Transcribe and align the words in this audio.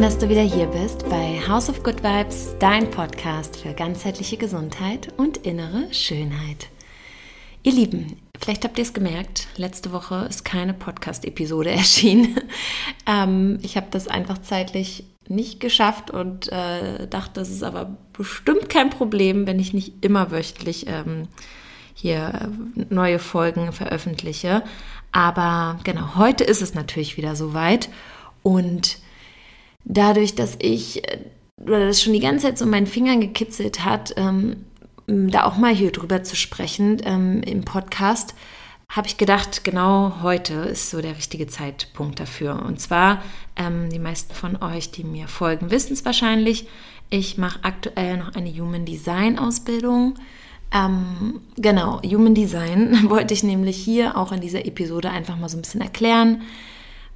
Schön, 0.00 0.08
dass 0.08 0.18
du 0.18 0.30
wieder 0.30 0.40
hier 0.40 0.64
bist 0.64 1.06
bei 1.10 1.42
House 1.46 1.68
of 1.68 1.82
Good 1.82 2.02
Vibes, 2.02 2.54
dein 2.58 2.90
Podcast 2.90 3.58
für 3.58 3.74
ganzheitliche 3.74 4.38
Gesundheit 4.38 5.12
und 5.18 5.36
innere 5.36 5.92
Schönheit. 5.92 6.70
Ihr 7.64 7.72
Lieben, 7.72 8.16
vielleicht 8.40 8.64
habt 8.64 8.78
ihr 8.78 8.84
es 8.84 8.94
gemerkt, 8.94 9.48
letzte 9.56 9.92
Woche 9.92 10.26
ist 10.30 10.46
keine 10.46 10.72
Podcast-Episode 10.72 11.70
erschienen. 11.72 12.40
ähm, 13.06 13.58
ich 13.60 13.76
habe 13.76 13.88
das 13.90 14.08
einfach 14.08 14.38
zeitlich 14.38 15.04
nicht 15.28 15.60
geschafft 15.60 16.10
und 16.10 16.50
äh, 16.50 17.06
dachte, 17.06 17.42
es 17.42 17.50
ist 17.50 17.62
aber 17.62 17.94
bestimmt 18.14 18.70
kein 18.70 18.88
Problem, 18.88 19.46
wenn 19.46 19.58
ich 19.58 19.74
nicht 19.74 20.02
immer 20.02 20.30
wöchentlich 20.30 20.86
ähm, 20.88 21.28
hier 21.92 22.50
neue 22.88 23.18
Folgen 23.18 23.72
veröffentliche. 23.72 24.62
Aber 25.12 25.78
genau, 25.84 26.16
heute 26.16 26.44
ist 26.44 26.62
es 26.62 26.72
natürlich 26.72 27.18
wieder 27.18 27.36
soweit 27.36 27.90
und 28.42 28.96
dadurch, 29.84 30.34
dass 30.34 30.56
ich, 30.58 31.04
äh, 31.08 31.18
oder 31.60 31.86
das 31.86 32.02
schon 32.02 32.12
die 32.12 32.20
ganze 32.20 32.46
Zeit 32.46 32.58
so 32.58 32.66
meinen 32.66 32.86
Fingern 32.86 33.20
gekitzelt 33.20 33.84
hat, 33.84 34.14
ähm, 34.16 34.64
da 35.06 35.44
auch 35.44 35.56
mal 35.56 35.74
hier 35.74 35.90
drüber 35.90 36.22
zu 36.22 36.36
sprechen 36.36 37.02
ähm, 37.04 37.42
im 37.42 37.64
Podcast, 37.64 38.34
habe 38.88 39.06
ich 39.06 39.16
gedacht, 39.16 39.62
genau 39.62 40.22
heute 40.22 40.54
ist 40.54 40.90
so 40.90 41.00
der 41.00 41.16
richtige 41.16 41.46
Zeitpunkt 41.46 42.18
dafür. 42.18 42.62
Und 42.66 42.80
zwar, 42.80 43.22
ähm, 43.56 43.88
die 43.90 43.98
meisten 43.98 44.34
von 44.34 44.60
euch, 44.62 44.90
die 44.90 45.04
mir 45.04 45.28
folgen, 45.28 45.70
wissen 45.70 45.92
es 45.92 46.04
wahrscheinlich, 46.04 46.66
ich 47.08 47.38
mache 47.38 47.60
aktuell 47.62 48.16
noch 48.16 48.34
eine 48.34 48.50
Human 48.50 48.84
Design 48.84 49.38
Ausbildung. 49.38 50.14
Ähm, 50.72 51.40
genau, 51.56 52.00
Human 52.02 52.34
Design 52.34 52.98
wollte 53.10 53.34
ich 53.34 53.42
nämlich 53.42 53.76
hier 53.76 54.16
auch 54.16 54.32
in 54.32 54.40
dieser 54.40 54.64
Episode 54.64 55.10
einfach 55.10 55.36
mal 55.36 55.48
so 55.48 55.58
ein 55.58 55.62
bisschen 55.62 55.80
erklären 55.80 56.42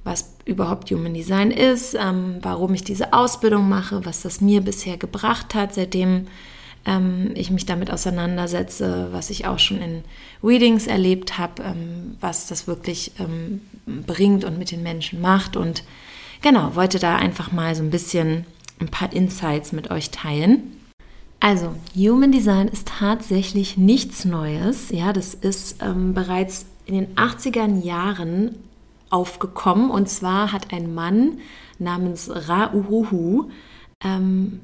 was 0.05 0.35
überhaupt 0.45 0.91
Human 0.91 1.13
Design 1.13 1.51
ist, 1.51 1.95
ähm, 1.99 2.37
warum 2.41 2.73
ich 2.73 2.83
diese 2.83 3.11
Ausbildung 3.11 3.67
mache, 3.67 4.05
was 4.05 4.21
das 4.21 4.39
mir 4.39 4.61
bisher 4.61 4.97
gebracht 4.97 5.55
hat, 5.55 5.73
seitdem 5.73 6.27
ähm, 6.85 7.31
ich 7.33 7.49
mich 7.49 7.65
damit 7.65 7.91
auseinandersetze, 7.91 9.09
was 9.11 9.31
ich 9.31 9.47
auch 9.47 9.57
schon 9.57 9.81
in 9.81 10.03
Readings 10.43 10.85
erlebt 10.85 11.39
habe, 11.39 11.63
ähm, 11.63 12.17
was 12.21 12.45
das 12.45 12.67
wirklich 12.67 13.13
ähm, 13.19 13.61
bringt 14.05 14.45
und 14.45 14.59
mit 14.59 14.69
den 14.69 14.83
Menschen 14.83 15.19
macht. 15.21 15.57
Und 15.57 15.83
genau, 16.41 16.75
wollte 16.75 16.99
da 16.99 17.15
einfach 17.15 17.51
mal 17.51 17.75
so 17.75 17.81
ein 17.81 17.89
bisschen 17.89 18.45
ein 18.79 18.89
paar 18.89 19.11
Insights 19.11 19.71
mit 19.71 19.89
euch 19.89 20.11
teilen. 20.11 20.79
Also, 21.39 21.75
Human 21.95 22.31
Design 22.31 22.67
ist 22.67 22.87
tatsächlich 22.87 23.75
nichts 23.75 24.23
Neues. 24.23 24.89
Ja, 24.91 25.13
das 25.13 25.33
ist 25.33 25.81
ähm, 25.81 26.13
bereits 26.13 26.67
in 26.85 26.93
den 26.93 27.15
80er 27.15 27.83
Jahren 27.83 28.55
aufgekommen. 29.15 29.89
Und 29.89 30.09
zwar 30.09 30.51
hat 30.51 30.73
ein 30.73 30.93
Mann 30.93 31.39
namens 31.79 32.29
Ra-Uhuhu, 32.29 33.49
ähm, 34.03 34.59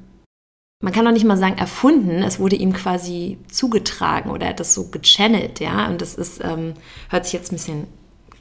man 0.82 0.92
kann 0.92 1.04
doch 1.04 1.12
nicht 1.12 1.24
mal 1.24 1.36
sagen 1.36 1.58
erfunden, 1.58 2.24
es 2.24 2.40
wurde 2.40 2.56
ihm 2.56 2.72
quasi 2.72 3.38
zugetragen 3.48 4.30
oder 4.30 4.46
er 4.46 4.50
hat 4.50 4.60
das 4.60 4.74
so 4.74 4.88
gechannelt, 4.88 5.60
ja. 5.60 5.86
Und 5.86 6.02
das 6.02 6.16
ist, 6.16 6.42
ähm, 6.44 6.74
hört 7.08 7.24
sich 7.24 7.34
jetzt 7.34 7.52
ein 7.52 7.56
bisschen 7.56 7.86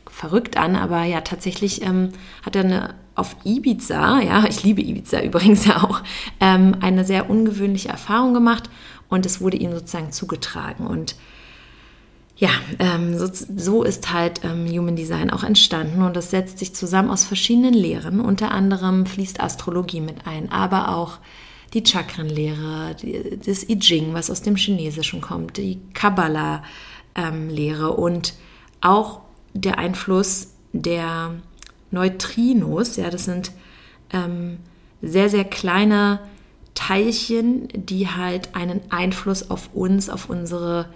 verrückt 0.09 0.57
an, 0.57 0.75
aber 0.75 1.03
ja, 1.03 1.21
tatsächlich 1.21 1.83
ähm, 1.83 2.09
hat 2.43 2.55
er 2.55 2.63
eine, 2.63 2.95
auf 3.13 3.35
Ibiza, 3.43 4.21
ja, 4.21 4.45
ich 4.45 4.63
liebe 4.63 4.81
Ibiza 4.81 5.21
übrigens 5.23 5.65
ja 5.65 5.83
auch, 5.83 6.01
ähm, 6.39 6.75
eine 6.81 7.05
sehr 7.05 7.29
ungewöhnliche 7.29 7.89
Erfahrung 7.89 8.33
gemacht 8.33 8.69
und 9.07 9.27
es 9.27 9.39
wurde 9.39 9.57
ihm 9.57 9.71
sozusagen 9.71 10.11
zugetragen. 10.11 10.87
Und 10.87 11.15
ja, 12.41 12.49
ähm, 12.79 13.19
so, 13.19 13.27
so, 13.31 13.83
ist 13.83 14.11
halt 14.11 14.41
ähm, 14.43 14.67
Human 14.67 14.95
Design 14.95 15.29
auch 15.29 15.43
entstanden 15.43 16.01
und 16.01 16.15
das 16.15 16.31
setzt 16.31 16.57
sich 16.57 16.73
zusammen 16.73 17.11
aus 17.11 17.23
verschiedenen 17.23 17.75
Lehren. 17.75 18.19
Unter 18.19 18.49
anderem 18.49 19.05
fließt 19.05 19.39
Astrologie 19.39 20.01
mit 20.01 20.25
ein, 20.25 20.51
aber 20.51 20.95
auch 20.95 21.19
die 21.75 21.85
Chakrenlehre, 21.85 22.95
die, 22.99 23.37
das 23.45 23.69
I 23.69 23.77
Ching, 23.77 24.15
was 24.15 24.31
aus 24.31 24.41
dem 24.41 24.55
Chinesischen 24.55 25.21
kommt, 25.21 25.57
die 25.57 25.81
Kabbalah-Lehre 25.93 27.89
ähm, 27.89 27.95
und 27.95 28.33
auch 28.81 29.19
der 29.53 29.77
Einfluss 29.77 30.55
der 30.73 31.35
Neutrinos. 31.91 32.95
Ja, 32.95 33.11
das 33.11 33.25
sind 33.25 33.51
ähm, 34.11 34.57
sehr, 35.03 35.29
sehr 35.29 35.45
kleine 35.45 36.21
Teilchen, 36.73 37.67
die 37.71 38.07
halt 38.07 38.55
einen 38.55 38.81
Einfluss 38.89 39.51
auf 39.51 39.69
uns, 39.75 40.09
auf 40.09 40.27
unsere 40.27 40.87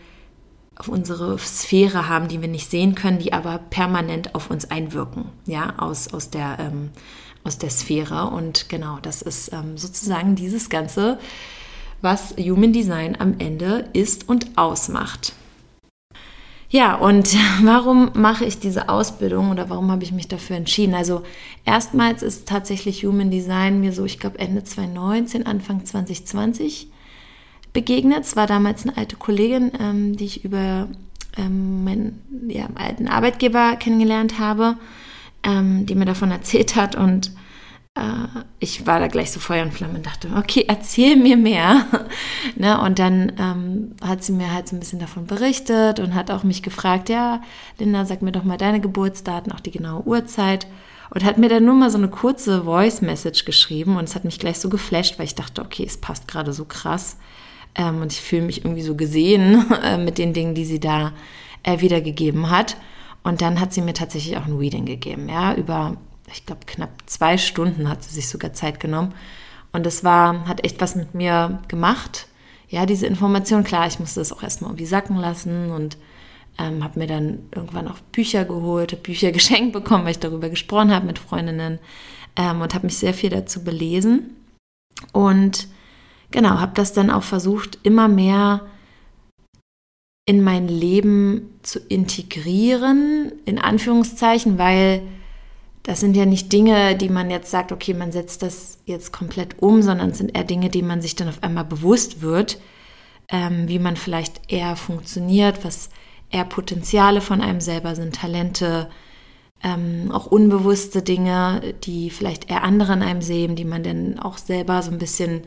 auf 0.76 0.88
unsere 0.88 1.38
Sphäre 1.40 2.10
haben, 2.10 2.28
die 2.28 2.42
wir 2.42 2.48
nicht 2.48 2.70
sehen 2.70 2.96
können, 2.96 3.20
die 3.20 3.34
aber 3.34 3.60
permanent 3.70 4.36
auf 4.36 4.50
uns 4.50 4.70
einwirken, 4.70 5.26
ja, 5.46 5.74
aus, 5.78 6.14
aus, 6.14 6.30
der, 6.30 6.58
ähm, 6.60 6.90
aus 7.44 7.58
der 7.58 7.70
Sphäre. 7.70 8.28
Und 8.28 8.68
genau, 8.68 9.00
das 9.02 9.22
ist 9.22 9.54
ähm, 9.54 9.78
sozusagen 9.78 10.36
dieses 10.36 10.70
Ganze, 10.70 11.18
was 12.02 12.36
Human 12.38 12.74
Design 12.74 13.16
am 13.20 13.36
Ende 13.40 13.90
ist 13.94 14.28
und 14.28 14.58
ausmacht. 14.58 15.34
Ja, 16.70 16.96
und 16.96 17.38
warum 17.64 18.12
mache 18.14 18.44
ich 18.44 18.60
diese 18.60 18.90
Ausbildung 18.90 19.52
oder 19.52 19.70
warum 19.70 19.92
habe 19.92 20.04
ich 20.04 20.12
mich 20.12 20.28
dafür 20.28 20.58
entschieden? 20.58 20.94
Also 20.94 21.22
erstmals 21.64 22.22
ist 22.22 22.50
tatsächlich 22.50 23.06
Human 23.06 23.32
Design 23.32 23.80
mir 23.80 23.94
so, 23.94 24.04
ich 24.04 24.20
glaube 24.20 24.40
Ende 24.40 24.64
2019, 24.64 25.46
Anfang 25.46 25.86
2020 25.86 26.90
begegnet. 27.76 28.24
Es 28.24 28.36
war 28.36 28.48
damals 28.48 28.84
eine 28.84 28.98
alte 28.98 29.16
Kollegin, 29.18 29.72
ähm, 29.80 30.18
die 30.18 30.26
ich 30.26 30.44
über 30.44 30.88
ähm, 31.38 31.84
meinen 31.84 32.48
ja, 32.48 32.68
alten 32.74 33.08
Arbeitgeber 33.08 33.76
kennengelernt 33.76 34.40
habe, 34.40 34.78
ähm, 35.44 35.86
die 35.86 35.94
mir 35.94 36.06
davon 36.06 36.32
erzählt 36.32 36.76
hat 36.76 36.96
und 36.96 37.32
äh, 37.96 38.28
ich 38.60 38.86
war 38.86 39.00
da 39.00 39.08
gleich 39.08 39.32
so 39.32 39.40
Feuer 39.40 39.64
und 39.64 39.74
Flamme 39.74 39.96
und 39.96 40.06
dachte, 40.06 40.30
okay, 40.38 40.66
erzähl 40.68 41.16
mir 41.16 41.38
mehr. 41.38 41.86
ne? 42.56 42.80
Und 42.82 43.00
dann 43.00 43.34
ähm, 43.40 43.96
hat 44.02 44.24
sie 44.24 44.34
mir 44.34 44.54
halt 44.54 44.68
so 44.68 44.76
ein 44.76 44.80
bisschen 44.80 45.00
davon 45.00 45.26
berichtet 45.26 46.00
und 46.00 46.14
hat 46.14 46.32
auch 46.32 46.44
mich 46.44 46.64
gefragt, 46.64 47.10
ja, 47.10 47.42
Linda, 47.80 48.06
sag 48.06 48.22
mir 48.22 48.32
doch 48.32 48.44
mal 48.44 48.58
deine 48.58 48.82
Geburtsdaten, 48.82 49.52
auch 49.52 49.60
die 49.60 49.72
genaue 49.72 50.06
Uhrzeit. 50.06 50.68
Und 51.12 51.24
hat 51.24 51.38
mir 51.38 51.50
dann 51.50 51.66
nur 51.66 51.76
mal 51.76 51.92
so 51.92 52.00
eine 52.00 52.10
kurze 52.10 52.64
Voice-Message 52.64 53.46
geschrieben 53.46 53.96
und 53.96 54.06
es 54.06 54.16
hat 54.16 54.26
mich 54.26 54.40
gleich 54.40 54.58
so 54.60 54.70
geflasht, 54.70 55.20
weil 55.20 55.28
ich 55.28 55.36
dachte, 55.36 55.62
okay, 55.62 55.86
es 55.86 55.98
passt 55.98 56.28
gerade 56.28 56.52
so 56.52 56.66
krass. 56.66 57.18
Ähm, 57.76 58.02
und 58.02 58.12
ich 58.12 58.22
fühle 58.22 58.44
mich 58.44 58.64
irgendwie 58.64 58.82
so 58.82 58.96
gesehen 58.96 59.66
äh, 59.84 59.98
mit 59.98 60.18
den 60.18 60.34
Dingen, 60.34 60.56
die 60.56 60.66
sie 60.66 60.80
da 60.80 61.14
äh, 61.64 61.82
wiedergegeben 61.82 62.50
hat. 62.50 62.78
Und 63.24 63.42
dann 63.42 63.60
hat 63.60 63.74
sie 63.74 63.82
mir 63.82 63.94
tatsächlich 63.94 64.38
auch 64.38 64.46
ein 64.46 64.58
Reading 64.58 64.86
gegeben, 64.86 65.30
ja, 65.30 65.56
über, 65.56 65.98
ich 66.32 66.46
glaube, 66.46 66.62
knapp 66.68 66.92
zwei 67.08 67.38
Stunden 67.38 67.90
hat 67.90 68.04
sie 68.04 68.14
sich 68.14 68.30
sogar 68.30 68.54
Zeit 68.54 68.80
genommen. 68.80 69.14
Und 69.74 69.86
das 69.86 70.04
war, 70.04 70.48
hat 70.48 70.64
echt 70.64 70.80
was 70.80 70.96
mit 70.96 71.16
mir 71.16 71.60
gemacht. 71.68 72.28
Ja, 72.70 72.86
diese 72.86 73.08
Information, 73.08 73.64
klar, 73.64 73.88
ich 73.88 74.00
musste 74.00 74.20
das 74.20 74.32
auch 74.32 74.44
erstmal 74.44 74.70
irgendwie 74.70 74.86
sacken 74.86 75.18
lassen 75.18 75.72
und 75.72 75.98
ähm, 76.58 76.84
habe 76.84 77.00
mir 77.00 77.08
dann 77.08 77.40
irgendwann 77.54 77.88
auch 77.88 78.00
Bücher 78.12 78.46
geholt, 78.46 79.04
Bücher 79.04 79.32
geschenkt 79.34 79.74
bekommen, 79.74 80.06
weil 80.06 80.12
ich 80.12 80.20
darüber 80.20 80.50
gesprochen 80.50 80.94
habe 80.94 81.06
mit 81.06 81.20
Freundinnen 81.20 81.80
ähm, 82.36 82.62
und 82.62 82.74
habe 82.74 82.86
mich 82.86 82.98
sehr 82.98 83.14
viel 83.14 83.30
dazu 83.30 83.64
belesen. 83.64 84.36
Und 85.12 85.68
genau, 86.32 86.60
habe 86.60 86.74
das 86.76 86.94
dann 86.94 87.10
auch 87.10 87.24
versucht, 87.24 87.80
immer 87.84 88.08
mehr 88.08 88.62
in 90.26 90.44
mein 90.44 90.68
Leben 90.68 91.60
zu 91.62 91.80
integrieren, 91.80 93.32
in 93.46 93.60
Anführungszeichen, 93.60 94.58
weil 94.58 95.04
das 95.84 96.00
sind 96.00 96.16
ja 96.18 96.26
nicht 96.26 96.52
Dinge, 96.52 96.96
die 96.96 97.10
man 97.10 97.30
jetzt 97.30 97.52
sagt, 97.52 97.72
okay, 97.72 97.94
man 97.94 98.12
setzt 98.12 98.42
das 98.42 98.80
jetzt 98.86 99.14
komplett 99.14 99.62
um, 99.62 99.84
sondern 99.84 100.10
es 100.10 100.18
sind 100.18 100.36
eher 100.36 100.44
Dinge, 100.44 100.70
die 100.70 100.82
man 100.82 101.00
sich 101.00 101.16
dann 101.16 101.30
auf 101.30 101.44
einmal 101.44 101.66
bewusst 101.66 102.22
wird, 102.22 102.60
ähm, 103.30 103.68
wie 103.68 103.78
man 103.78 103.96
vielleicht 103.96 104.52
eher 104.52 104.76
funktioniert, 104.76 105.64
was 105.64 105.92
eher 106.32 106.46
Potenziale 106.46 107.22
von 107.22 107.40
einem 107.40 107.62
selber 107.62 107.96
sind, 107.96 108.16
Talente, 108.16 108.90
ähm, 109.64 110.12
auch 110.12 110.26
unbewusste 110.26 111.04
Dinge, 111.04 111.76
die 111.84 112.10
vielleicht 112.10 112.50
eher 112.50 112.64
andere 112.64 112.94
in 112.94 113.04
einem 113.04 113.22
sehen, 113.22 113.56
die 113.56 113.66
man 113.66 113.84
dann 113.84 114.18
auch 114.20 114.40
selber 114.40 114.82
so 114.82 114.90
ein 114.90 114.98
bisschen 114.98 115.44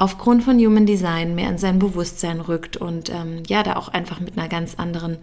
aufgrund 0.00 0.42
von 0.42 0.58
Human 0.58 0.86
Design 0.86 1.34
mehr 1.34 1.50
in 1.50 1.58
sein 1.58 1.78
Bewusstsein 1.78 2.40
rückt 2.40 2.78
und 2.78 3.10
ähm, 3.10 3.42
ja, 3.46 3.62
da 3.62 3.76
auch 3.76 3.88
einfach 3.88 4.18
mit 4.18 4.36
einer 4.36 4.48
ganz 4.48 4.76
anderen 4.76 5.18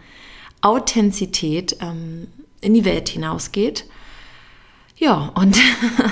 Authentizität 0.61 1.77
ähm, 1.81 2.27
in 2.61 2.75
die 2.75 2.85
Welt 2.85 3.09
hinausgeht. 3.09 3.85
Ja, 4.95 5.31
und 5.33 5.57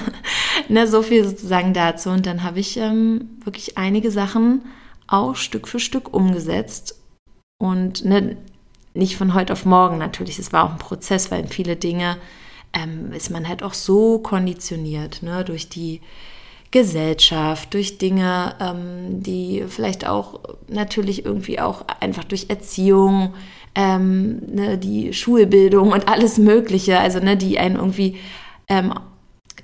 ne, 0.68 0.88
so 0.88 1.04
viel 1.04 1.24
sozusagen 1.28 1.76
dazu. 1.76 2.10
Und 2.10 2.26
dann 2.26 2.42
habe 2.42 2.60
ich 2.60 2.78
ähm, 2.78 3.38
wirklich 3.44 3.78
einige 3.78 4.10
Sachen 4.10 4.64
auch 5.06 5.36
Stück 5.36 5.68
für 5.68 5.80
Stück 5.80 6.12
umgesetzt. 6.12 7.00
Und 7.60 8.04
ne, 8.04 8.36
nicht 8.96 9.16
von 9.16 9.36
heute 9.36 9.54
auf 9.54 9.66
morgen 9.66 10.00
natürlich. 10.00 10.40
Es 10.40 10.54
war 10.54 10.64
auch 10.64 10.72
ein 10.72 10.80
Prozess, 10.80 11.30
weil 11.30 11.48
viele 11.48 11.76
Dinge 11.76 12.18
ähm, 12.74 13.12
ist 13.12 13.30
man 13.30 13.48
halt 13.48 13.62
auch 13.62 13.76
so 13.76 14.18
konditioniert 14.18 15.22
ne, 15.22 15.44
durch 15.46 15.70
die 15.70 16.02
Gesellschaft, 16.75 17.74
durch 17.74 18.00
Dinge, 18.00 18.54
ähm, 18.60 19.24
die 19.24 19.63
vielleicht 19.66 20.06
auch 20.06 20.42
natürlich 20.68 21.24
irgendwie 21.24 21.62
auch 21.62 21.86
einfach 22.01 22.25
durch 22.25 22.48
Erziehung, 22.50 23.33
ähm, 23.75 24.42
ne, 24.45 24.77
die 24.77 25.13
Schulbildung 25.13 25.94
und 25.94 26.10
alles 26.10 26.38
Mögliche, 26.38 27.00
also 27.00 27.19
ne, 27.19 27.38
die 27.38 27.60
einen 27.60 27.77
irgendwie 27.77 28.18
ähm, 28.68 28.94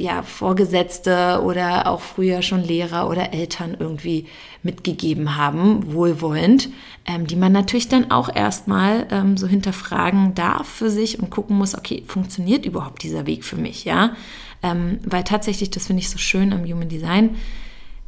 ja, 0.01 0.23
Vorgesetzte 0.23 1.41
oder 1.43 1.87
auch 1.87 2.01
früher 2.01 2.41
schon 2.41 2.63
Lehrer 2.63 3.07
oder 3.07 3.33
Eltern 3.33 3.77
irgendwie 3.79 4.25
mitgegeben 4.63 5.37
haben, 5.37 5.93
wohlwollend, 5.93 6.69
ähm, 7.05 7.27
die 7.27 7.35
man 7.35 7.51
natürlich 7.51 7.87
dann 7.87 8.09
auch 8.09 8.33
erstmal 8.33 9.07
ähm, 9.11 9.37
so 9.37 9.47
hinterfragen 9.47 10.33
darf 10.33 10.67
für 10.67 10.89
sich 10.89 11.19
und 11.19 11.29
gucken 11.29 11.57
muss, 11.57 11.77
okay, 11.77 12.03
funktioniert 12.07 12.65
überhaupt 12.65 13.03
dieser 13.03 13.27
Weg 13.27 13.43
für 13.43 13.57
mich, 13.57 13.85
ja? 13.85 14.15
Ähm, 14.63 14.99
weil 15.05 15.23
tatsächlich, 15.23 15.69
das 15.69 15.87
finde 15.87 16.01
ich 16.01 16.09
so 16.09 16.17
schön 16.17 16.51
am 16.51 16.63
Human 16.63 16.89
Design, 16.89 17.37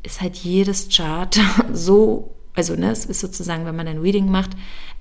ist 0.02 0.22
halt 0.22 0.36
jedes 0.36 0.90
Chart 0.90 1.40
so 1.74 2.34
also 2.56 2.76
ne, 2.76 2.92
es 2.92 3.06
ist 3.06 3.20
sozusagen, 3.20 3.66
wenn 3.66 3.76
man 3.76 3.88
ein 3.88 4.00
Reading 4.00 4.30
macht 4.30 4.52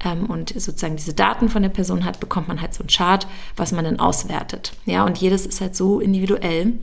ähm, 0.05 0.27
und 0.27 0.51
sozusagen 0.51 0.97
diese 0.97 1.15
Daten 1.15 1.49
von 1.49 1.63
der 1.63 1.69
Person 1.69 2.05
hat, 2.05 2.21
bekommt 2.21 2.49
man 2.49 2.61
halt 2.61 2.75
so 2.75 2.83
ein 2.83 2.89
Chart, 2.89 3.27
was 3.57 3.73
man 3.73 3.85
dann 3.85 4.01
auswertet. 4.01 4.73
Ja, 4.87 5.05
und 5.05 5.19
jedes 5.19 5.47
ist 5.47 5.61
halt 5.61 5.77
so 5.77 6.01
individuell. 6.01 6.75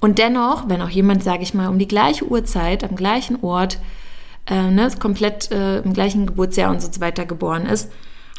Und 0.00 0.18
dennoch, 0.18 0.68
wenn 0.68 0.82
auch 0.82 0.90
jemand, 0.90 1.22
sage 1.22 1.42
ich 1.42 1.54
mal, 1.54 1.68
um 1.68 1.78
die 1.78 1.88
gleiche 1.88 2.28
Uhrzeit, 2.28 2.84
am 2.84 2.94
gleichen 2.94 3.42
Ort, 3.42 3.78
äh, 4.46 4.70
ne, 4.70 4.90
komplett 4.98 5.50
äh, 5.50 5.78
im 5.78 5.94
gleichen 5.94 6.26
Geburtsjahr 6.26 6.70
und 6.70 6.82
so 6.82 7.00
weiter 7.00 7.24
geboren 7.24 7.64
ist, 7.64 7.90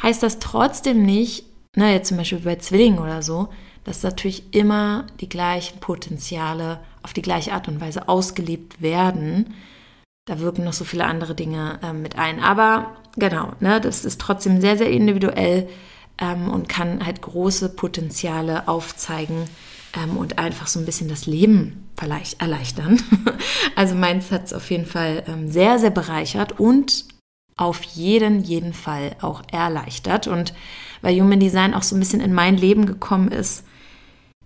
heißt 0.02 0.22
das 0.22 0.38
trotzdem 0.38 1.04
nicht, 1.04 1.44
ne, 1.74 1.92
jetzt 1.92 2.08
zum 2.08 2.18
Beispiel 2.18 2.38
bei 2.38 2.56
Zwillingen 2.56 3.00
oder 3.00 3.22
so, 3.22 3.48
dass 3.82 4.04
natürlich 4.04 4.54
immer 4.54 5.06
die 5.20 5.28
gleichen 5.28 5.80
Potenziale 5.80 6.78
auf 7.02 7.12
die 7.12 7.22
gleiche 7.22 7.52
Art 7.52 7.66
und 7.66 7.80
Weise 7.80 8.08
ausgelebt 8.08 8.80
werden 8.80 9.54
da 10.26 10.40
wirken 10.40 10.64
noch 10.64 10.72
so 10.72 10.84
viele 10.84 11.04
andere 11.04 11.34
Dinge 11.34 11.78
ähm, 11.82 12.02
mit 12.02 12.18
ein. 12.18 12.42
Aber 12.42 12.96
genau, 13.16 13.52
ne, 13.60 13.80
das 13.80 14.04
ist 14.04 14.20
trotzdem 14.20 14.60
sehr, 14.60 14.76
sehr 14.76 14.90
individuell 14.90 15.68
ähm, 16.18 16.48
und 16.48 16.68
kann 16.68 17.04
halt 17.06 17.22
große 17.22 17.70
Potenziale 17.70 18.68
aufzeigen 18.68 19.44
ähm, 19.96 20.16
und 20.16 20.38
einfach 20.38 20.66
so 20.66 20.80
ein 20.80 20.84
bisschen 20.84 21.08
das 21.08 21.26
Leben 21.26 21.88
vielleicht 21.98 22.40
erleichtern. 22.40 23.00
also 23.76 23.94
meins 23.94 24.30
hat 24.30 24.46
es 24.46 24.52
auf 24.52 24.70
jeden 24.70 24.86
Fall 24.86 25.22
ähm, 25.28 25.48
sehr, 25.48 25.78
sehr 25.78 25.90
bereichert 25.90 26.58
und 26.58 27.04
auf 27.56 27.82
jeden, 27.82 28.42
jeden 28.42 28.74
Fall 28.74 29.16
auch 29.20 29.42
erleichtert. 29.50 30.26
Und 30.26 30.54
weil 31.02 31.18
Human 31.18 31.40
Design 31.40 31.72
auch 31.72 31.84
so 31.84 31.94
ein 31.94 32.00
bisschen 32.00 32.20
in 32.20 32.34
mein 32.34 32.56
Leben 32.56 32.84
gekommen 32.84 33.30
ist, 33.30 33.64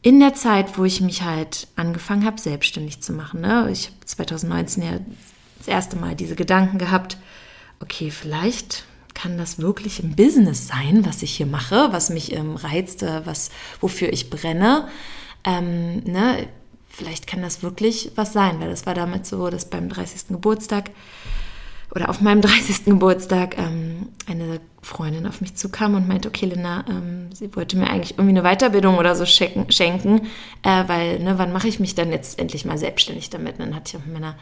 in 0.02 0.20
der 0.20 0.34
Zeit, 0.34 0.78
wo 0.78 0.84
ich 0.84 1.00
mich 1.00 1.22
halt 1.22 1.68
angefangen 1.76 2.24
habe, 2.24 2.40
selbstständig 2.40 3.02
zu 3.02 3.12
machen. 3.12 3.40
Ne? 3.40 3.68
Ich 3.70 3.86
habe 3.86 4.04
2019 4.04 4.82
ja 4.82 4.92
das 5.60 5.68
erste 5.68 5.96
Mal 5.96 6.14
diese 6.14 6.34
Gedanken 6.34 6.78
gehabt, 6.78 7.18
okay, 7.80 8.10
vielleicht 8.10 8.84
kann 9.14 9.36
das 9.36 9.58
wirklich 9.58 10.02
ein 10.02 10.16
Business 10.16 10.66
sein, 10.68 11.04
was 11.04 11.22
ich 11.22 11.36
hier 11.36 11.46
mache, 11.46 11.88
was 11.92 12.10
mich 12.10 12.32
ähm, 12.32 12.56
reizt, 12.56 13.02
was, 13.02 13.50
wofür 13.80 14.12
ich 14.12 14.30
brenne. 14.30 14.88
Ähm, 15.44 16.02
ne? 16.04 16.48
Vielleicht 16.88 17.26
kann 17.26 17.42
das 17.42 17.62
wirklich 17.62 18.12
was 18.14 18.32
sein, 18.32 18.60
weil 18.60 18.70
das 18.70 18.86
war 18.86 18.94
damit 18.94 19.26
so, 19.26 19.50
dass 19.50 19.68
beim 19.68 19.88
30. 19.88 20.28
Geburtstag 20.28 20.90
oder 21.94 22.08
auf 22.08 22.20
meinem 22.20 22.40
30. 22.42 22.86
Geburtstag 22.86 23.58
ähm, 23.58 24.08
eine 24.26 24.60
Freundin 24.82 25.26
auf 25.26 25.42
mich 25.42 25.54
zukam 25.54 25.94
und 25.94 26.08
meinte, 26.08 26.28
okay, 26.28 26.46
Linda, 26.46 26.84
ähm, 26.88 27.30
sie 27.34 27.54
wollte 27.54 27.76
mir 27.76 27.90
eigentlich 27.90 28.12
irgendwie 28.18 28.38
eine 28.38 28.42
Weiterbildung 28.42 28.96
oder 28.96 29.14
so 29.14 29.26
schenken, 29.26 29.70
schenken 29.70 30.28
äh, 30.62 30.84
weil, 30.86 31.18
ne, 31.18 31.38
wann 31.38 31.52
mache 31.52 31.68
ich 31.68 31.80
mich 31.80 31.94
dann 31.94 32.10
jetzt 32.10 32.38
endlich 32.38 32.64
mal 32.64 32.78
selbstständig 32.78 33.28
damit? 33.28 33.58
Und 33.58 33.66
dann 33.66 33.74
hatte 33.74 33.90
ich 33.90 33.96
auch 34.00 34.06
mit 34.06 34.14
meiner 34.14 34.36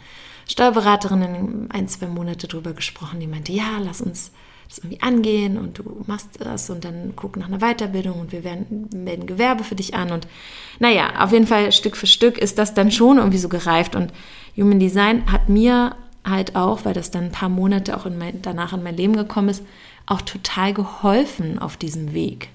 Steuerberaterin 0.49 1.69
ein, 1.71 1.89
zwei 1.89 2.07
Monate 2.07 2.49
drüber 2.49 2.73
gesprochen, 2.73 3.21
die 3.21 3.27
meinte, 3.27 3.53
ja, 3.53 3.79
lass 3.81 4.01
uns 4.01 4.33
das 4.69 4.79
irgendwie 4.79 5.01
angehen 5.01 5.57
und 5.57 5.79
du 5.79 6.05
machst 6.07 6.29
das 6.41 6.69
und 6.69 6.85
dann 6.85 7.15
guck 7.17 7.37
nach 7.37 7.49
einer 7.49 7.59
Weiterbildung 7.59 8.21
und 8.21 8.33
wir 8.33 8.45
werden, 8.45 8.89
melden 8.95 9.27
Gewerbe 9.27 9.65
für 9.65 9.75
dich 9.75 9.95
an 9.95 10.11
und 10.11 10.27
naja, 10.79 11.25
auf 11.25 11.33
jeden 11.33 11.47
Fall 11.47 11.73
Stück 11.73 11.97
für 11.97 12.07
Stück 12.07 12.37
ist 12.37 12.59
das 12.59 12.75
dann 12.75 12.91
schon 12.91 13.19
irgendwie 13.19 13.39
so 13.39 13.49
gereift 13.49 13.95
und 13.95 14.13
Human 14.57 14.81
Design 14.81 15.31
hat 15.33 15.49
mir 15.49 15.97
halt 16.25 16.57
auch, 16.57 16.85
weil 16.85 16.95
das 16.95 17.11
dann 17.11 17.25
ein 17.25 17.33
paar 17.33 17.49
Monate 17.49 17.97
auch 17.97 18.05
in 18.05 18.19
mein, 18.19 18.43
danach 18.43 18.73
in 18.73 18.83
mein 18.83 18.97
Leben 18.97 19.17
gekommen 19.17 19.49
ist, 19.49 19.63
auch 20.07 20.21
total 20.21 20.75
geholfen 20.75 21.59
auf 21.59 21.77
diesem 21.77 22.13
Weg. 22.13 22.51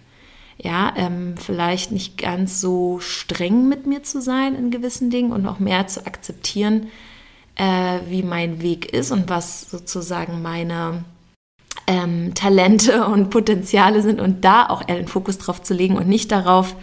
Ja, 0.57 0.93
ähm, 0.95 1.35
vielleicht 1.37 1.91
nicht 1.91 2.17
ganz 2.17 2.61
so 2.61 2.99
streng 2.99 3.67
mit 3.67 3.87
mir 3.87 4.03
zu 4.03 4.21
sein 4.21 4.55
in 4.55 4.69
gewissen 4.69 5.09
Dingen 5.09 5.31
und 5.31 5.47
auch 5.47 5.59
mehr 5.59 5.87
zu 5.87 6.05
akzeptieren, 6.05 6.87
äh, 7.55 7.99
wie 8.07 8.23
mein 8.23 8.61
Weg 8.61 8.91
ist 8.93 9.11
und 9.11 9.29
was 9.29 9.69
sozusagen 9.69 10.41
meine 10.41 11.03
ähm, 11.87 12.33
Talente 12.33 13.05
und 13.07 13.29
Potenziale 13.29 14.01
sind 14.01 14.19
und 14.19 14.43
da 14.43 14.67
auch 14.67 14.87
eher 14.87 14.95
den 14.95 15.07
Fokus 15.07 15.37
drauf 15.37 15.61
zu 15.61 15.73
legen 15.73 15.97
und 15.97 16.07
nicht 16.07 16.31
darauf, 16.31 16.75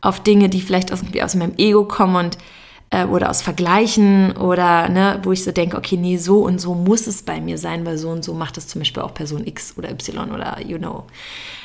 auf 0.00 0.20
Dinge, 0.20 0.50
die 0.50 0.60
vielleicht 0.60 0.90
irgendwie 0.90 1.22
aus 1.22 1.34
meinem 1.34 1.54
Ego 1.56 1.84
kommen 1.86 2.16
und 2.16 2.38
äh, 2.90 3.04
oder 3.06 3.30
aus 3.30 3.42
Vergleichen 3.42 4.36
oder 4.36 4.88
ne, 4.88 5.18
wo 5.22 5.32
ich 5.32 5.42
so 5.42 5.50
denke, 5.50 5.76
okay, 5.78 5.96
nee, 5.96 6.18
so 6.18 6.44
und 6.44 6.60
so 6.60 6.74
muss 6.74 7.06
es 7.06 7.22
bei 7.22 7.40
mir 7.40 7.56
sein, 7.56 7.86
weil 7.86 7.96
so 7.96 8.10
und 8.10 8.22
so 8.22 8.34
macht 8.34 8.58
es 8.58 8.68
zum 8.68 8.80
Beispiel 8.80 9.02
auch 9.02 9.14
Person 9.14 9.46
X 9.46 9.74
oder 9.78 9.90
Y 9.90 10.30
oder 10.30 10.60
you 10.60 10.78
know. 10.78 11.04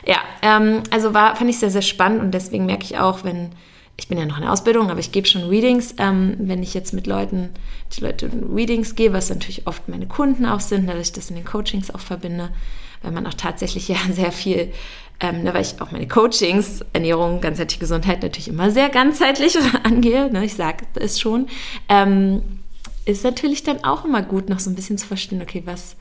Ja, 0.06 0.18
ähm, 0.42 0.84
also 0.90 1.14
war, 1.14 1.36
fand 1.36 1.50
ich 1.50 1.60
sehr, 1.60 1.70
sehr 1.70 1.82
spannend 1.82 2.22
und 2.22 2.32
deswegen 2.32 2.66
merke 2.66 2.86
ich 2.86 2.98
auch, 2.98 3.24
wenn 3.24 3.50
ich 4.00 4.08
bin 4.08 4.18
ja 4.18 4.26
noch 4.26 4.38
in 4.38 4.44
der 4.44 4.54
Ausbildung, 4.54 4.90
aber 4.90 5.02
ich 5.02 5.12
gebe 5.12 5.28
schon 5.28 5.50
Readings, 5.50 5.94
ähm, 5.98 6.36
wenn 6.40 6.64
ich 6.64 6.74
jetzt 6.74 6.94
mit 6.94 7.06
Leuten, 7.06 7.50
die 7.92 8.02
Leute 8.02 8.30
Readings 8.50 8.96
gehe, 8.96 9.12
was 9.12 9.30
natürlich 9.30 9.68
oft 9.68 9.90
meine 9.90 10.08
Kunden 10.08 10.46
auch 10.46 10.62
sind, 10.62 10.88
dass 10.88 11.00
ich 11.00 11.12
das 11.12 11.30
in 11.30 11.36
den 11.36 11.46
Coachings 11.46 11.94
auch 11.94 12.00
verbinde, 12.00 12.50
weil 13.02 13.12
man 13.12 13.28
auch 13.28 13.34
tatsächlich 13.34 13.90
ja 13.90 13.98
sehr 14.12 14.32
viel, 14.32 14.72
ähm, 15.20 15.44
ne, 15.44 15.54
weil 15.54 15.64
ich 15.64 15.82
auch 15.82 15.92
meine 15.92 16.08
Coachings, 16.08 16.80
Ernährung, 16.94 17.42
ganzheitliche 17.42 17.82
Gesundheit 17.82 18.24
natürlich 18.24 18.48
immer 18.48 18.72
sehr 18.72 18.88
ganzheitlich 18.88 19.58
angehe, 19.84 20.32
ne, 20.32 20.46
ich 20.46 20.54
sage 20.54 20.86
es 20.96 21.20
schon, 21.20 21.48
ähm, 21.90 22.42
ist 23.04 23.26
natürlich 23.26 23.64
dann 23.64 23.84
auch 23.84 24.06
immer 24.06 24.22
gut, 24.22 24.48
noch 24.48 24.60
so 24.60 24.70
ein 24.70 24.76
bisschen 24.76 24.98
zu 24.98 25.08
verstehen, 25.08 25.42
okay, 25.42 25.64
was, 25.66 25.98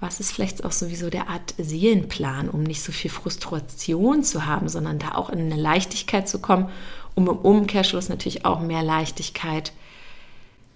was 0.00 0.20
ist 0.20 0.32
vielleicht 0.32 0.64
auch 0.64 0.72
sowieso 0.72 1.08
der 1.08 1.30
Art 1.30 1.54
Seelenplan, 1.56 2.50
um 2.50 2.62
nicht 2.62 2.82
so 2.82 2.92
viel 2.92 3.10
Frustration 3.10 4.22
zu 4.22 4.44
haben, 4.44 4.68
sondern 4.68 4.98
da 4.98 5.14
auch 5.14 5.30
in 5.30 5.38
eine 5.38 5.56
Leichtigkeit 5.60 6.28
zu 6.28 6.40
kommen 6.40 6.68
um 7.14 7.28
im 7.28 7.36
Umkehrschluss 7.36 8.08
natürlich 8.08 8.44
auch 8.44 8.60
mehr 8.60 8.82
Leichtigkeit 8.82 9.72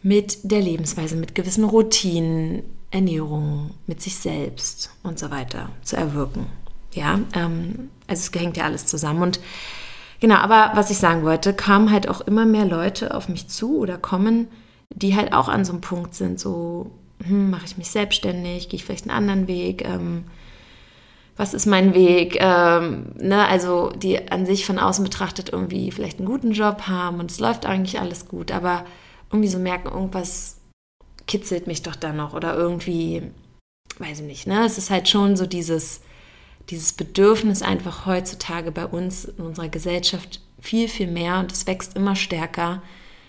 mit 0.02 0.38
der 0.44 0.60
Lebensweise, 0.60 1.16
mit 1.16 1.34
gewissen 1.34 1.64
Routinen, 1.64 2.62
Ernährung, 2.90 3.72
mit 3.86 4.00
sich 4.00 4.16
selbst 4.16 4.90
und 5.02 5.18
so 5.18 5.30
weiter 5.30 5.70
zu 5.82 5.96
erwirken. 5.96 6.46
Ja, 6.92 7.20
ähm, 7.34 7.90
also 8.06 8.30
es 8.30 8.40
hängt 8.40 8.56
ja 8.56 8.64
alles 8.64 8.86
zusammen. 8.86 9.22
Und 9.22 9.40
genau, 10.20 10.36
aber 10.36 10.70
was 10.74 10.90
ich 10.90 10.98
sagen 10.98 11.24
wollte, 11.24 11.52
kamen 11.52 11.90
halt 11.90 12.08
auch 12.08 12.20
immer 12.20 12.46
mehr 12.46 12.64
Leute 12.64 13.14
auf 13.14 13.28
mich 13.28 13.48
zu 13.48 13.78
oder 13.78 13.98
kommen, 13.98 14.48
die 14.94 15.16
halt 15.16 15.32
auch 15.32 15.48
an 15.48 15.64
so 15.64 15.72
einem 15.72 15.80
Punkt 15.80 16.14
sind, 16.14 16.38
so, 16.38 16.90
hm, 17.24 17.50
mache 17.50 17.66
ich 17.66 17.76
mich 17.76 17.90
selbstständig, 17.90 18.68
gehe 18.68 18.78
ich 18.78 18.84
vielleicht 18.84 19.08
einen 19.08 19.16
anderen 19.16 19.48
Weg, 19.48 19.84
ähm, 19.84 20.24
was 21.36 21.52
ist 21.52 21.66
mein 21.66 21.94
Weg, 21.94 22.38
ähm, 22.40 23.12
ne? 23.16 23.46
also 23.46 23.90
die 23.90 24.30
an 24.30 24.46
sich 24.46 24.64
von 24.64 24.78
außen 24.78 25.04
betrachtet 25.04 25.50
irgendwie 25.52 25.90
vielleicht 25.90 26.18
einen 26.18 26.26
guten 26.26 26.52
Job 26.52 26.82
haben 26.88 27.20
und 27.20 27.30
es 27.30 27.40
läuft 27.40 27.66
eigentlich 27.66 28.00
alles 28.00 28.26
gut, 28.26 28.50
aber 28.50 28.86
irgendwie 29.30 29.48
so 29.48 29.58
merken, 29.58 29.88
irgendwas 29.88 30.56
kitzelt 31.26 31.66
mich 31.66 31.82
doch 31.82 31.96
da 31.96 32.12
noch 32.12 32.32
oder 32.32 32.54
irgendwie, 32.54 33.22
weiß 33.98 34.20
ich 34.20 34.26
nicht, 34.26 34.46
ne? 34.46 34.64
Es 34.64 34.78
ist 34.78 34.90
halt 34.90 35.08
schon 35.08 35.36
so 35.36 35.46
dieses, 35.46 36.00
dieses 36.70 36.92
Bedürfnis 36.92 37.62
einfach 37.62 38.06
heutzutage 38.06 38.72
bei 38.72 38.86
uns 38.86 39.24
in 39.26 39.44
unserer 39.44 39.68
Gesellschaft 39.68 40.40
viel, 40.60 40.88
viel 40.88 41.08
mehr 41.08 41.38
und 41.40 41.52
es 41.52 41.66
wächst 41.66 41.96
immer 41.96 42.16
stärker, 42.16 42.82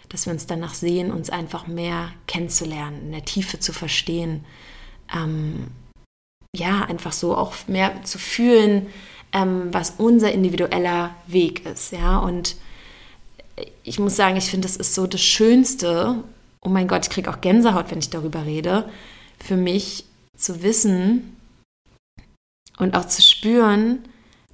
dass 0.09 0.25
wir 0.25 0.33
uns 0.33 0.47
danach 0.47 0.73
sehen, 0.73 1.11
uns 1.11 1.29
einfach 1.29 1.67
mehr 1.67 2.11
kennenzulernen, 2.27 3.01
in 3.01 3.11
der 3.11 3.25
Tiefe 3.25 3.59
zu 3.59 3.73
verstehen. 3.73 4.45
Ähm, 5.13 5.67
ja, 6.57 6.81
einfach 6.83 7.13
so 7.13 7.35
auch 7.35 7.53
mehr 7.67 8.03
zu 8.03 8.19
fühlen, 8.19 8.87
ähm, 9.33 9.69
was 9.71 9.95
unser 9.97 10.31
individueller 10.31 11.15
Weg 11.27 11.65
ist, 11.65 11.91
ja. 11.91 12.19
Und 12.19 12.55
ich 13.83 13.99
muss 13.99 14.15
sagen, 14.15 14.37
ich 14.37 14.49
finde, 14.49 14.67
das 14.67 14.77
ist 14.77 14.93
so 14.93 15.07
das 15.07 15.21
Schönste. 15.21 16.23
Oh 16.61 16.69
mein 16.69 16.87
Gott, 16.87 17.05
ich 17.05 17.09
kriege 17.09 17.29
auch 17.29 17.41
Gänsehaut, 17.41 17.91
wenn 17.91 17.99
ich 17.99 18.09
darüber 18.09 18.45
rede. 18.45 18.89
Für 19.39 19.57
mich 19.57 20.05
zu 20.35 20.61
wissen 20.61 21.35
und 22.77 22.95
auch 22.95 23.05
zu 23.05 23.21
spüren, 23.21 23.99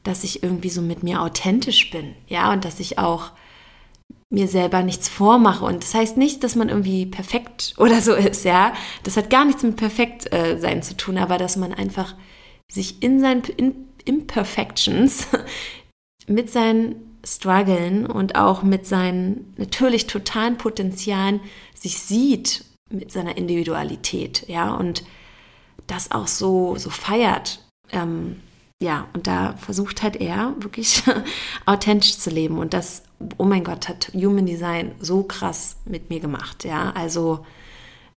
dass 0.04 0.24
ich 0.24 0.44
irgendwie 0.44 0.70
so 0.70 0.82
mit 0.82 1.04
mir 1.04 1.22
authentisch 1.22 1.90
bin, 1.92 2.14
ja, 2.28 2.52
und 2.52 2.66
dass 2.66 2.80
ich 2.80 2.98
auch 2.98 3.32
mir 4.34 4.48
selber 4.48 4.82
nichts 4.82 5.08
vormache. 5.08 5.64
Und 5.64 5.84
das 5.84 5.94
heißt 5.94 6.18
nicht, 6.18 6.44
dass 6.44 6.56
man 6.56 6.68
irgendwie 6.68 7.06
perfekt 7.06 7.76
oder 7.78 8.02
so 8.02 8.14
ist, 8.14 8.44
ja. 8.44 8.74
Das 9.04 9.16
hat 9.16 9.30
gar 9.30 9.46
nichts 9.46 9.64
mit 9.64 9.76
perfekt 9.76 10.34
äh, 10.34 10.58
sein 10.58 10.82
zu 10.82 10.98
tun, 10.98 11.18
aber 11.18 11.38
dass 11.38 11.56
man 11.56 11.74
einfach 11.74 12.16
sich 12.72 13.04
in 13.04 13.20
seinen 13.20 13.44
in 13.44 13.76
Imperfections 14.06 15.28
mit 16.28 16.50
seinen 16.50 16.96
Struggeln 17.24 18.06
und 18.06 18.36
auch 18.36 18.64
mit 18.64 18.86
seinen 18.86 19.54
natürlich 19.58 20.08
totalen 20.08 20.58
Potenzialen 20.58 21.40
sich 21.76 22.00
sieht 22.00 22.66
mit 22.90 23.12
seiner 23.12 23.38
Individualität, 23.38 24.46
ja, 24.48 24.74
und 24.74 25.04
das 25.88 26.12
auch 26.12 26.28
so, 26.28 26.76
so 26.78 26.90
feiert. 26.90 27.64
Ähm, 27.92 28.42
ja, 28.84 29.08
und 29.14 29.28
da 29.28 29.56
versucht 29.58 30.04
halt 30.04 30.18
er 30.18 30.54
wirklich 30.60 31.04
authentisch 31.66 32.18
zu 32.18 32.30
leben. 32.30 32.58
Und 32.58 32.74
das, 32.74 33.04
oh 33.38 33.46
mein 33.46 33.64
Gott, 33.64 33.88
hat 33.88 34.12
Human 34.14 34.46
Design 34.46 34.92
so 35.00 35.24
krass 35.24 35.78
mit 35.86 36.10
mir 36.10 36.20
gemacht. 36.20 36.66
Ja, 36.66 36.92
also 36.92 37.46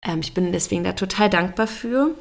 ähm, 0.02 0.21
ich 0.21 0.33
bin 0.33 0.52
deswegen 0.52 0.83
da 0.83 0.94
total 0.94 1.28
dankbar 1.28 1.66
für. 1.66 2.14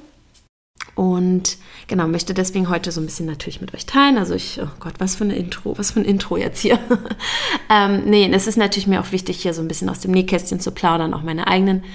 Und 0.96 1.58
genau, 1.88 2.08
möchte 2.08 2.34
deswegen 2.34 2.70
heute 2.70 2.92
so 2.92 3.00
ein 3.00 3.06
bisschen 3.06 3.26
natürlich 3.26 3.62
mit 3.62 3.74
euch 3.74 3.86
teilen. 3.86 4.18
Also 4.18 4.36
ich, 4.36 4.60
oh 4.62 4.68
Gott, 4.80 4.96
was 4.98 5.16
für 5.16 5.24
ein 5.24 5.32
Intro, 5.32 5.78
was 5.78 5.92
für 5.92 6.02
ein 6.02 6.06
Intro 6.06 6.36
jetzt 6.36 6.60
hier. 6.60 6.78
ähm, 7.70 8.04
nee, 8.06 8.30
es 8.34 8.48
ist 8.48 8.58
natürlich 8.58 8.88
mir 8.88 9.00
auch 9.00 9.14
wichtig, 9.14 9.42
hier 9.42 9.54
so 9.54 9.62
ein 9.62 9.70
bisschen 9.70 9.90
aus 9.90 10.02
dem 10.02 10.12
Nähkästchen 10.12 10.60
zu 10.60 10.72
plaudern, 10.72 11.14
auch 11.14 11.24
meine 11.24 11.48
eigenen 11.48 11.86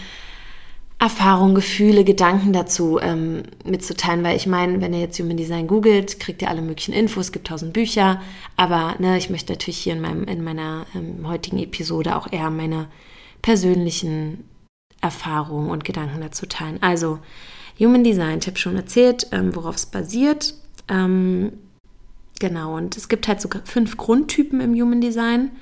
Erfahrungen, 1.00 1.55
Gefühle, 1.55 2.02
Gedanken 2.02 2.52
dazu 2.52 2.99
ähm, 3.00 3.45
mitzuteilen, 3.64 4.25
weil 4.25 4.37
ich 4.37 4.49
meine, 4.49 4.81
wenn 4.81 4.93
ihr 4.93 5.00
jetzt 5.00 5.19
Human 5.21 5.37
Design 5.37 5.69
googelt, 5.69 6.19
kriegt 6.19 6.43
ihr 6.43 6.49
alle 6.49 6.61
möglichen 6.61 6.93
Infos, 6.93 7.26
es 7.26 7.33
gibt 7.33 7.47
tausend 7.47 7.73
Bücher, 7.73 8.21
aber 8.57 8.97
ne, 8.99 9.17
ich 9.17 9.31
möchte 9.31 9.52
natürlich 9.52 9.78
hier 9.78 9.93
in, 9.93 10.00
meinem, 10.00 10.25
in 10.25 10.43
meiner 10.43 10.87
ähm, 10.97 11.28
heutigen 11.28 11.59
Episode 11.59 12.17
auch 12.17 12.33
eher 12.33 12.50
meine 12.50 12.88
persönlichen 13.43 14.49
Erfahrungen 15.00 15.71
und 15.71 15.85
Gedanken 15.85 16.21
dazu 16.21 16.47
teilen. 16.47 16.78
Also, 16.83 17.21
Human 17.78 18.02
Design, 18.02 18.40
ich 18.40 18.49
habe 18.49 18.59
schon 18.59 18.75
erzählt, 18.75 19.28
ähm, 19.31 19.55
worauf 19.55 19.76
es 19.76 19.87
basiert. 19.87 20.55
Ähm, 20.88 21.52
genau, 22.40 22.76
und 22.76 22.97
es 22.97 23.09
gibt 23.09 23.28
halt 23.28 23.40
so 23.40 23.49
fünf 23.64 23.97
Grundtypen 23.97 24.61
im 24.61 24.75
Human 24.75 25.00
Design. 25.00 25.52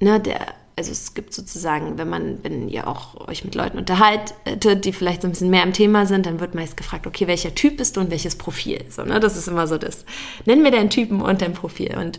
Ne, 0.00 0.20
der, 0.20 0.54
also 0.76 0.92
es 0.92 1.14
gibt 1.14 1.34
sozusagen, 1.34 1.98
wenn 1.98 2.08
man, 2.08 2.42
wenn 2.42 2.68
ihr 2.68 2.88
auch 2.88 3.28
euch 3.28 3.44
mit 3.44 3.54
Leuten 3.54 3.78
unterhaltet, 3.78 4.84
die 4.84 4.92
vielleicht 4.92 5.22
so 5.22 5.28
ein 5.28 5.32
bisschen 5.32 5.50
mehr 5.50 5.62
im 5.62 5.72
Thema 5.72 6.06
sind, 6.06 6.26
dann 6.26 6.40
wird 6.40 6.54
meist 6.54 6.76
gefragt, 6.76 7.06
okay, 7.06 7.26
welcher 7.26 7.54
Typ 7.54 7.76
bist 7.76 7.96
du 7.96 8.00
und 8.00 8.10
welches 8.10 8.36
Profil? 8.36 8.84
So, 8.88 9.02
ne? 9.02 9.20
Das 9.20 9.36
ist 9.36 9.48
immer 9.48 9.66
so 9.66 9.78
das. 9.78 10.04
Nenn 10.46 10.62
mir 10.62 10.70
deinen 10.70 10.90
Typen 10.90 11.20
und 11.20 11.42
dein 11.42 11.52
Profil. 11.52 11.96
Und 11.98 12.18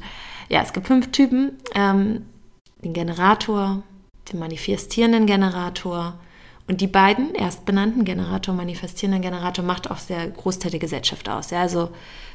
ja, 0.50 0.62
es 0.62 0.74
gibt 0.74 0.88
fünf 0.88 1.12
Typen. 1.12 1.58
Ähm, 1.74 2.26
den 2.84 2.94
Generator, 2.94 3.84
den 4.32 4.40
manifestierenden 4.40 5.26
Generator, 5.26 6.20
und 6.68 6.80
die 6.80 6.88
beiden 6.88 7.36
erstbenannten 7.36 8.06
Generator, 8.06 8.56
manifestierenden 8.56 9.22
Generator, 9.22 9.66
macht 9.66 9.92
auch 9.92 9.98
sehr 9.98 10.30
Großteil 10.30 10.72
der 10.72 10.80
Gesellschaft 10.80 11.28
aus. 11.28 11.52
Ja, 11.52 11.60
also 11.60 11.90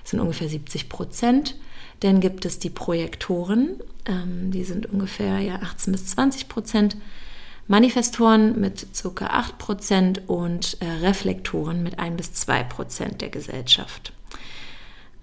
sind 0.04 0.20
ungefähr 0.20 0.48
70 0.48 0.90
Prozent. 0.90 1.56
Dann 2.00 2.20
gibt 2.20 2.44
es 2.44 2.58
die 2.58 2.70
Projektoren, 2.70 3.80
ähm, 4.06 4.50
die 4.50 4.64
sind 4.64 4.86
ungefähr 4.86 5.38
ja, 5.40 5.56
18 5.56 5.92
bis 5.92 6.06
20 6.06 6.48
Prozent. 6.48 6.96
Manifestoren 7.68 8.60
mit 8.60 8.86
ca. 9.14 9.26
8 9.26 9.58
Prozent 9.58 10.22
und 10.28 10.76
äh, 10.80 11.04
Reflektoren 11.04 11.82
mit 11.82 11.98
1 11.98 12.16
bis 12.16 12.32
2 12.34 12.62
Prozent 12.64 13.22
der 13.22 13.30
Gesellschaft. 13.30 14.12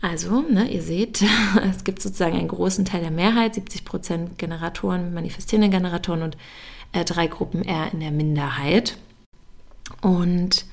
Also, 0.01 0.42
ne, 0.42 0.70
ihr 0.70 0.82
seht, 0.82 1.24
es 1.70 1.86
gibt 1.86 2.01
sozusagen 2.01 2.38
einen 2.38 2.50
großen 2.50 2.84
Teil 2.84 3.00
der 3.01 3.12
Mehrheit, 3.12 3.56
70 3.56 3.86
Prozent 3.86 4.38
Generatoren, 4.38 5.13
manifestierende 5.13 5.70
Generatoren 5.70 6.24
und 6.24 6.38
äh, 6.92 7.06
drei 7.06 7.27
Gruppen 7.27 7.63
eher 7.63 7.94
in 7.94 8.01
der 8.01 8.12
Minderheit. 8.12 8.98
Und 10.01 10.65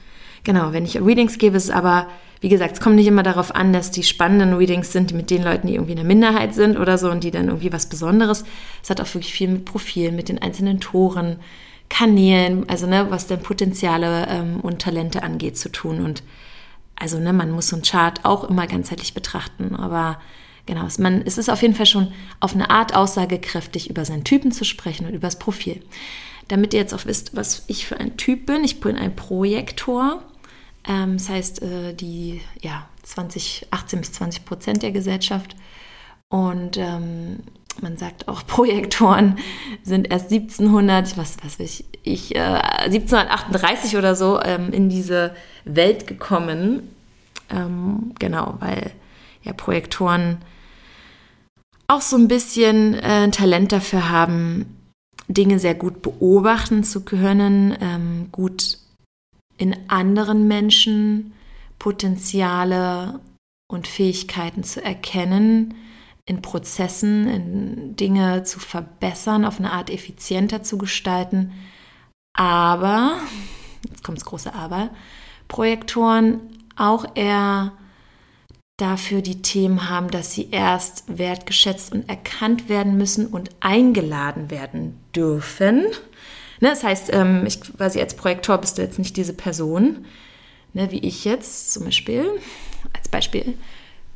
genau, 0.42 0.72
wenn 0.72 0.84
ich 0.84 1.00
Readings 1.00 1.38
gebe, 1.38 1.56
ist 1.56 1.64
es 1.64 1.70
aber, 1.70 2.08
wie 2.40 2.48
gesagt, 2.48 2.74
es 2.74 2.80
kommt 2.80 2.96
nicht 2.96 3.06
immer 3.06 3.22
darauf 3.22 3.54
an, 3.54 3.72
dass 3.72 3.90
die 3.90 4.02
spannenden 4.02 4.54
Readings 4.54 4.92
sind 4.92 5.12
mit 5.12 5.30
den 5.30 5.42
Leuten, 5.42 5.66
die 5.66 5.74
irgendwie 5.74 5.92
in 5.92 5.98
der 5.98 6.06
Minderheit 6.06 6.54
sind 6.54 6.78
oder 6.78 6.96
so 6.96 7.10
und 7.10 7.22
die 7.22 7.30
dann 7.30 7.48
irgendwie 7.48 7.72
was 7.72 7.86
Besonderes. 7.86 8.44
Es 8.82 8.88
hat 8.88 9.00
auch 9.00 9.14
wirklich 9.14 9.32
viel 9.32 9.48
mit 9.48 9.66
Profilen, 9.66 10.16
mit 10.16 10.28
den 10.28 10.40
einzelnen 10.40 10.80
Toren, 10.80 11.36
Kanälen, 11.90 12.68
also 12.68 12.86
ne, 12.86 13.06
was 13.10 13.26
denn 13.26 13.42
Potenziale 13.42 14.26
ähm, 14.30 14.60
und 14.60 14.80
Talente 14.80 15.22
angeht, 15.22 15.58
zu 15.58 15.70
tun. 15.70 16.02
Und 16.02 16.22
also 16.96 17.18
ne, 17.18 17.32
man 17.32 17.50
muss 17.50 17.68
so 17.68 17.76
einen 17.76 17.82
Chart 17.82 18.24
auch 18.24 18.44
immer 18.44 18.66
ganzheitlich 18.66 19.14
betrachten, 19.14 19.76
aber 19.76 20.18
Genau, 20.66 20.86
es, 20.86 20.98
man, 20.98 21.22
es 21.24 21.36
ist 21.36 21.48
auf 21.48 21.62
jeden 21.62 21.74
Fall 21.74 21.86
schon 21.86 22.12
auf 22.38 22.54
eine 22.54 22.70
Art 22.70 22.94
aussagekräftig, 22.94 23.90
über 23.90 24.04
seinen 24.04 24.22
Typen 24.22 24.52
zu 24.52 24.64
sprechen 24.64 25.04
und 25.04 25.14
über 25.14 25.26
das 25.26 25.38
Profil. 25.38 25.82
Damit 26.46 26.74
ihr 26.74 26.78
jetzt 26.78 26.94
auch 26.94 27.06
wisst, 27.06 27.34
was 27.34 27.64
ich 27.66 27.86
für 27.86 27.98
ein 27.98 28.16
Typ 28.16 28.46
bin. 28.46 28.62
Ich 28.62 28.78
bin 28.78 28.96
ein 28.96 29.16
Projektor. 29.16 30.22
Ähm, 30.90 31.18
das 31.18 31.28
heißt, 31.28 31.62
äh, 31.62 31.94
die 31.94 32.40
ja, 32.60 32.86
20, 33.04 33.68
18 33.70 34.00
bis 34.00 34.12
20 34.12 34.44
Prozent 34.44 34.82
der 34.82 34.90
Gesellschaft. 34.90 35.54
Und 36.28 36.76
ähm, 36.76 37.38
man 37.80 37.96
sagt 37.96 38.28
auch, 38.28 38.44
Projektoren 38.46 39.38
sind 39.84 40.10
erst 40.10 40.32
1700, 40.32 41.16
was 41.16 41.36
weiß 41.42 41.60
ich, 41.60 41.84
ich 42.02 42.34
äh, 42.34 42.40
1738 42.40 43.96
oder 43.96 44.14
so 44.16 44.40
ähm, 44.42 44.72
in 44.72 44.88
diese 44.88 45.34
Welt 45.64 46.06
gekommen. 46.08 46.88
Ähm, 47.50 48.12
genau, 48.18 48.56
weil 48.58 48.90
ja, 49.42 49.52
Projektoren 49.52 50.38
auch 51.86 52.02
so 52.02 52.16
ein 52.16 52.28
bisschen 52.28 52.94
äh, 52.94 53.30
Talent 53.30 53.72
dafür 53.72 54.10
haben, 54.10 54.76
Dinge 55.28 55.58
sehr 55.58 55.74
gut 55.74 56.02
beobachten 56.02 56.84
zu 56.84 57.04
können, 57.04 57.76
ähm, 57.80 58.28
gut 58.32 58.78
in 59.60 59.76
anderen 59.88 60.48
Menschen 60.48 61.34
Potenziale 61.78 63.20
und 63.70 63.86
Fähigkeiten 63.86 64.64
zu 64.64 64.82
erkennen, 64.82 65.74
in 66.24 66.40
Prozessen, 66.40 67.28
in 67.28 67.94
Dinge 67.96 68.42
zu 68.42 68.58
verbessern, 68.58 69.44
auf 69.44 69.58
eine 69.58 69.72
Art 69.72 69.90
effizienter 69.90 70.62
zu 70.62 70.78
gestalten. 70.78 71.52
Aber, 72.32 73.18
jetzt 73.88 74.02
kommt 74.02 74.18
das 74.18 74.24
große 74.24 74.54
Aber, 74.54 74.90
Projektoren 75.46 76.40
auch 76.76 77.04
eher 77.14 77.72
dafür 78.78 79.20
die 79.20 79.42
Themen 79.42 79.90
haben, 79.90 80.10
dass 80.10 80.32
sie 80.32 80.48
erst 80.50 81.18
wertgeschätzt 81.18 81.92
und 81.92 82.08
erkannt 82.08 82.70
werden 82.70 82.96
müssen 82.96 83.26
und 83.26 83.50
eingeladen 83.60 84.50
werden 84.50 84.98
dürfen. 85.14 85.84
Ne, 86.60 86.68
das 86.68 86.84
heißt, 86.84 87.10
ähm, 87.12 87.44
ich 87.46 87.60
quasi 87.60 88.00
als 88.00 88.14
Projektor 88.14 88.58
bist 88.58 88.76
du 88.76 88.82
jetzt 88.82 88.98
nicht 88.98 89.16
diese 89.16 89.32
Person, 89.32 90.04
ne, 90.74 90.90
wie 90.90 90.98
ich 90.98 91.24
jetzt 91.24 91.72
zum 91.72 91.84
Beispiel, 91.84 92.26
als 92.92 93.08
Beispiel, 93.08 93.54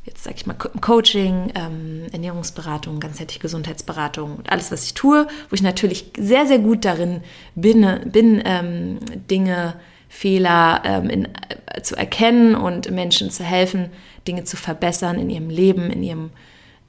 jetzt 0.05 0.23
sage 0.23 0.35
ich 0.37 0.45
mal 0.45 0.53
Coaching, 0.53 1.51
ähm, 1.55 2.03
Ernährungsberatung, 2.11 2.99
ganzheitliche 2.99 3.39
Gesundheitsberatung 3.39 4.35
und 4.35 4.51
alles, 4.51 4.71
was 4.71 4.85
ich 4.85 4.93
tue, 4.93 5.27
wo 5.49 5.53
ich 5.53 5.63
natürlich 5.63 6.11
sehr, 6.17 6.45
sehr 6.45 6.59
gut 6.59 6.85
darin 6.85 7.21
bin, 7.55 7.99
bin 8.05 8.41
ähm, 8.45 8.99
Dinge, 9.29 9.73
Fehler 10.07 10.81
ähm, 10.85 11.09
in, 11.09 11.25
äh, 11.25 11.81
zu 11.81 11.95
erkennen 11.95 12.55
und 12.55 12.91
Menschen 12.91 13.31
zu 13.31 13.43
helfen, 13.43 13.89
Dinge 14.27 14.43
zu 14.43 14.55
verbessern 14.55 15.19
in 15.19 15.29
ihrem 15.31 15.49
Leben, 15.49 15.89
in, 15.89 16.03
ihrem, 16.03 16.29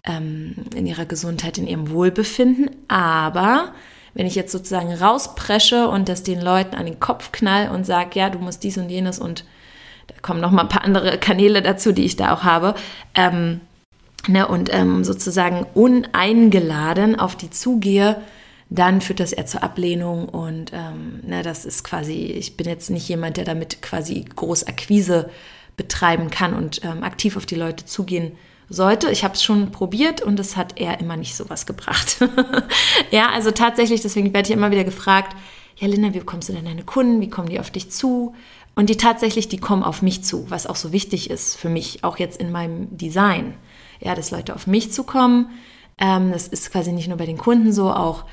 ähm, 0.05 0.55
in 0.75 0.87
ihrer 0.87 1.07
Gesundheit, 1.07 1.57
in 1.57 1.67
ihrem 1.67 1.91
Wohlbefinden. 1.91 2.71
Aber 2.89 3.73
wenn 4.17 4.27
ich 4.27 4.35
jetzt 4.35 4.51
sozusagen 4.51 4.93
rauspresche 4.93 5.89
und 5.89 6.09
das 6.09 6.23
den 6.23 6.41
Leuten 6.41 6.75
an 6.75 6.87
den 6.87 6.99
Kopf 6.99 7.33
knall 7.33 7.71
und 7.71 7.85
sage, 7.85 8.19
ja, 8.19 8.31
du 8.31 8.39
musst 8.39 8.65
dies 8.65 8.79
und 8.79 8.89
jenes 8.89 9.19
und 9.19 9.45
da 10.07 10.15
kommen 10.23 10.41
noch 10.41 10.51
mal 10.51 10.63
ein 10.63 10.69
paar 10.69 10.85
andere 10.85 11.19
Kanäle 11.19 11.61
dazu, 11.61 11.93
die 11.93 12.05
ich 12.05 12.17
da 12.17 12.33
auch 12.33 12.43
habe, 12.43 12.75
ähm, 13.15 13.61
ne, 14.27 14.49
und 14.49 14.73
ähm, 14.73 15.05
sozusagen 15.05 15.67
uneingeladen 15.75 17.21
auf 17.21 17.37
die 17.37 17.51
zugehe, 17.51 18.23
dann 18.71 19.01
führt 19.01 19.21
das 19.21 19.33
eher 19.33 19.47
zur 19.47 19.63
Ablehnung 19.63 20.29
und 20.29 20.73
ähm, 20.73 21.21
ne, 21.23 21.43
das 21.43 21.67
ist 21.67 21.85
quasi, 21.85 22.15
ich 22.15 22.57
bin 22.57 22.67
jetzt 22.67 22.89
nicht 22.89 23.09
jemand, 23.09 23.37
der 23.37 23.45
damit 23.45 23.83
quasi 23.83 24.25
groß 24.35 24.67
Akquise 24.67 25.29
betreiben 25.77 26.31
kann 26.31 26.55
und 26.55 26.83
ähm, 26.85 27.03
aktiv 27.03 27.37
auf 27.37 27.45
die 27.45 27.55
Leute 27.55 27.85
zugehen 27.85 28.33
sollte. 28.69 29.11
Ich 29.11 29.25
habe 29.25 29.35
es 29.35 29.43
schon 29.43 29.71
probiert 29.71 30.21
und 30.21 30.41
es 30.41 30.57
hat 30.57 30.79
eher 30.79 31.01
immer 31.01 31.17
nicht 31.17 31.37
so 31.37 31.49
was 31.49 31.67
gebracht. 31.67 32.19
ja, 33.11 33.31
also 33.31 33.51
tatsächlich, 33.51 34.01
deswegen 34.01 34.33
werde 34.35 34.49
ich 34.49 34.55
immer 34.55 34.71
wieder 34.71 34.85
gefragt, 34.85 35.37
ja 35.77 35.87
Linda, 35.89 36.15
wie 36.15 36.21
bekommst 36.21 36.49
du 36.49 36.53
denn 36.53 36.65
deine 36.65 36.85
Kunden? 36.85 37.21
Wie 37.21 37.31
kommen 37.31 37.49
die 37.49 37.61
auf 37.61 37.71
dich 37.71 37.91
zu? 37.91 38.35
Und 38.75 38.91
die 38.91 38.97
tatsächlich, 38.97 39.49
die 39.49 39.59
kommen 39.59 39.83
auf 39.83 40.03
mich 40.03 40.23
zu, 40.23 40.51
was 40.51 40.67
auch 40.67 40.77
so 40.77 40.93
wichtig 40.93 41.31
ist 41.31 41.57
für 41.57 41.69
mich, 41.69 42.05
auch 42.05 42.19
jetzt 42.19 42.41
in 42.41 42.53
meinem 42.53 42.95
Design. 42.97 43.55
Ja, 44.01 44.15
dass 44.15 44.31
Leute 44.31 44.55
auf 44.55 44.67
mich 44.67 44.93
zukommen. 44.93 45.51
Ähm, 45.99 46.31
das 46.31 46.49
ist 46.49 46.71
quasi 46.71 46.93
nicht 46.93 47.09
nur 47.09 47.17
bei 47.17 47.25
den 47.25 47.39
Kunden 47.39 47.73
so, 47.73 47.91
auch 47.91 48.25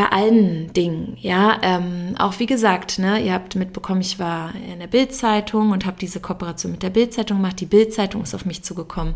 bei 0.00 0.12
allen 0.12 0.72
Dingen, 0.72 1.14
ja, 1.20 1.60
ähm, 1.60 2.14
auch 2.18 2.38
wie 2.38 2.46
gesagt, 2.46 2.98
ne, 2.98 3.22
ihr 3.22 3.34
habt 3.34 3.54
mitbekommen, 3.54 4.00
ich 4.00 4.18
war 4.18 4.54
in 4.54 4.78
der 4.78 4.86
Bildzeitung 4.86 5.72
und 5.72 5.84
habe 5.84 5.98
diese 6.00 6.20
Kooperation 6.20 6.72
mit 6.72 6.82
der 6.82 6.88
Bildzeitung 6.88 7.36
gemacht. 7.36 7.60
Die 7.60 7.66
Bildzeitung 7.66 8.22
ist 8.22 8.34
auf 8.34 8.46
mich 8.46 8.62
zugekommen. 8.62 9.14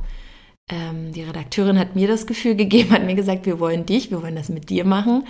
Ähm, 0.70 1.10
die 1.12 1.22
Redakteurin 1.22 1.78
hat 1.78 1.96
mir 1.96 2.06
das 2.06 2.26
Gefühl 2.26 2.54
gegeben, 2.54 2.90
hat 2.90 3.02
mir 3.02 3.14
gesagt, 3.14 3.46
wir 3.46 3.60
wollen 3.60 3.86
dich, 3.86 4.10
wir 4.10 4.20
wollen 4.20 4.36
das 4.36 4.50
mit 4.50 4.68
dir 4.68 4.84
machen. 4.84 5.26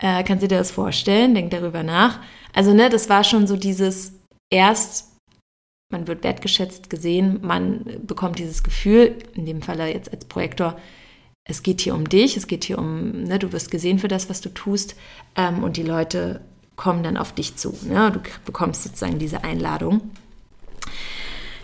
Äh, 0.00 0.24
kannst 0.24 0.42
du 0.42 0.48
dir 0.48 0.58
das 0.58 0.72
vorstellen? 0.72 1.32
Denk 1.32 1.52
darüber 1.52 1.84
nach. 1.84 2.18
Also, 2.52 2.74
ne, 2.74 2.90
das 2.90 3.08
war 3.08 3.22
schon 3.22 3.46
so 3.46 3.56
dieses 3.56 4.14
erst, 4.50 5.16
man 5.92 6.08
wird 6.08 6.24
wertgeschätzt 6.24 6.90
gesehen, 6.90 7.38
man 7.42 7.84
bekommt 8.02 8.40
dieses 8.40 8.64
Gefühl, 8.64 9.14
in 9.34 9.46
dem 9.46 9.62
Falle 9.62 9.92
jetzt 9.92 10.12
als 10.12 10.24
Projektor, 10.24 10.76
es 11.48 11.62
geht 11.62 11.80
hier 11.80 11.94
um 11.94 12.08
dich, 12.08 12.36
es 12.36 12.46
geht 12.46 12.64
hier 12.64 12.78
um, 12.78 13.24
ne, 13.24 13.38
du 13.38 13.52
wirst 13.52 13.70
gesehen 13.70 13.98
für 13.98 14.08
das, 14.08 14.30
was 14.30 14.40
du 14.40 14.50
tust 14.50 14.94
ähm, 15.34 15.64
und 15.64 15.76
die 15.76 15.82
Leute 15.82 16.42
kommen 16.76 17.02
dann 17.02 17.16
auf 17.16 17.32
dich 17.32 17.56
zu. 17.56 17.74
Ne? 17.82 18.12
Du 18.12 18.20
bekommst 18.44 18.84
sozusagen 18.84 19.18
diese 19.18 19.42
Einladung. 19.42 20.02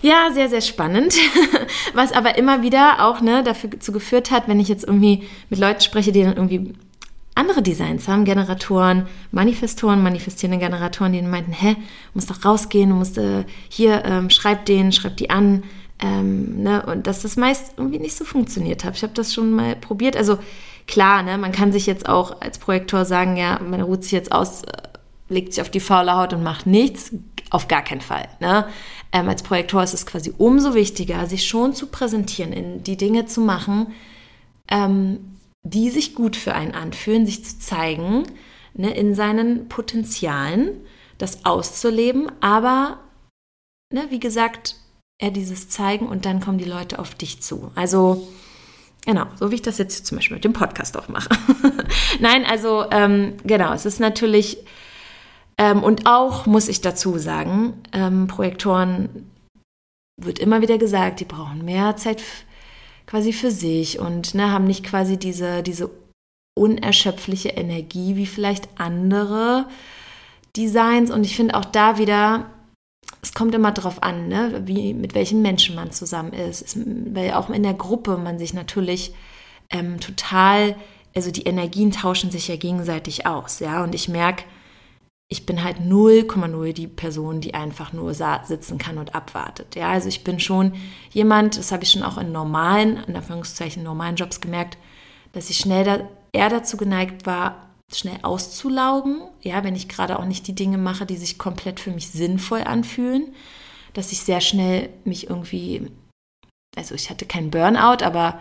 Ja, 0.03 0.31
sehr, 0.33 0.51
sehr 0.51 0.61
spannend. 0.61 1.15
Was 1.95 2.13
aber 2.13 2.37
immer 2.37 2.61
wieder 2.61 3.07
auch 3.07 3.23
ne, 3.23 3.43
dazu 3.43 3.91
geführt 3.91 4.31
hat, 4.31 4.49
wenn 4.49 4.61
ich 4.61 4.69
jetzt 4.69 4.85
irgendwie 4.85 5.23
mit 5.49 5.59
Leuten 5.59 5.81
spreche, 5.81 6.13
die 6.13 6.23
dann 6.23 6.37
irgendwie 6.37 6.75
andere 7.35 7.63
Designs 7.63 8.07
haben, 8.07 8.27
Generatoren, 8.27 9.07
Manifestoren, 9.33 10.03
manifestierende 10.03 10.63
Generatoren, 10.63 11.15
die 11.15 11.23
meinten, 11.23 11.53
hä, 11.53 11.75
du 11.75 11.81
musst 12.13 12.29
doch 12.29 12.45
rausgehen, 12.45 12.91
du 12.91 12.97
musst 12.97 13.17
äh, 13.17 13.45
hier, 13.71 14.05
ähm, 14.05 14.29
schreib 14.29 14.67
den, 14.67 14.93
schreib 14.93 15.17
die 15.17 15.31
an. 15.31 15.63
Ähm, 16.01 16.63
ne, 16.63 16.85
und 16.87 17.07
dass 17.07 17.23
das 17.23 17.37
meist 17.37 17.75
irgendwie 17.77 17.99
nicht 17.99 18.17
so 18.17 18.25
funktioniert 18.25 18.85
hat. 18.85 18.97
Ich 18.97 19.03
habe 19.03 19.15
das 19.15 19.33
schon 19.33 19.53
mal 19.53 19.77
probiert. 19.77 20.17
Also 20.17 20.39
klar, 20.87 21.23
ne, 21.23 21.39
man 21.39 21.53
kann 21.53 21.73
sich 21.73 21.87
jetzt 21.87 22.09
auch 22.09 22.41
als 22.41 22.59
Projektor 22.59 23.05
sagen, 23.05 23.37
ja, 23.37 23.61
man 23.61 23.81
ruht 23.81 24.03
sich 24.03 24.13
jetzt 24.13 24.33
aus, 24.33 24.65
äh, 24.65 24.73
legt 25.29 25.53
sich 25.53 25.63
auf 25.63 25.71
die 25.71 25.81
faule 25.81 26.17
Haut 26.17 26.33
und 26.33 26.43
macht 26.43 26.67
nichts. 26.67 27.13
Auf 27.51 27.69
gar 27.69 27.83
keinen 27.83 28.01
Fall. 28.01 28.27
Ne? 28.41 28.67
Ähm, 29.13 29.29
als 29.29 29.45
Projektor 29.45 29.83
ist 29.83 29.95
es 29.95 30.07
quasi 30.07 30.33
umso 30.37 30.75
wichtiger, 30.75 31.27
sich 31.27 31.47
schon 31.47 31.73
zu 31.75 31.87
präsentieren, 31.87 32.53
in 32.53 32.83
die 32.83 32.97
Dinge 32.97 33.27
zu 33.27 33.41
machen, 33.41 33.93
ähm, 34.69 35.21
die 35.63 35.91
sich 35.91 36.15
gut 36.15 36.37
für 36.37 36.55
einen 36.55 36.75
anfühlen, 36.75 37.27
sich 37.27 37.45
zu 37.45 37.59
zeigen, 37.59 38.25
ne, 38.75 38.95
in 38.95 39.15
seinen 39.15 39.69
Potenzialen, 39.69 40.81
das 41.19 41.45
auszuleben, 41.45 42.31
aber 42.41 42.99
ne, 43.93 44.07
wie 44.11 44.21
gesagt, 44.21 44.77
eher 45.19 45.31
dieses 45.31 45.69
Zeigen 45.69 46.07
und 46.07 46.27
dann 46.27 46.41
kommen 46.41 46.59
die 46.59 46.65
Leute 46.65 46.99
auf 46.99 47.15
dich 47.15 47.43
zu. 47.43 47.71
Also 47.75 48.29
Genau, 49.07 49.27
so 49.39 49.51
wie 49.51 49.57
ich 49.57 49.63
das 49.63 49.79
jetzt 49.79 50.07
zum 50.07 50.17
Beispiel 50.17 50.37
mit 50.37 50.45
dem 50.45 50.55
Podcast 50.55 50.97
auch 50.97 51.09
mache. 51.09 51.29
Nein, 52.21 52.45
also 52.47 52.87
ähm, 52.91 53.35
genau, 53.45 53.75
es 53.75 53.85
ist 53.85 54.01
natürlich, 54.01 54.65
ähm, 55.59 55.83
und 55.83 56.07
auch 56.07 56.47
muss 56.47 56.69
ich 56.69 56.81
dazu 56.81 57.19
sagen, 57.19 57.75
ähm, 57.93 58.29
Projektoren 58.29 59.31
wird 60.17 60.39
immer 60.39 60.63
wieder 60.63 60.79
gesagt, 60.79 61.21
die 61.21 61.27
brauchen 61.27 61.65
mehr 61.65 61.97
Zeit 61.97 62.23
quasi 63.07 63.35
für 63.35 63.51
sich 63.51 63.99
und 63.99 64.35
ne, 64.35 64.51
haben 64.51 64.65
nicht 64.65 64.85
quasi 64.85 65.19
diese, 65.19 65.63
diese 65.63 65.91
unerschöpfliche 66.59 67.51
Energie 67.51 68.17
wie 68.17 68.27
vielleicht 68.27 68.69
andere 68.79 69.67
Designs. 70.57 71.11
Und 71.11 71.25
ich 71.25 71.37
finde 71.37 71.57
auch 71.57 71.65
da 71.67 71.99
wieder, 71.99 72.47
es 73.25 73.33
kommt 73.33 73.55
immer 73.55 73.73
darauf 73.73 74.03
an, 74.03 74.29
ne, 74.29 74.63
wie, 74.67 74.93
mit 74.93 75.15
welchen 75.15 75.41
Menschen 75.41 75.75
man 75.75 75.91
zusammen 75.91 76.35
ist. 76.35 76.61
Es, 76.61 76.79
weil 76.79 77.33
auch 77.33 77.49
in 77.49 77.63
der 77.63 77.73
Gruppe 77.73 78.19
man 78.19 78.39
sich 78.39 78.53
natürlich 78.53 79.15
ähm, 79.71 79.99
total, 79.99 80.77
also 81.17 81.31
die 81.31 81.45
Energien 81.45 81.91
tauschen 81.91 82.31
sich 82.31 82.49
ja 82.49 82.57
gegenseitig 82.57 83.27
aus, 83.27 83.61
ja. 83.61 83.83
Und 83.83 83.95
ich 83.95 84.11
merke, 84.11 84.45
ich 85.29 85.47
bin 85.47 85.65
halt 85.65 85.79
0,0 85.79 86.73
die 86.75 86.87
Person, 86.87 87.41
die 87.41 87.55
einfach 87.55 87.95
nur 87.95 88.13
sitzen 88.13 88.77
kann 88.77 88.99
und 88.99 89.15
abwartet. 89.15 89.75
Ja, 89.75 89.89
also 89.89 90.09
ich 90.09 90.23
bin 90.23 90.39
schon 90.39 90.75
jemand, 91.11 91.57
das 91.57 91.73
habe 91.73 91.83
ich 91.83 91.91
schon 91.93 92.03
auch 92.03 92.19
in 92.19 92.31
normalen, 92.31 93.03
in 93.09 93.17
Anführungszeichen 93.17 93.83
normalen 93.83 94.17
Jobs 94.17 94.43
gemerkt, 94.43 94.77
dass 95.33 95.49
ich 95.49 95.57
schnell 95.57 95.85
da, 95.85 96.01
eher 96.33 96.51
dazu 96.51 96.77
geneigt 96.77 97.25
war, 97.25 97.74
schnell 97.93 98.19
auszulaugen. 98.23 99.23
Ja, 99.43 99.65
wenn 99.65 99.77
ich 99.77 99.89
gerade 99.89 100.19
auch 100.19 100.25
nicht 100.25 100.47
die 100.47 100.55
Dinge 100.55 100.79
mache, 100.79 101.07
die 101.07 101.17
sich 101.17 101.39
komplett 101.39 101.81
für 101.81 101.91
mich 101.91 102.11
sinnvoll 102.11 102.63
anfühlen, 102.63 103.35
dass 103.93 104.13
ich 104.13 104.21
sehr 104.21 104.41
schnell 104.41 104.89
mich 105.05 105.29
irgendwie, 105.31 105.91
also 106.77 106.95
ich 106.95 107.11
hatte 107.11 107.27
keinen 107.27 107.51
Burnout, 107.51 108.05
aber 108.05 108.41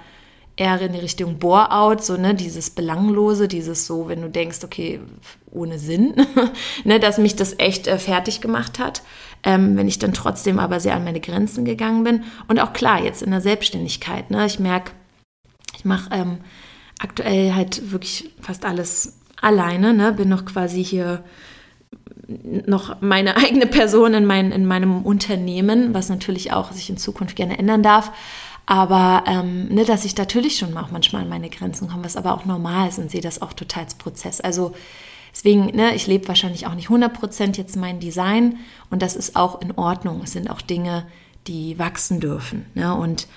eher 0.55 0.79
in 0.81 0.93
die 0.93 0.99
Richtung 0.99 1.39
Bore-out, 1.39 2.03
so, 2.03 2.15
ne, 2.15 2.35
dieses 2.35 2.69
Belanglose, 2.69 3.47
dieses 3.47 3.87
so, 3.87 4.07
wenn 4.07 4.21
du 4.21 4.29
denkst, 4.29 4.59
okay, 4.63 4.99
ohne 5.49 5.79
Sinn, 5.79 6.15
ne, 6.83 6.99
dass 6.99 7.17
mich 7.17 7.35
das 7.35 7.57
echt 7.57 7.87
äh, 7.87 7.97
fertig 7.97 8.39
gemacht 8.39 8.77
hat, 8.77 9.01
ähm, 9.43 9.75
wenn 9.75 9.87
ich 9.87 9.99
dann 9.99 10.13
trotzdem 10.13 10.59
aber 10.59 10.79
sehr 10.79 10.95
an 10.95 11.03
meine 11.03 11.19
Grenzen 11.19 11.65
gegangen 11.65 12.03
bin. 12.03 12.23
Und 12.47 12.59
auch 12.59 12.73
klar, 12.73 13.03
jetzt 13.03 13.23
in 13.23 13.31
der 13.31 13.41
Selbstständigkeit, 13.41 14.29
ne, 14.29 14.45
ich 14.45 14.59
merke, 14.59 14.91
ich 15.75 15.85
mache 15.85 16.09
ähm, 16.13 16.37
aktuell 16.99 17.55
halt 17.55 17.91
wirklich 17.91 18.29
fast 18.39 18.63
alles 18.63 19.19
alleine, 19.43 19.93
ne, 19.93 20.13
bin 20.13 20.29
noch 20.29 20.45
quasi 20.45 20.83
hier 20.83 21.23
noch 22.27 23.01
meine 23.01 23.35
eigene 23.37 23.65
Person 23.65 24.13
in, 24.13 24.25
mein, 24.25 24.51
in 24.51 24.65
meinem 24.65 25.05
Unternehmen, 25.05 25.93
was 25.93 26.09
natürlich 26.09 26.51
auch 26.51 26.71
sich 26.71 26.89
in 26.89 26.97
Zukunft 26.97 27.35
gerne 27.35 27.59
ändern 27.59 27.83
darf. 27.83 28.11
Aber 28.65 29.25
ähm, 29.27 29.67
ne, 29.67 29.83
dass 29.83 30.05
ich 30.05 30.15
natürlich 30.15 30.57
schon 30.57 30.77
auch 30.77 30.89
manchmal 30.89 31.23
an 31.23 31.29
meine 31.29 31.49
Grenzen 31.49 31.89
komme, 31.89 32.05
was 32.05 32.15
aber 32.15 32.33
auch 32.33 32.45
normal 32.45 32.87
ist 32.87 32.97
und 32.97 33.11
sehe 33.11 33.21
das 33.21 33.41
auch 33.41 33.51
total 33.51 33.83
als 33.83 33.95
Prozess. 33.95 34.39
Also 34.39 34.73
deswegen, 35.33 35.65
ne, 35.75 35.93
ich 35.95 36.07
lebe 36.07 36.29
wahrscheinlich 36.29 36.65
auch 36.65 36.73
nicht 36.73 36.87
100% 36.87 37.57
jetzt 37.57 37.75
mein 37.75 37.99
Design 37.99 38.57
und 38.89 39.01
das 39.01 39.17
ist 39.17 39.35
auch 39.35 39.61
in 39.61 39.73
Ordnung. 39.73 40.21
Es 40.23 40.31
sind 40.31 40.49
auch 40.49 40.61
Dinge, 40.61 41.05
die 41.47 41.77
wachsen 41.77 42.21
dürfen. 42.21 42.65
Ne? 42.73 42.95
Und 42.95 43.27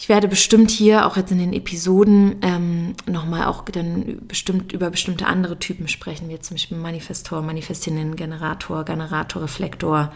ich 0.00 0.08
werde 0.08 0.28
bestimmt 0.28 0.70
hier 0.70 1.06
auch 1.06 1.16
jetzt 1.16 1.32
in 1.32 1.38
den 1.38 1.52
Episoden 1.52 2.36
ähm, 2.42 2.94
nochmal 3.06 3.46
auch 3.46 3.64
dann 3.64 4.20
bestimmt 4.28 4.72
über 4.72 4.90
bestimmte 4.90 5.26
andere 5.26 5.58
Typen 5.58 5.88
sprechen, 5.88 6.28
wie 6.28 6.38
zum 6.38 6.54
Beispiel 6.54 6.78
Manifestor, 6.78 7.42
Manifestinnen, 7.42 8.14
Generator, 8.14 8.84
Generator, 8.84 9.42
Reflektor. 9.42 10.12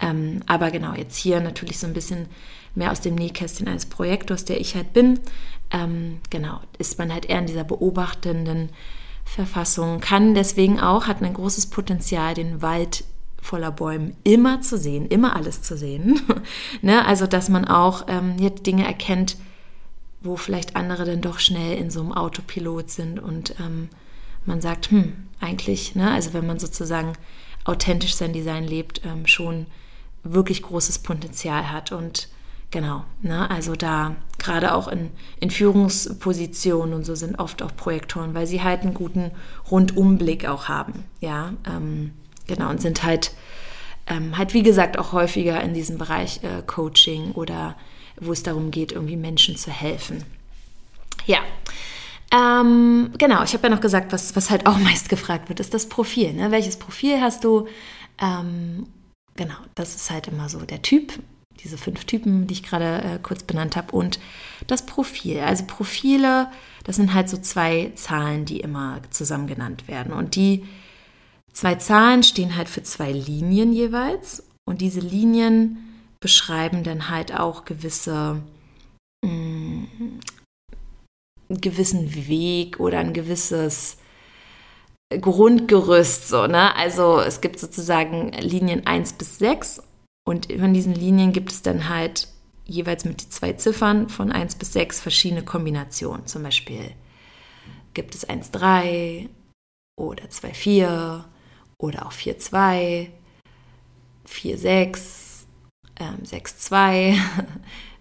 Ähm, 0.00 0.42
aber 0.46 0.70
genau, 0.70 0.94
jetzt 0.94 1.16
hier 1.16 1.40
natürlich 1.40 1.80
so 1.80 1.88
ein 1.88 1.92
bisschen 1.92 2.26
mehr 2.76 2.92
aus 2.92 3.00
dem 3.00 3.16
Nähkästchen 3.16 3.66
eines 3.66 3.86
Projektors, 3.86 4.44
der 4.44 4.60
ich 4.60 4.76
halt 4.76 4.92
bin. 4.92 5.18
Ähm, 5.72 6.20
genau, 6.30 6.60
ist 6.78 6.96
man 7.00 7.12
halt 7.12 7.26
eher 7.26 7.40
in 7.40 7.46
dieser 7.46 7.64
beobachtenden 7.64 8.70
Verfassung, 9.24 9.98
kann 9.98 10.36
deswegen 10.36 10.78
auch, 10.78 11.08
hat 11.08 11.20
ein 11.20 11.34
großes 11.34 11.66
Potenzial, 11.66 12.34
den 12.34 12.62
Wald 12.62 13.02
voller 13.46 13.70
Bäumen 13.70 14.16
immer 14.24 14.60
zu 14.60 14.76
sehen, 14.76 15.06
immer 15.06 15.36
alles 15.36 15.62
zu 15.62 15.76
sehen. 15.76 16.20
ne? 16.82 17.06
Also, 17.06 17.26
dass 17.26 17.48
man 17.48 17.64
auch 17.64 18.06
ähm, 18.08 18.36
jetzt 18.38 18.66
Dinge 18.66 18.84
erkennt, 18.84 19.36
wo 20.20 20.36
vielleicht 20.36 20.76
andere 20.76 21.04
dann 21.04 21.20
doch 21.20 21.38
schnell 21.38 21.78
in 21.78 21.90
so 21.90 22.00
einem 22.00 22.12
Autopilot 22.12 22.90
sind 22.90 23.20
und 23.20 23.54
ähm, 23.60 23.88
man 24.44 24.60
sagt, 24.60 24.90
hm, 24.90 25.12
eigentlich, 25.40 25.94
ne? 25.94 26.10
also 26.10 26.32
wenn 26.32 26.46
man 26.46 26.58
sozusagen 26.58 27.12
authentisch 27.64 28.14
sein 28.14 28.32
Design 28.32 28.64
lebt, 28.64 29.02
ähm, 29.04 29.26
schon 29.26 29.66
wirklich 30.24 30.62
großes 30.62 30.98
Potenzial 31.00 31.70
hat 31.70 31.92
und 31.92 32.28
Genau, 32.72 33.04
ne? 33.22 33.48
also 33.48 33.76
da 33.76 34.16
gerade 34.38 34.74
auch 34.74 34.88
in, 34.88 35.10
in 35.38 35.50
Führungspositionen 35.50 36.94
und 36.94 37.06
so 37.06 37.14
sind 37.14 37.38
oft 37.38 37.62
auch 37.62 37.74
Projektoren, 37.76 38.34
weil 38.34 38.48
sie 38.48 38.60
halt 38.60 38.82
einen 38.82 38.92
guten 38.92 39.30
Rundumblick 39.70 40.48
auch 40.48 40.66
haben, 40.68 41.04
ja, 41.20 41.52
ähm, 41.64 42.12
genau, 42.46 42.70
und 42.70 42.80
sind 42.80 43.02
halt, 43.02 43.32
ähm, 44.06 44.36
halt 44.36 44.54
wie 44.54 44.62
gesagt 44.62 44.98
auch 44.98 45.12
häufiger 45.12 45.60
in 45.62 45.74
diesem 45.74 45.98
Bereich 45.98 46.42
äh, 46.42 46.62
Coaching 46.66 47.32
oder 47.32 47.76
wo 48.18 48.32
es 48.32 48.42
darum 48.42 48.70
geht, 48.70 48.92
irgendwie 48.92 49.16
Menschen 49.16 49.56
zu 49.56 49.70
helfen. 49.70 50.24
Ja, 51.26 51.40
ähm, 52.32 53.10
genau, 53.18 53.44
ich 53.44 53.52
habe 53.52 53.64
ja 53.64 53.74
noch 53.74 53.80
gesagt, 53.80 54.12
was, 54.12 54.34
was 54.36 54.50
halt 54.50 54.66
auch 54.66 54.78
meist 54.80 55.08
gefragt 55.08 55.48
wird, 55.48 55.60
ist 55.60 55.74
das 55.74 55.88
Profil. 55.88 56.32
Ne? 56.32 56.50
Welches 56.50 56.76
Profil 56.76 57.20
hast 57.20 57.44
du? 57.44 57.68
Ähm, 58.20 58.86
genau, 59.34 59.56
das 59.74 59.94
ist 59.94 60.10
halt 60.10 60.28
immer 60.28 60.48
so 60.48 60.60
der 60.60 60.82
Typ 60.82 61.12
diese 61.62 61.78
fünf 61.78 62.04
Typen, 62.04 62.46
die 62.46 62.54
ich 62.54 62.62
gerade 62.62 63.02
äh, 63.02 63.18
kurz 63.22 63.42
benannt 63.42 63.76
habe, 63.76 63.92
und 63.92 64.20
das 64.66 64.86
Profil. 64.86 65.40
Also 65.40 65.64
Profile, 65.64 66.48
das 66.84 66.96
sind 66.96 67.14
halt 67.14 67.28
so 67.28 67.38
zwei 67.38 67.92
Zahlen, 67.94 68.44
die 68.44 68.60
immer 68.60 69.00
zusammen 69.10 69.46
genannt 69.46 69.88
werden. 69.88 70.12
Und 70.12 70.36
die 70.36 70.64
zwei 71.56 71.76
Zahlen 71.76 72.22
stehen 72.22 72.56
halt 72.56 72.68
für 72.68 72.82
zwei 72.82 73.10
Linien 73.10 73.72
jeweils. 73.72 74.44
Und 74.68 74.80
diese 74.80 75.00
Linien 75.00 75.78
beschreiben 76.20 76.84
dann 76.84 77.08
halt 77.08 77.34
auch 77.34 77.64
gewisse, 77.64 78.42
mh, 79.24 79.30
mm, 79.30 80.20
einen 81.48 81.60
gewissen 81.60 82.14
Weg 82.28 82.80
oder 82.80 82.98
ein 82.98 83.12
gewisses 83.12 83.98
Grundgerüst, 85.20 86.28
so, 86.28 86.48
ne? 86.48 86.74
Also 86.74 87.20
es 87.20 87.40
gibt 87.40 87.60
sozusagen 87.60 88.32
Linien 88.32 88.86
1 88.86 89.12
bis 89.12 89.38
6 89.38 89.82
und 90.28 90.52
von 90.52 90.74
diesen 90.74 90.94
Linien 90.94 91.32
gibt 91.32 91.52
es 91.52 91.62
dann 91.62 91.88
halt 91.88 92.26
jeweils 92.64 93.04
mit 93.04 93.20
zwei 93.20 93.52
Ziffern 93.52 94.08
von 94.08 94.32
1 94.32 94.56
bis 94.56 94.72
6 94.72 95.00
verschiedene 95.00 95.44
Kombinationen. 95.44 96.26
Zum 96.26 96.42
Beispiel 96.42 96.90
gibt 97.94 98.16
es 98.16 98.28
1,3 98.28 99.28
oder 99.96 100.24
2,4 100.24 101.24
oder 101.78 102.06
auch 102.06 102.12
4,2, 102.12 103.08
4,6, 104.28 105.44
ähm, 105.98 106.18
6,2, 106.24 107.18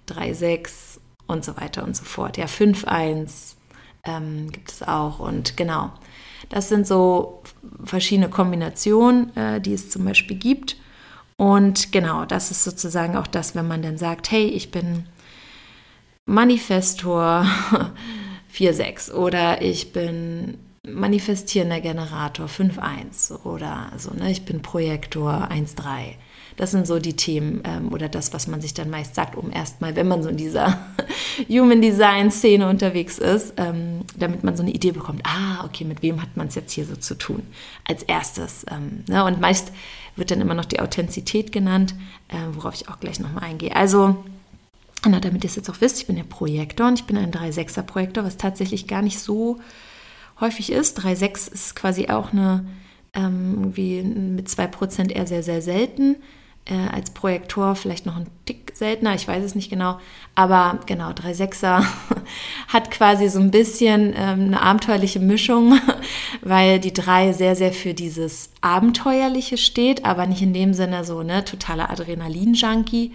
3,6 0.08 1.00
und 1.28 1.44
so 1.44 1.58
weiter 1.58 1.84
und 1.84 1.96
so 1.96 2.04
fort. 2.04 2.38
Ja, 2.38 2.46
5,1 2.46 3.56
ähm, 4.06 4.52
gibt 4.52 4.72
es 4.72 4.84
auch. 4.84 5.20
Und 5.20 5.58
genau, 5.58 5.92
das 6.50 6.70
sind 6.70 6.88
so 6.88 7.42
verschiedene 7.84 8.30
Kombinationen, 8.30 9.36
äh, 9.36 9.62
die 9.62 9.74
es 9.74 9.90
zum 9.90 10.06
Beispiel 10.06 10.38
gibt. 10.38 10.78
Und 11.38 11.92
genau, 11.92 12.26
das 12.26 12.52
ist 12.52 12.64
sozusagen 12.64 13.18
auch 13.18 13.28
das, 13.28 13.56
wenn 13.56 13.68
man 13.68 13.82
dann 13.82 13.98
sagt, 13.98 14.32
hey, 14.32 14.46
ich 14.46 14.72
bin 14.72 15.06
Manifestor 16.26 17.46
4.6 18.54 19.12
oder 19.12 19.62
ich 19.62 19.92
bin 19.92 20.58
manifestierender 20.88 21.82
Generator 21.82 22.48
5.1 22.48 23.44
oder 23.44 23.92
so, 23.98 24.12
ne, 24.14 24.32
ich 24.32 24.46
bin 24.46 24.62
Projektor 24.62 25.50
1.3. 25.52 26.16
Das 26.58 26.72
sind 26.72 26.88
so 26.88 27.00
die 27.00 27.16
Themen 27.16 27.62
ähm, 27.66 27.92
oder 27.92 28.08
das, 28.08 28.34
was 28.34 28.48
man 28.48 28.62
sich 28.62 28.74
dann 28.74 28.90
meist 28.90 29.16
sagt, 29.16 29.36
um 29.36 29.52
erstmal, 29.52 29.96
wenn 29.96 30.08
man 30.08 30.24
so 30.24 30.30
in 30.30 30.38
dieser 30.38 30.80
Human 31.50 31.82
Design 31.82 32.32
Szene 32.32 32.70
unterwegs 32.70 33.18
ist, 33.18 33.54
ähm, 33.58 34.02
damit 34.18 34.44
man 34.44 34.56
so 34.56 34.64
eine 34.64 34.72
Idee 34.72 34.92
bekommt, 34.92 35.22
ah, 35.26 35.66
okay, 35.66 35.84
mit 35.84 36.02
wem 36.02 36.22
hat 36.22 36.38
man 36.38 36.48
es 36.48 36.56
jetzt 36.56 36.72
hier 36.72 36.86
so 36.86 36.96
zu 36.96 37.16
tun? 37.16 37.44
Als 37.84 38.04
erstes. 38.04 38.66
Ähm, 38.72 39.04
ne? 39.08 39.26
Und 39.26 39.42
meist 39.42 39.74
wird 40.16 40.32
dann 40.32 40.40
immer 40.40 40.54
noch 40.54 40.66
die 40.66 40.80
Authentizität 40.80 41.52
genannt, 41.52 41.94
äh, 42.30 42.36
worauf 42.54 42.74
ich 42.74 42.88
auch 42.88 43.02
gleich 43.02 43.20
nochmal 43.20 43.44
eingehe. 43.44 43.76
Also, 43.76 44.24
na, 45.06 45.20
damit 45.20 45.44
ihr 45.44 45.50
es 45.50 45.58
jetzt 45.58 45.70
auch 45.70 45.82
wisst, 45.82 46.00
ich 46.00 46.08
bin 46.08 46.16
der 46.16 46.24
Projektor 46.24 46.88
und 46.88 47.00
ich 47.00 47.06
bin 47.06 47.18
ein 47.18 47.32
3-6er 47.32 47.84
Projektor, 47.84 48.24
was 48.24 48.38
tatsächlich 48.38 48.88
gar 48.88 49.02
nicht 49.02 49.20
so 49.20 49.60
häufig 50.40 50.72
ist. 50.72 51.00
3-6 51.00 51.52
ist 51.52 51.76
quasi 51.76 52.08
auch 52.10 52.32
eine 52.32 52.66
ähm, 53.14 53.56
irgendwie 53.60 54.02
mit 54.02 54.48
2% 54.48 55.12
eher 55.12 55.28
sehr, 55.28 55.44
sehr 55.44 55.62
selten. 55.62 56.18
Äh, 56.68 56.88
als 56.92 57.12
Projektor 57.12 57.76
vielleicht 57.76 58.08
noch 58.08 58.16
ein 58.16 58.26
Tick 58.46 58.72
seltener, 58.74 59.14
ich 59.14 59.28
weiß 59.28 59.44
es 59.44 59.54
nicht 59.54 59.70
genau. 59.70 60.00
Aber 60.34 60.80
genau, 60.88 61.12
3-6er 61.12 61.86
hat 62.68 62.90
quasi 62.90 63.30
so 63.30 63.40
ein 63.40 63.52
bisschen 63.52 64.14
ähm, 64.18 64.46
eine 64.46 64.62
abenteuerliche 64.62 65.20
Mischung, 65.20 65.80
weil 66.42 66.80
die 66.80 66.92
3 66.92 67.34
sehr, 67.34 67.56
sehr 67.56 67.72
für 67.72 67.94
dieses 67.94 68.50
Abenteuerliche 68.62 69.58
steht, 69.58 70.06
aber 70.06 70.26
nicht 70.26 70.42
in 70.42 70.54
dem 70.54 70.74
Sinne 70.74 71.06
so, 71.06 71.22
ne, 71.22 71.46
totaler 71.46 71.92
Adrenalin-Junkie, 71.92 73.14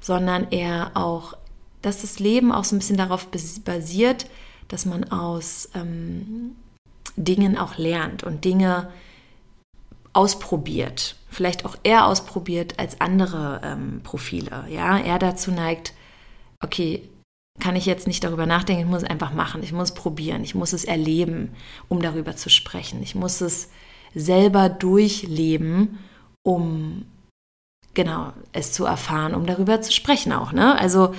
sondern 0.00 0.48
eher 0.50 0.90
auch, 0.94 1.34
dass 1.82 2.02
das 2.02 2.18
Leben 2.18 2.50
auch 2.50 2.64
so 2.64 2.74
ein 2.74 2.80
bisschen 2.80 2.96
darauf 2.96 3.28
basiert, 3.64 4.26
dass 4.68 4.86
man 4.86 5.10
aus 5.10 5.70
ähm, 5.74 6.56
Dingen 7.16 7.58
auch 7.58 7.78
lernt 7.78 8.22
und 8.22 8.44
Dinge 8.44 8.90
ausprobiert. 10.12 11.16
Vielleicht 11.30 11.64
auch 11.64 11.76
eher 11.82 12.06
ausprobiert 12.06 12.78
als 12.78 13.00
andere 13.00 13.60
ähm, 13.64 14.00
Profile. 14.02 14.64
Ja, 14.70 14.98
er 14.98 15.18
dazu 15.18 15.50
neigt, 15.50 15.92
okay, 16.62 17.02
kann 17.60 17.76
ich 17.76 17.86
jetzt 17.86 18.06
nicht 18.06 18.22
darüber 18.22 18.46
nachdenken, 18.46 18.82
ich 18.82 18.88
muss 18.88 19.02
es 19.02 19.10
einfach 19.10 19.32
machen, 19.32 19.62
ich 19.62 19.72
muss 19.72 19.92
probieren, 19.92 20.44
ich 20.44 20.54
muss 20.54 20.72
es 20.72 20.84
erleben, 20.84 21.54
um 21.88 22.00
darüber 22.00 22.36
zu 22.36 22.50
sprechen. 22.50 23.02
Ich 23.02 23.14
muss 23.14 23.40
es 23.40 23.70
selber 24.14 24.68
durchleben, 24.68 25.98
um 26.42 27.04
genau 27.94 28.32
es 28.52 28.72
zu 28.72 28.84
erfahren, 28.84 29.34
um 29.34 29.44
darüber 29.46 29.80
zu 29.82 29.92
sprechen 29.92 30.32
auch. 30.32 30.52
Ne? 30.52 30.78
Also 30.78 31.14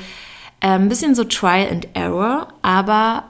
äh, 0.62 0.70
ein 0.70 0.90
bisschen 0.90 1.14
so 1.14 1.24
Trial 1.26 1.70
and 1.70 1.88
Error, 1.94 2.48
aber 2.62 3.26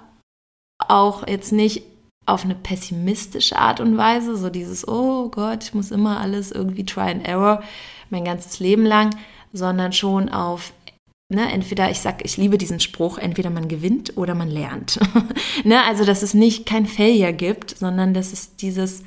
auch 0.80 1.28
jetzt 1.28 1.52
nicht 1.52 1.84
auf 2.26 2.44
eine 2.46 2.56
pessimistische 2.56 3.58
Art 3.58 3.80
und 3.80 3.98
Weise, 3.98 4.38
so 4.38 4.50
dieses, 4.50 4.88
oh 4.88 5.30
Gott, 5.30 5.64
ich 5.64 5.74
muss 5.74 5.92
immer 5.92 6.20
alles 6.20 6.52
irgendwie 6.52 6.86
try 6.86 7.12
and 7.12 7.28
error 7.28 7.64
mein 8.10 8.26
ganzes 8.26 8.60
Leben 8.60 8.86
lang, 8.86 9.16
sondern 9.54 9.94
schon 9.94 10.30
auf, 10.30 10.74
ne, 11.32 11.52
entweder 11.52 11.90
ich 11.90 12.00
sag, 12.00 12.24
ich 12.26 12.38
liebe 12.38 12.58
diesen 12.58 12.80
Spruch, 12.80 13.18
entweder 13.18 13.50
man 13.50 13.68
gewinnt 13.68 14.18
oder 14.18 14.36
man 14.36 14.50
lernt. 14.50 15.00
ne, 15.64 15.84
also, 15.84 16.06
dass 16.06 16.24
es 16.24 16.34
nicht 16.34 16.66
kein 16.66 16.86
Failure 16.86 17.34
gibt, 17.34 17.78
sondern 17.78 18.14
dass 18.14 18.34
es 18.34 18.56
dieses, 18.56 19.04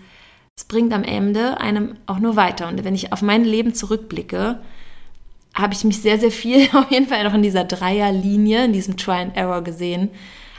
es 0.57 0.65
bringt 0.65 0.93
am 0.93 1.05
Ende 1.05 1.61
einem 1.61 1.97
auch 2.07 2.19
nur 2.19 2.37
weiter. 2.37 2.69
Und 2.69 2.85
wenn 2.85 2.95
ich 2.95 3.13
auf 3.13 3.23
mein 3.23 3.45
Leben 3.45 3.75
zurückblicke, 3.75 4.61
habe 5.55 5.75
ich 5.75 5.85
mich 5.85 6.01
sehr, 6.01 6.19
sehr 6.19 6.31
viel 6.31 6.69
auf 6.73 6.91
jeden 6.91 7.07
Fall 7.07 7.25
noch 7.25 7.35
in 7.35 7.43
dieser 7.43 7.65
Dreierlinie, 7.65 8.65
in 8.65 8.73
diesem 8.73 8.97
Try 8.97 9.23
and 9.23 9.37
Error 9.37 9.63
gesehen. 9.63 10.11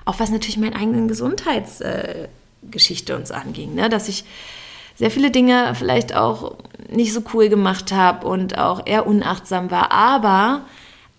Auch 0.05 0.19
was 0.19 0.31
natürlich 0.31 0.57
meinen 0.57 0.75
eigenen 0.75 1.07
Gesundheitsgeschichte 1.07 3.13
äh, 3.13 3.15
uns 3.15 3.31
anging, 3.31 3.75
ne? 3.75 3.89
dass 3.89 4.09
ich 4.09 4.25
sehr 4.95 5.11
viele 5.11 5.31
Dinge 5.31 5.73
vielleicht 5.75 6.15
auch 6.15 6.55
nicht 6.89 7.13
so 7.13 7.23
cool 7.33 7.49
gemacht 7.49 7.91
habe 7.91 8.27
und 8.27 8.57
auch 8.57 8.85
eher 8.85 9.07
unachtsam 9.07 9.71
war, 9.71 9.91
aber 9.91 10.61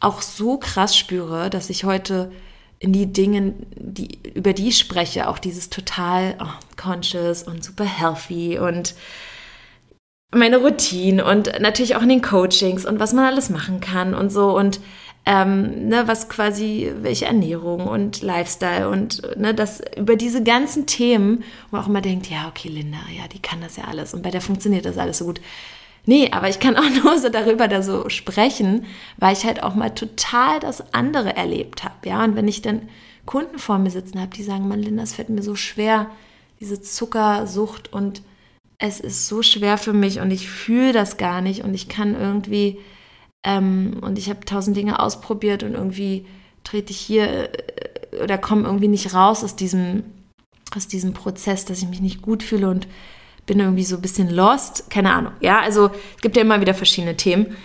auch 0.00 0.22
so 0.22 0.58
krass 0.58 0.96
spüre, 0.96 1.50
dass 1.50 1.70
ich 1.70 1.84
heute 1.84 2.30
in 2.78 2.92
die 2.92 3.12
Dinge, 3.12 3.54
die, 3.76 4.18
über 4.34 4.52
die 4.52 4.68
ich 4.68 4.78
spreche, 4.78 5.28
auch 5.28 5.38
dieses 5.38 5.70
total 5.70 6.36
oh, 6.40 6.46
conscious 6.76 7.42
und 7.42 7.64
super 7.64 7.84
healthy 7.84 8.58
und 8.58 8.94
meine 10.30 10.58
Routine 10.58 11.24
und 11.24 11.60
natürlich 11.60 11.96
auch 11.96 12.02
in 12.02 12.08
den 12.08 12.22
Coachings 12.22 12.84
und 12.84 13.00
was 13.00 13.12
man 13.12 13.24
alles 13.24 13.50
machen 13.50 13.80
kann 13.80 14.14
und 14.14 14.30
so 14.30 14.56
und 14.56 14.80
ähm, 15.26 15.88
ne, 15.88 16.06
was 16.06 16.28
quasi, 16.28 16.92
welche 17.00 17.24
Ernährung 17.24 17.86
und 17.86 18.20
Lifestyle 18.20 18.88
und 18.90 19.22
ne, 19.38 19.54
das 19.54 19.80
über 19.96 20.16
diese 20.16 20.42
ganzen 20.42 20.86
Themen, 20.86 21.44
wo 21.70 21.76
man 21.76 21.84
auch 21.84 21.88
immer 21.88 22.02
denkt, 22.02 22.28
ja, 22.28 22.48
okay, 22.48 22.68
Linda, 22.68 22.98
ja, 23.16 23.26
die 23.28 23.40
kann 23.40 23.60
das 23.62 23.76
ja 23.76 23.84
alles 23.84 24.12
und 24.12 24.22
bei 24.22 24.30
der 24.30 24.42
funktioniert 24.42 24.84
das 24.84 24.98
alles 24.98 25.18
so 25.18 25.24
gut. 25.24 25.40
Nee, 26.06 26.30
aber 26.32 26.50
ich 26.50 26.60
kann 26.60 26.76
auch 26.78 26.90
nur 27.02 27.18
so 27.18 27.30
darüber 27.30 27.68
da 27.68 27.82
so 27.82 28.10
sprechen, 28.10 28.84
weil 29.16 29.32
ich 29.32 29.44
halt 29.46 29.62
auch 29.62 29.74
mal 29.74 29.90
total 29.90 30.60
das 30.60 30.92
andere 30.92 31.34
erlebt 31.34 31.84
habe, 31.84 31.94
ja, 32.04 32.22
und 32.22 32.36
wenn 32.36 32.48
ich 32.48 32.60
dann 32.60 32.88
Kunden 33.24 33.58
vor 33.58 33.78
mir 33.78 33.90
sitzen 33.90 34.20
habe, 34.20 34.36
die 34.36 34.42
sagen, 34.42 34.68
man, 34.68 34.82
Linda, 34.82 35.02
es 35.02 35.14
fällt 35.14 35.30
mir 35.30 35.42
so 35.42 35.54
schwer, 35.54 36.10
diese 36.60 36.82
Zuckersucht 36.82 37.90
und 37.90 38.20
es 38.78 39.00
ist 39.00 39.28
so 39.28 39.40
schwer 39.40 39.78
für 39.78 39.94
mich 39.94 40.20
und 40.20 40.30
ich 40.30 40.50
fühle 40.50 40.92
das 40.92 41.16
gar 41.16 41.40
nicht 41.40 41.64
und 41.64 41.72
ich 41.72 41.88
kann 41.88 42.14
irgendwie 42.14 42.78
ähm, 43.44 43.98
und 44.00 44.18
ich 44.18 44.30
habe 44.30 44.44
tausend 44.44 44.76
Dinge 44.76 44.98
ausprobiert 44.98 45.62
und 45.62 45.74
irgendwie 45.74 46.26
trete 46.64 46.92
ich 46.92 46.98
hier 46.98 47.50
äh, 47.52 48.22
oder 48.22 48.38
komme 48.38 48.64
irgendwie 48.64 48.88
nicht 48.88 49.14
raus 49.14 49.44
aus 49.44 49.54
diesem, 49.54 50.04
aus 50.74 50.88
diesem 50.88 51.12
Prozess, 51.12 51.64
dass 51.64 51.82
ich 51.82 51.88
mich 51.88 52.00
nicht 52.00 52.22
gut 52.22 52.42
fühle 52.42 52.68
und 52.68 52.88
bin 53.46 53.60
irgendwie 53.60 53.84
so 53.84 53.96
ein 53.96 54.02
bisschen 54.02 54.30
lost. 54.30 54.88
Keine 54.90 55.12
Ahnung. 55.12 55.32
Ja, 55.40 55.60
also 55.60 55.90
es 56.16 56.22
gibt 56.22 56.36
ja 56.36 56.42
immer 56.42 56.60
wieder 56.60 56.74
verschiedene 56.74 57.16
Themen, 57.16 57.56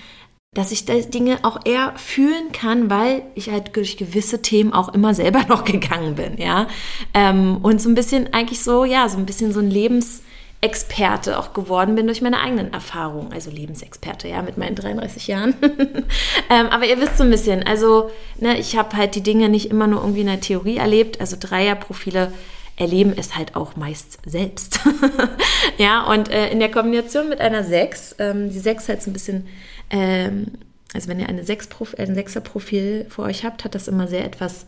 dass 0.54 0.72
ich 0.72 0.86
Dinge 0.86 1.40
auch 1.44 1.60
eher 1.66 1.94
fühlen 1.96 2.52
kann, 2.52 2.90
weil 2.90 3.22
ich 3.36 3.50
halt 3.50 3.76
durch 3.76 3.96
gewisse 3.96 4.42
Themen 4.42 4.74
auch 4.74 4.94
immer 4.94 5.14
selber 5.14 5.44
noch 5.48 5.64
gegangen 5.64 6.16
bin. 6.16 6.38
Ja, 6.38 6.68
ähm, 7.14 7.58
und 7.62 7.82
so 7.82 7.88
ein 7.88 7.96
bisschen 7.96 8.34
eigentlich 8.34 8.62
so, 8.62 8.84
ja, 8.84 9.08
so 9.08 9.18
ein 9.18 9.26
bisschen 9.26 9.54
so 9.54 9.60
ein 9.60 9.72
Lebens- 9.72 10.24
Experte 10.62 11.40
auch 11.40 11.54
geworden 11.54 11.96
bin 11.96 12.08
durch 12.08 12.22
meine 12.22 12.42
eigenen 12.42 12.74
Erfahrungen, 12.74 13.32
also 13.32 13.50
Lebensexperte, 13.50 14.28
ja, 14.28 14.42
mit 14.42 14.58
meinen 14.58 14.76
33 14.76 15.28
Jahren. 15.28 15.56
ähm, 16.50 16.68
aber 16.68 16.86
ihr 16.86 17.00
wisst 17.00 17.18
so 17.18 17.24
ein 17.24 17.30
bisschen, 17.30 17.64
also 17.66 18.12
ne, 18.40 18.60
ich 18.60 18.78
habe 18.78 18.98
halt 18.98 19.16
die 19.16 19.24
Dinge 19.24 19.48
nicht 19.48 19.72
immer 19.72 19.88
nur 19.88 20.02
irgendwie 20.02 20.22
in 20.22 20.28
der 20.28 20.42
Theorie 20.42 20.78
erlebt, 20.78 21.22
also 21.22 21.38
Dreierprofile 21.40 22.34
erleben 22.76 23.14
es 23.16 23.38
halt 23.38 23.56
auch 23.56 23.78
meist 23.78 24.20
selbst. 24.26 24.82
ja, 25.78 26.04
und 26.06 26.30
äh, 26.30 26.50
in 26.50 26.60
der 26.60 26.72
Kombination 26.72 27.30
mit 27.30 27.40
einer 27.40 27.64
6, 27.64 28.16
ähm, 28.20 28.50
die 28.50 28.60
6 28.60 28.90
halt 28.90 29.02
so 29.02 29.10
ein 29.10 29.14
bisschen, 29.14 29.48
ähm, 29.90 30.48
also 30.94 31.08
wenn 31.08 31.20
ihr 31.20 31.30
eine 31.30 31.44
6 31.46 31.70
ein 31.98 32.18
6er 32.18 32.40
Profil 32.42 33.06
vor 33.10 33.26
euch 33.26 33.46
habt, 33.46 33.64
hat 33.64 33.76
das 33.76 33.88
immer 33.88 34.08
sehr 34.08 34.26
etwas 34.26 34.66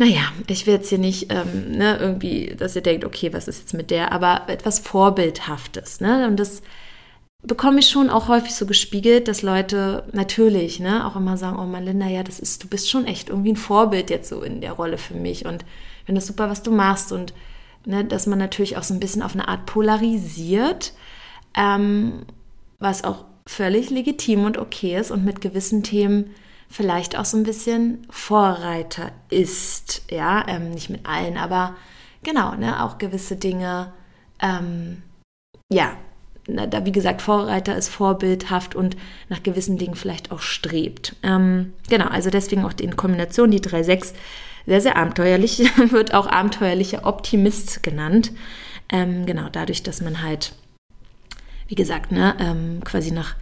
naja, 0.00 0.32
ich 0.46 0.66
will 0.66 0.72
jetzt 0.72 0.88
hier 0.88 0.96
nicht 0.96 1.30
ähm, 1.30 1.72
ne, 1.72 1.98
irgendwie, 2.00 2.56
dass 2.56 2.74
ihr 2.74 2.80
denkt, 2.80 3.04
okay, 3.04 3.34
was 3.34 3.48
ist 3.48 3.60
jetzt 3.60 3.74
mit 3.74 3.90
der, 3.90 4.12
aber 4.12 4.48
etwas 4.48 4.78
Vorbildhaftes. 4.78 6.00
Ne? 6.00 6.26
Und 6.26 6.40
das 6.40 6.62
bekomme 7.42 7.80
ich 7.80 7.90
schon 7.90 8.08
auch 8.08 8.28
häufig 8.28 8.54
so 8.54 8.64
gespiegelt, 8.64 9.28
dass 9.28 9.42
Leute 9.42 10.08
natürlich 10.12 10.80
ne, 10.80 11.06
auch 11.06 11.16
immer 11.16 11.36
sagen, 11.36 11.58
oh 11.58 11.66
mein 11.66 11.84
Linda, 11.84 12.06
ja, 12.06 12.22
das 12.22 12.40
ist, 12.40 12.64
du 12.64 12.68
bist 12.68 12.88
schon 12.88 13.04
echt 13.04 13.28
irgendwie 13.28 13.52
ein 13.52 13.56
Vorbild 13.56 14.08
jetzt 14.08 14.30
so 14.30 14.40
in 14.40 14.62
der 14.62 14.72
Rolle 14.72 14.96
für 14.96 15.12
mich 15.12 15.44
und 15.44 15.66
ich 15.98 16.06
finde 16.06 16.20
das 16.20 16.28
super, 16.28 16.48
was 16.48 16.62
du 16.62 16.70
machst 16.70 17.12
und 17.12 17.34
ne, 17.84 18.02
dass 18.02 18.26
man 18.26 18.38
natürlich 18.38 18.78
auch 18.78 18.82
so 18.84 18.94
ein 18.94 19.00
bisschen 19.00 19.20
auf 19.20 19.34
eine 19.34 19.48
Art 19.48 19.66
polarisiert, 19.66 20.94
ähm, 21.54 22.24
was 22.78 23.04
auch 23.04 23.26
völlig 23.44 23.90
legitim 23.90 24.46
und 24.46 24.56
okay 24.56 24.96
ist 24.96 25.10
und 25.10 25.26
mit 25.26 25.42
gewissen 25.42 25.82
Themen 25.82 26.30
vielleicht 26.70 27.18
auch 27.18 27.24
so 27.24 27.36
ein 27.36 27.42
bisschen 27.42 28.06
Vorreiter 28.08 29.10
ist. 29.28 30.02
Ja, 30.10 30.46
ähm, 30.48 30.70
nicht 30.70 30.88
mit 30.88 31.04
allen, 31.04 31.36
aber 31.36 31.74
genau, 32.22 32.54
ne, 32.54 32.82
auch 32.84 32.98
gewisse 32.98 33.36
Dinge, 33.36 33.92
ähm, 34.40 35.02
ja, 35.70 35.96
da 36.46 36.84
wie 36.84 36.92
gesagt, 36.92 37.22
Vorreiter 37.22 37.76
ist 37.76 37.88
vorbildhaft 37.88 38.74
und 38.74 38.96
nach 39.28 39.42
gewissen 39.42 39.78
Dingen 39.78 39.94
vielleicht 39.94 40.32
auch 40.32 40.40
strebt. 40.40 41.16
Ähm, 41.22 41.74
genau, 41.88 42.06
also 42.06 42.30
deswegen 42.30 42.64
auch 42.64 42.72
in 42.80 42.96
Kombination 42.96 43.50
die 43.50 43.60
3-6 43.60 44.14
sehr, 44.66 44.80
sehr 44.80 44.96
abenteuerlich, 44.96 45.58
wird 45.90 46.14
auch 46.14 46.26
abenteuerlicher 46.26 47.04
Optimist 47.04 47.82
genannt. 47.82 48.32
Ähm, 48.88 49.26
genau, 49.26 49.48
dadurch, 49.50 49.82
dass 49.82 50.00
man 50.00 50.22
halt, 50.22 50.54
wie 51.68 51.74
gesagt, 51.74 52.12
ne, 52.12 52.36
ähm, 52.40 52.80
quasi 52.84 53.10
nach 53.10 53.36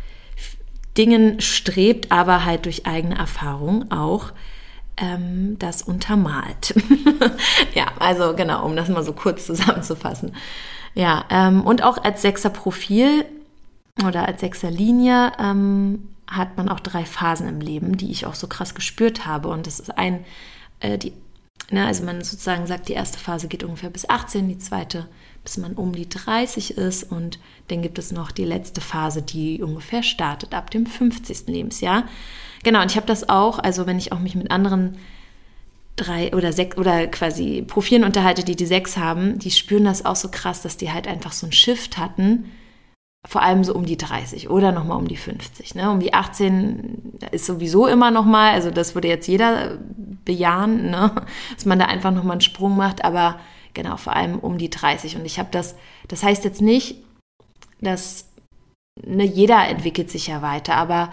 Dingen 0.98 1.40
strebt, 1.40 2.12
aber 2.12 2.44
halt 2.44 2.66
durch 2.66 2.86
eigene 2.86 3.16
Erfahrung 3.16 3.90
auch 3.90 4.32
ähm, 4.96 5.56
das 5.58 5.82
untermalt. 5.82 6.74
ja, 7.74 7.86
also 7.98 8.34
genau, 8.34 8.66
um 8.66 8.76
das 8.76 8.88
mal 8.88 9.04
so 9.04 9.12
kurz 9.12 9.46
zusammenzufassen. 9.46 10.34
Ja, 10.94 11.24
ähm, 11.30 11.62
und 11.64 11.82
auch 11.82 11.98
als 12.02 12.22
sechser 12.22 12.50
Profil 12.50 13.24
oder 14.04 14.26
als 14.26 14.40
sechser 14.40 14.70
Linie 14.70 15.32
ähm, 15.38 16.08
hat 16.26 16.56
man 16.56 16.68
auch 16.68 16.80
drei 16.80 17.04
Phasen 17.04 17.48
im 17.48 17.60
Leben, 17.60 17.96
die 17.96 18.10
ich 18.10 18.26
auch 18.26 18.34
so 18.34 18.48
krass 18.48 18.74
gespürt 18.74 19.24
habe. 19.26 19.48
Und 19.48 19.66
das 19.66 19.80
ist 19.80 19.96
ein, 19.96 20.24
äh, 20.80 20.98
die 20.98 21.12
ne, 21.70 21.86
also 21.86 22.04
man 22.04 22.22
sozusagen 22.22 22.66
sagt, 22.66 22.88
die 22.88 22.94
erste 22.94 23.18
Phase 23.18 23.48
geht 23.48 23.64
ungefähr 23.64 23.90
bis 23.90 24.08
18, 24.08 24.48
die 24.48 24.58
zweite 24.58 25.08
bis 25.48 25.56
man 25.56 25.72
um 25.72 25.94
die 25.94 26.06
30 26.06 26.76
ist 26.76 27.10
und 27.10 27.38
dann 27.68 27.80
gibt 27.80 27.98
es 27.98 28.12
noch 28.12 28.30
die 28.30 28.44
letzte 28.44 28.82
Phase, 28.82 29.22
die 29.22 29.62
ungefähr 29.62 30.02
startet 30.02 30.52
ab 30.52 30.70
dem 30.70 30.84
50. 30.84 31.46
Lebensjahr. 31.46 32.04
Genau, 32.64 32.82
und 32.82 32.90
ich 32.90 32.98
habe 32.98 33.06
das 33.06 33.30
auch, 33.30 33.58
also 33.58 33.86
wenn 33.86 33.96
ich 33.96 34.12
auch 34.12 34.18
mich 34.18 34.34
mit 34.34 34.50
anderen 34.50 34.98
drei 35.96 36.34
oder 36.34 36.52
sechs 36.52 36.76
oder 36.76 37.06
quasi 37.06 37.64
Profilen 37.66 38.04
unterhalte, 38.04 38.44
die 38.44 38.56
die 38.56 38.66
sechs 38.66 38.98
haben, 38.98 39.38
die 39.38 39.50
spüren 39.50 39.86
das 39.86 40.04
auch 40.04 40.16
so 40.16 40.28
krass, 40.30 40.60
dass 40.60 40.76
die 40.76 40.92
halt 40.92 41.08
einfach 41.08 41.32
so 41.32 41.46
einen 41.46 41.52
Shift 41.52 41.96
hatten, 41.96 42.50
vor 43.26 43.40
allem 43.40 43.64
so 43.64 43.74
um 43.74 43.86
die 43.86 43.96
30 43.96 44.50
oder 44.50 44.70
nochmal 44.70 44.98
um 44.98 45.08
die 45.08 45.16
50. 45.16 45.76
Ne? 45.76 45.90
Um 45.90 45.98
die 45.98 46.12
18 46.12 47.14
ist 47.32 47.46
sowieso 47.46 47.86
immer 47.86 48.10
nochmal, 48.10 48.52
also 48.52 48.70
das 48.70 48.94
würde 48.94 49.08
jetzt 49.08 49.26
jeder 49.28 49.78
bejahen, 50.26 50.90
ne? 50.90 51.10
dass 51.54 51.64
man 51.64 51.78
da 51.78 51.86
einfach 51.86 52.10
nochmal 52.10 52.32
einen 52.32 52.42
Sprung 52.42 52.76
macht, 52.76 53.02
aber 53.02 53.40
genau, 53.74 53.96
vor 53.96 54.14
allem 54.14 54.38
um 54.38 54.58
die 54.58 54.70
30. 54.70 55.16
Und 55.16 55.24
ich 55.24 55.38
habe 55.38 55.48
das, 55.50 55.74
das 56.08 56.22
heißt 56.22 56.44
jetzt 56.44 56.62
nicht, 56.62 56.96
dass 57.80 58.28
ne, 59.04 59.24
jeder 59.24 59.66
entwickelt 59.68 60.10
sich 60.10 60.26
ja 60.26 60.42
weiter, 60.42 60.76
aber 60.76 61.12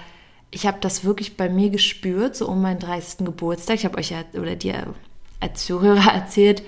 ich 0.51 0.65
habe 0.65 0.77
das 0.79 1.03
wirklich 1.03 1.37
bei 1.37 1.49
mir 1.49 1.69
gespürt, 1.69 2.35
so 2.35 2.47
um 2.47 2.61
meinen 2.61 2.79
30. 2.79 3.25
Geburtstag. 3.25 3.75
Ich 3.75 3.85
habe 3.85 3.97
euch 3.97 4.11
ja 4.11 4.23
oder 4.39 4.55
dir 4.55 4.93
als 5.39 5.65
Zuhörer 5.65 6.11
erzählt, 6.13 6.63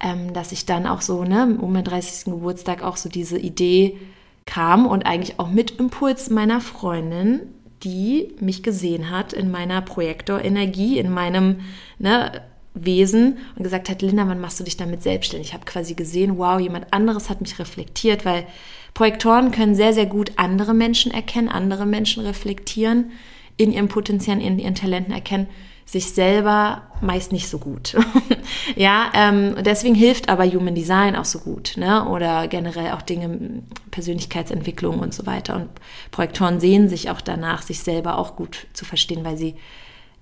ähm, 0.00 0.32
dass 0.32 0.52
ich 0.52 0.66
dann 0.66 0.86
auch 0.86 1.02
so, 1.02 1.24
ne, 1.24 1.56
um 1.60 1.72
meinen 1.72 1.84
30. 1.84 2.24
Geburtstag 2.24 2.82
auch 2.82 2.96
so 2.96 3.08
diese 3.08 3.38
Idee 3.38 3.98
kam 4.46 4.86
und 4.86 5.04
eigentlich 5.04 5.38
auch 5.38 5.50
mit 5.50 5.72
Impuls 5.72 6.30
meiner 6.30 6.60
Freundin, 6.60 7.40
die 7.82 8.34
mich 8.40 8.62
gesehen 8.62 9.10
hat 9.10 9.32
in 9.32 9.50
meiner 9.50 9.82
Projektorenergie, 9.82 10.98
in 10.98 11.12
meinem 11.12 11.60
ne, 11.98 12.42
Wesen 12.84 13.38
und 13.56 13.62
gesagt 13.62 13.88
hat, 13.88 14.02
Linda, 14.02 14.26
wann 14.28 14.40
machst 14.40 14.60
du 14.60 14.64
dich 14.64 14.76
damit 14.76 15.02
selbstständig? 15.02 15.48
Ich 15.48 15.54
habe 15.54 15.64
quasi 15.64 15.94
gesehen, 15.94 16.38
wow, 16.38 16.60
jemand 16.60 16.92
anderes 16.92 17.30
hat 17.30 17.40
mich 17.40 17.58
reflektiert, 17.58 18.24
weil 18.24 18.46
Projektoren 18.94 19.50
können 19.50 19.74
sehr, 19.74 19.92
sehr 19.92 20.06
gut 20.06 20.32
andere 20.36 20.74
Menschen 20.74 21.12
erkennen, 21.12 21.48
andere 21.48 21.86
Menschen 21.86 22.24
reflektieren, 22.24 23.12
in 23.56 23.72
ihren 23.72 23.88
Potenzialen, 23.88 24.40
in 24.40 24.58
ihren 24.58 24.74
Talenten 24.74 25.12
erkennen, 25.12 25.48
sich 25.84 26.12
selber 26.12 26.82
meist 27.00 27.32
nicht 27.32 27.48
so 27.48 27.58
gut. 27.58 27.96
ja, 28.76 29.10
ähm, 29.14 29.54
deswegen 29.64 29.94
hilft 29.94 30.28
aber 30.28 30.44
Human 30.44 30.74
Design 30.74 31.16
auch 31.16 31.24
so 31.24 31.38
gut, 31.38 31.74
ne? 31.76 32.06
Oder 32.08 32.46
generell 32.46 32.92
auch 32.92 33.00
Dinge, 33.00 33.62
Persönlichkeitsentwicklung 33.90 34.98
und 34.98 35.14
so 35.14 35.24
weiter. 35.24 35.56
Und 35.56 35.68
Projektoren 36.10 36.60
sehen 36.60 36.90
sich 36.90 37.08
auch 37.08 37.22
danach, 37.22 37.62
sich 37.62 37.80
selber 37.80 38.18
auch 38.18 38.36
gut 38.36 38.66
zu 38.74 38.84
verstehen, 38.84 39.24
weil 39.24 39.38
sie 39.38 39.54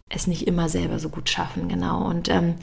es 0.08 0.26
nicht 0.26 0.46
immer 0.46 0.68
selber 0.68 0.98
so 0.98 1.08
gut 1.08 1.28
schaffen, 1.28 1.68
genau. 1.68 2.06
Und 2.06 2.28
ähm, 2.28 2.54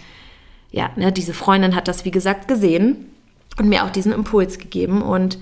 ja, 0.71 0.91
ne, 0.95 1.11
diese 1.11 1.33
Freundin 1.33 1.75
hat 1.75 1.87
das, 1.87 2.05
wie 2.05 2.11
gesagt, 2.11 2.47
gesehen 2.47 3.09
und 3.57 3.69
mir 3.69 3.83
auch 3.85 3.89
diesen 3.89 4.11
Impuls 4.11 4.57
gegeben. 4.57 5.01
Und 5.01 5.37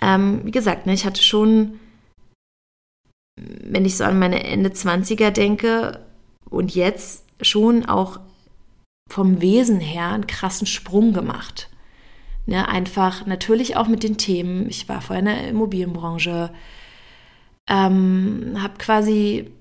ähm, 0.00 0.40
wie 0.44 0.50
gesagt, 0.50 0.86
ne, 0.86 0.94
ich 0.94 1.04
hatte 1.04 1.22
schon, 1.22 1.80
wenn 3.36 3.84
ich 3.84 3.96
so 3.96 4.04
an 4.04 4.18
meine 4.18 4.44
Ende 4.44 4.70
20er 4.70 5.30
denke 5.30 6.00
und 6.48 6.74
jetzt 6.74 7.24
schon 7.40 7.86
auch 7.86 8.20
vom 9.10 9.40
Wesen 9.40 9.80
her 9.80 10.10
einen 10.10 10.26
krassen 10.26 10.66
Sprung 10.66 11.12
gemacht. 11.12 11.68
Ne, 12.46 12.68
einfach 12.68 13.26
natürlich 13.26 13.76
auch 13.76 13.86
mit 13.86 14.02
den 14.02 14.16
Themen. 14.16 14.68
Ich 14.68 14.88
war 14.88 15.00
vorher 15.00 15.20
in 15.20 15.26
der 15.26 15.48
Immobilienbranche, 15.48 16.50
ähm, 17.68 18.56
habe 18.58 18.74
quasi 18.78 19.52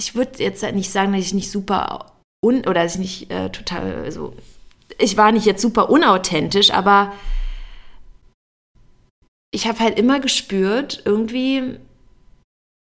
ich 0.00 0.14
würde 0.14 0.42
jetzt 0.42 0.62
halt 0.62 0.74
nicht 0.74 0.90
sagen, 0.90 1.12
dass 1.12 1.20
ich 1.20 1.34
nicht 1.34 1.50
super 1.50 2.12
un 2.42 2.60
oder 2.60 2.82
dass 2.82 2.94
ich 2.94 3.00
nicht 3.00 3.30
äh, 3.30 3.50
total, 3.50 4.02
also 4.02 4.34
ich 4.98 5.18
war 5.18 5.30
nicht 5.30 5.44
jetzt 5.44 5.60
super 5.60 5.90
unauthentisch, 5.90 6.70
aber 6.70 7.12
ich 9.50 9.66
habe 9.66 9.78
halt 9.80 9.98
immer 9.98 10.18
gespürt, 10.18 11.02
irgendwie 11.04 11.78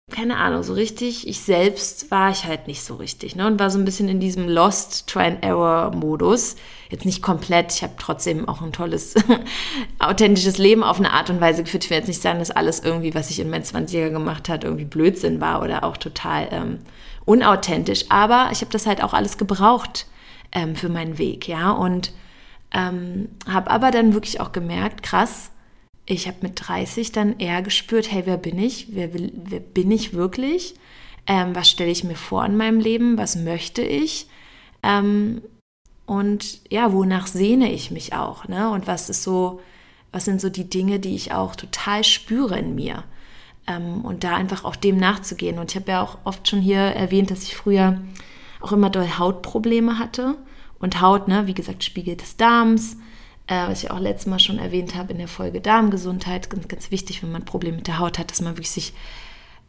keine 0.09 0.37
Ahnung, 0.37 0.63
so 0.63 0.73
richtig, 0.73 1.27
ich 1.27 1.41
selbst 1.41 2.09
war 2.11 2.31
ich 2.31 2.45
halt 2.45 2.67
nicht 2.67 2.83
so 2.83 2.95
richtig. 2.95 3.35
Ne? 3.35 3.45
Und 3.45 3.59
war 3.59 3.69
so 3.69 3.77
ein 3.77 3.85
bisschen 3.85 4.09
in 4.09 4.19
diesem 4.19 4.47
Lost 4.47 5.07
Try-and-Error-Modus. 5.07 6.55
Jetzt 6.89 7.05
nicht 7.05 7.21
komplett, 7.21 7.73
ich 7.73 7.83
habe 7.83 7.93
trotzdem 7.97 8.47
auch 8.47 8.61
ein 8.61 8.71
tolles, 8.71 9.15
authentisches 9.99 10.57
Leben 10.57 10.83
auf 10.83 10.97
eine 10.97 11.13
Art 11.13 11.29
und 11.29 11.39
Weise 11.39 11.63
geführt. 11.63 11.83
Ich 11.83 11.89
will 11.89 11.97
jetzt 11.97 12.07
nicht 12.07 12.21
sagen, 12.21 12.39
dass 12.39 12.51
alles 12.51 12.79
irgendwie, 12.79 13.13
was 13.13 13.29
ich 13.29 13.39
in 13.39 13.49
meinen 13.49 13.63
20er 13.63 14.09
gemacht 14.09 14.49
hat, 14.49 14.63
irgendwie 14.63 14.85
Blödsinn 14.85 15.39
war 15.41 15.61
oder 15.61 15.83
auch 15.83 15.97
total 15.97 16.47
ähm, 16.51 16.79
unauthentisch. 17.29 18.05
Aber 18.09 18.49
ich 18.51 18.61
habe 18.61 18.71
das 18.71 18.87
halt 18.87 19.03
auch 19.03 19.13
alles 19.13 19.37
gebraucht 19.37 20.07
ähm, 20.51 20.75
für 20.75 20.89
meinen 20.89 21.19
Weg, 21.19 21.47
ja. 21.47 21.71
Und 21.71 22.11
ähm, 22.71 23.29
habe 23.47 23.69
aber 23.69 23.91
dann 23.91 24.13
wirklich 24.13 24.41
auch 24.41 24.51
gemerkt, 24.51 25.03
krass, 25.03 25.51
ich 26.07 26.27
habe 26.27 26.37
mit 26.41 26.53
30 26.67 27.11
dann 27.11 27.37
eher 27.37 27.61
gespürt, 27.61 28.11
hey, 28.11 28.23
wer 28.25 28.37
bin 28.37 28.57
ich? 28.57 28.87
Wer, 28.95 29.13
will, 29.13 29.31
wer 29.35 29.59
bin 29.59 29.91
ich 29.91 30.13
wirklich? 30.13 30.73
Ähm, 31.27 31.53
was 31.53 31.69
stelle 31.69 31.91
ich 31.91 32.03
mir 32.03 32.15
vor 32.15 32.43
in 32.45 32.57
meinem 32.57 32.79
Leben? 32.79 33.19
Was 33.19 33.35
möchte 33.35 33.83
ich? 33.83 34.27
Ähm, 34.81 35.43
und 36.07 36.61
ja, 36.71 36.91
wonach 36.91 37.27
sehne 37.27 37.71
ich 37.71 37.91
mich 37.91 38.13
auch? 38.13 38.47
Ne? 38.47 38.71
Und 38.71 38.87
was 38.87 39.11
ist 39.11 39.21
so, 39.21 39.61
was 40.11 40.25
sind 40.25 40.41
so 40.41 40.49
die 40.49 40.67
Dinge, 40.67 40.99
die 40.99 41.13
ich 41.13 41.31
auch 41.31 41.55
total 41.55 42.03
spüre 42.03 42.57
in 42.57 42.73
mir? 42.73 43.03
Ähm, 43.69 44.01
und 44.01 44.25
da 44.25 44.35
einfach 44.35 44.65
auch 44.65 44.75
dem 44.75 44.97
nachzugehen. 44.97 45.59
Und 45.59 45.71
ich 45.71 45.77
habe 45.77 45.91
ja 45.91 46.01
auch 46.01 46.17
oft 46.25 46.47
schon 46.47 46.59
hier 46.59 46.79
erwähnt, 46.79 47.31
dass 47.31 47.43
ich 47.43 47.55
früher 47.55 48.01
auch 48.59 48.73
immer 48.73 48.89
doll 48.89 49.07
Hautprobleme 49.17 49.97
hatte. 49.97 50.35
Und 50.79 50.99
Haut, 50.99 51.29
ne, 51.29 51.47
wie 51.47 51.53
gesagt, 51.53 51.85
Spiegel 51.85 52.17
des 52.17 52.35
Darms 52.35 52.97
äh, 53.49 53.67
was 53.67 53.83
ich 53.83 53.91
auch 53.91 53.99
letztes 53.99 54.27
Mal 54.27 54.39
schon 54.39 54.59
erwähnt 54.59 54.95
habe 54.95 55.11
in 55.11 55.17
der 55.17 55.27
Folge 55.27 55.59
Darmgesundheit, 55.59 56.49
ganz, 56.49 56.67
ganz 56.67 56.91
wichtig, 56.91 57.23
wenn 57.23 57.31
man 57.31 57.45
Probleme 57.45 57.77
mit 57.77 57.87
der 57.87 57.99
Haut 57.99 58.19
hat, 58.19 58.31
dass 58.31 58.41
man 58.41 58.53
wirklich 58.53 58.69
sich 58.69 58.93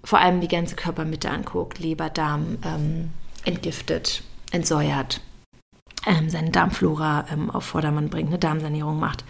vor 0.04 0.18
allem 0.18 0.40
die 0.40 0.48
ganze 0.48 0.76
Körpermitte 0.76 1.30
anguckt, 1.30 1.78
Leber, 1.78 2.10
Darm, 2.10 2.58
ähm, 2.62 3.10
entgiftet, 3.44 4.22
entsäuert, 4.50 5.22
ähm, 6.06 6.28
seine 6.28 6.50
Darmflora 6.50 7.24
ähm, 7.32 7.50
auf 7.50 7.64
Vordermann 7.64 8.10
bringt, 8.10 8.28
eine 8.28 8.38
Darmsanierung 8.38 8.98
macht. 8.98 9.24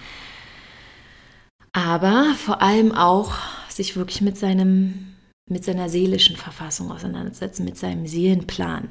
Aber 1.73 2.35
vor 2.37 2.61
allem 2.61 2.93
auch 2.93 3.35
sich 3.81 3.97
wirklich 3.97 4.21
mit 4.21 4.37
seinem, 4.37 5.17
mit 5.51 5.65
seiner 5.65 5.89
seelischen 5.89 6.37
Verfassung 6.37 6.93
auseinandersetzen, 6.93 7.65
mit 7.65 7.79
seinem 7.79 8.07
Seelenplan. 8.07 8.91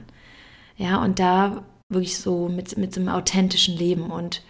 Ja, 0.77 1.03
und 1.03 1.19
da 1.19 1.63
wirklich 1.91 2.17
so 2.17 2.49
mit, 2.49 2.75
mit 2.77 2.97
einem 2.97 3.09
authentischen 3.09 3.77
Leben 3.77 4.09
und 4.11 4.43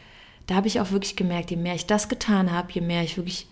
da 0.48 0.56
habe 0.56 0.68
ich 0.68 0.80
auch 0.80 0.92
wirklich 0.92 1.16
gemerkt, 1.16 1.52
je 1.52 1.58
mehr 1.58 1.76
ich 1.76 1.86
das 1.86 2.10
getan 2.10 2.52
habe, 2.52 2.72
je 2.72 2.82
mehr 2.82 3.04
ich 3.04 3.18
wirklich 3.18 3.48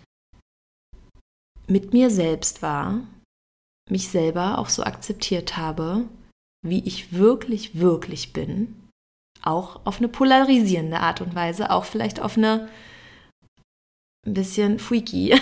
mit 1.66 1.92
mir 1.92 2.10
selbst 2.10 2.62
war, 2.62 3.02
mich 3.90 4.08
selber 4.08 4.58
auch 4.58 4.68
so 4.68 4.82
akzeptiert 4.82 5.56
habe, 5.56 6.08
wie 6.66 6.82
ich 6.84 7.12
wirklich, 7.12 7.78
wirklich 7.78 8.32
bin, 8.32 8.88
auch 9.42 9.84
auf 9.86 9.98
eine 9.98 10.08
polarisierende 10.08 11.00
Art 11.00 11.20
und 11.20 11.34
Weise, 11.34 11.70
auch 11.70 11.84
vielleicht 11.84 12.20
auf 12.20 12.36
eine 12.36 12.68
ein 14.28 14.34
bisschen 14.34 14.78
freaky 14.78 15.34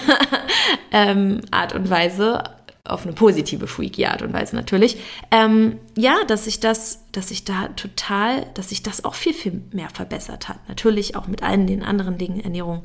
ähm, 0.93 1.41
Art 1.51 1.75
und 1.75 1.91
Weise, 1.91 2.43
auf 2.85 3.03
eine 3.03 3.13
positive, 3.13 3.67
freaky 3.67 4.07
Art 4.07 4.23
und 4.23 4.33
Weise 4.33 4.55
natürlich. 4.55 4.99
Ähm, 5.31 5.79
ja, 5.97 6.17
dass 6.29 6.45
sich 6.45 6.61
das, 6.61 7.05
dass 7.13 7.29
sich 7.29 7.45
da 7.45 7.69
total, 7.69 8.47
dass 8.55 8.69
sich 8.69 8.83
das 8.83 9.05
auch 9.05 9.15
viel, 9.15 9.35
viel 9.35 9.61
mehr 9.73 9.91
verbessert 9.91 10.49
hat. 10.49 10.59
Natürlich 10.69 11.17
auch 11.17 11.27
mit 11.27 11.43
allen 11.43 11.67
den 11.67 11.83
anderen 11.83 12.17
Dingen, 12.17 12.41
Ernährung, 12.41 12.83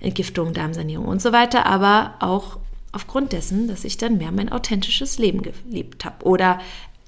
Entgiftung, 0.00 0.52
Darmsanierung 0.52 1.06
und 1.06 1.20
so 1.20 1.32
weiter, 1.32 1.66
aber 1.66 2.14
auch 2.20 2.58
aufgrund 2.92 3.32
dessen, 3.32 3.66
dass 3.66 3.84
ich 3.84 3.96
dann 3.96 4.18
mehr 4.18 4.30
mein 4.30 4.52
authentisches 4.52 5.18
Leben 5.18 5.42
gelebt 5.42 6.04
habe. 6.04 6.24
Oder, 6.24 6.60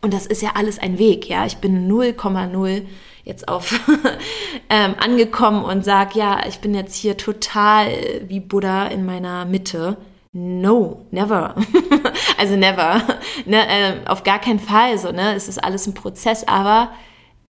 und 0.02 0.12
das 0.12 0.26
ist 0.26 0.42
ja 0.42 0.52
alles 0.54 0.78
ein 0.78 0.98
Weg, 0.98 1.28
ja, 1.28 1.46
ich 1.46 1.58
bin 1.58 1.90
0,0 1.90 2.82
jetzt 3.26 3.48
auf 3.48 3.78
ähm, 4.70 4.94
angekommen 4.98 5.64
und 5.64 5.84
sage, 5.84 6.18
ja, 6.18 6.46
ich 6.46 6.60
bin 6.60 6.74
jetzt 6.74 6.94
hier 6.94 7.18
total 7.18 7.90
wie 8.26 8.40
Buddha 8.40 8.86
in 8.86 9.04
meiner 9.04 9.44
Mitte 9.44 9.98
No, 10.38 11.06
never. 11.12 11.54
also 12.38 12.56
never. 12.56 13.02
Ne, 13.46 13.66
äh, 13.68 14.06
auf 14.06 14.22
gar 14.22 14.38
keinen 14.38 14.58
Fall. 14.58 14.98
So, 14.98 15.12
ne? 15.12 15.34
Es 15.34 15.48
ist 15.48 15.62
alles 15.62 15.86
ein 15.86 15.94
Prozess, 15.94 16.46
aber 16.46 16.90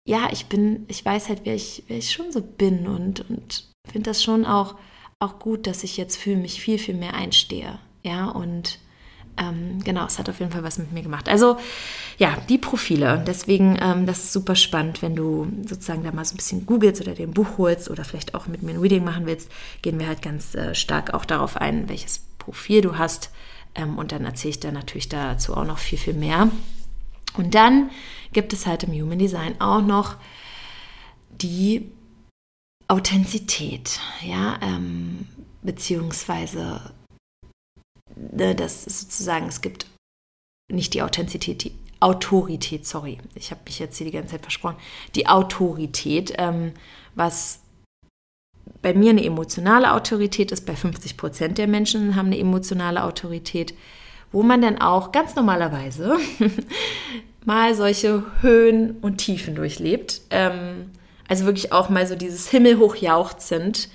ja, 0.05 0.27
ich 0.31 0.47
bin, 0.47 0.86
ich 0.89 1.05
weiß 1.05 1.29
halt, 1.29 1.41
wer 1.43 1.55
ich, 1.55 1.83
wer 1.88 1.97
ich 1.97 2.12
schon 2.12 2.31
so 2.31 2.41
bin 2.41 2.88
und, 2.88 3.29
und 3.29 3.69
finde 3.89 4.09
das 4.09 4.23
schon 4.23 4.45
auch, 4.45 4.75
auch 5.19 5.39
gut, 5.39 5.65
dass 5.65 5.83
ich 5.83 5.95
jetzt 5.95 6.17
für 6.17 6.36
mich 6.36 6.62
viel, 6.62 6.77
viel 6.77 6.95
mehr 6.95 7.13
einstehe. 7.13 7.79
Ja, 8.03 8.27
und 8.29 8.79
ähm, 9.38 9.84
genau, 9.84 10.06
es 10.06 10.19
hat 10.19 10.30
auf 10.30 10.39
jeden 10.39 10.52
Fall 10.52 10.63
was 10.63 10.78
mit 10.78 10.91
mir 10.91 11.02
gemacht. 11.02 11.28
Also 11.28 11.58
ja, 12.17 12.38
die 12.50 12.58
Profile. 12.58 13.24
Deswegen, 13.26 13.78
ähm, 13.82 14.06
das 14.06 14.19
ist 14.19 14.34
super 14.34 14.56
spannend, 14.56 15.02
wenn 15.02 15.15
du 15.15 15.48
sozusagen 15.65 16.04
da 16.04 16.12
mal 16.12 16.26
so 16.26 16.34
ein 16.34 16.38
bisschen 16.38 16.65
googelst 16.65 17.02
oder 17.02 17.13
den 17.13 17.32
Buch 17.32 17.58
holst 17.58 17.89
oder 17.89 18.06
vielleicht 18.06 18.36
auch 18.36 18.48
mit 18.48 18.62
mir 18.62 18.74
ein 18.74 18.80
Reading 18.80 19.04
machen 19.04 19.26
willst, 19.26 19.50
gehen 19.82 20.00
wir 20.00 20.08
halt 20.08 20.22
ganz 20.22 20.56
äh, 20.56 20.76
stark 20.76 21.13
auch 21.13 21.26
darauf 21.26 21.58
ein, 21.58 21.89
welches 21.89 22.19
Profil 22.38 22.82
du 22.82 22.98
hast. 22.98 23.32
Ähm, 23.76 23.98
und 23.98 24.12
dann 24.12 24.26
erzähle 24.26 24.52
ich 24.52 24.60
da 24.60 24.72
natürlich 24.72 25.10
dazu 25.10 25.56
auch 25.58 25.65
noch 25.65 25.80
viel, 25.80 25.98
viel 25.98 26.13
mehr. 26.13 26.50
Und 27.36 27.56
dann 27.56 27.89
gibt 28.32 28.54
es 28.54 28.67
halt 28.67 28.84
im 28.84 28.93
Human 28.93 29.17
Design 29.17 29.60
auch 29.60 29.82
noch 29.82 30.17
die 31.32 31.91
Authentizität, 32.88 34.00
ja, 34.22 34.60
ähm, 34.62 35.26
beziehungsweise 35.63 36.82
das 38.15 38.86
ist 38.86 39.02
sozusagen, 39.02 39.47
es 39.47 39.62
gibt 39.62 39.86
nicht 40.71 40.93
die 40.93 41.02
Authentizität, 41.02 41.63
die 41.63 41.76
Autorität, 41.99 42.86
sorry, 42.86 43.17
ich 43.36 43.52
habe 43.52 43.62
mich 43.65 43.80
jetzt 43.80 43.97
hier 43.97 44.06
die 44.06 44.12
ganze 44.12 44.32
Zeit 44.32 44.41
versprochen, 44.41 44.78
die 45.15 45.28
Autorität, 45.28 46.34
ähm, 46.38 46.73
was 47.15 47.60
bei 48.82 48.93
mir 48.93 49.12
eine 49.12 49.23
emotionale 49.23 49.93
Autorität 49.93 50.52
ist, 50.52 50.65
bei 50.65 50.76
50 50.76 51.17
Prozent 51.17 51.58
der 51.58 51.67
Menschen 51.67 52.15
haben 52.15 52.28
eine 52.28 52.38
emotionale 52.38 53.04
Autorität, 53.04 53.73
wo 54.32 54.43
man 54.43 54.62
dann 54.62 54.80
auch 54.80 55.12
ganz 55.12 55.36
normalerweise 55.36 56.17
mal 57.45 57.76
solche 57.76 58.23
Höhen 58.41 58.97
und 59.02 59.17
Tiefen 59.17 59.56
durchlebt. 59.56 60.21
Ähm, 60.30 60.91
also 61.28 61.45
wirklich 61.45 61.71
auch 61.71 61.89
mal 61.89 62.06
so 62.06 62.15
dieses 62.15 62.49
himmelhoch 62.49 62.95
jauchzend, 62.95 63.89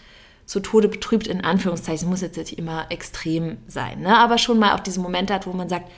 zu 0.48 0.60
Tode 0.60 0.88
betrübt, 0.88 1.26
in 1.26 1.44
Anführungszeichen, 1.44 2.08
muss 2.08 2.22
jetzt 2.22 2.38
nicht 2.38 2.58
immer 2.58 2.86
extrem 2.88 3.58
sein, 3.66 4.00
ne? 4.00 4.16
aber 4.16 4.38
schon 4.38 4.58
mal 4.58 4.74
auch 4.74 4.80
diese 4.80 4.98
Momente 4.98 5.34
hat, 5.34 5.46
wo 5.46 5.52
man 5.52 5.68
sagt, 5.68 5.92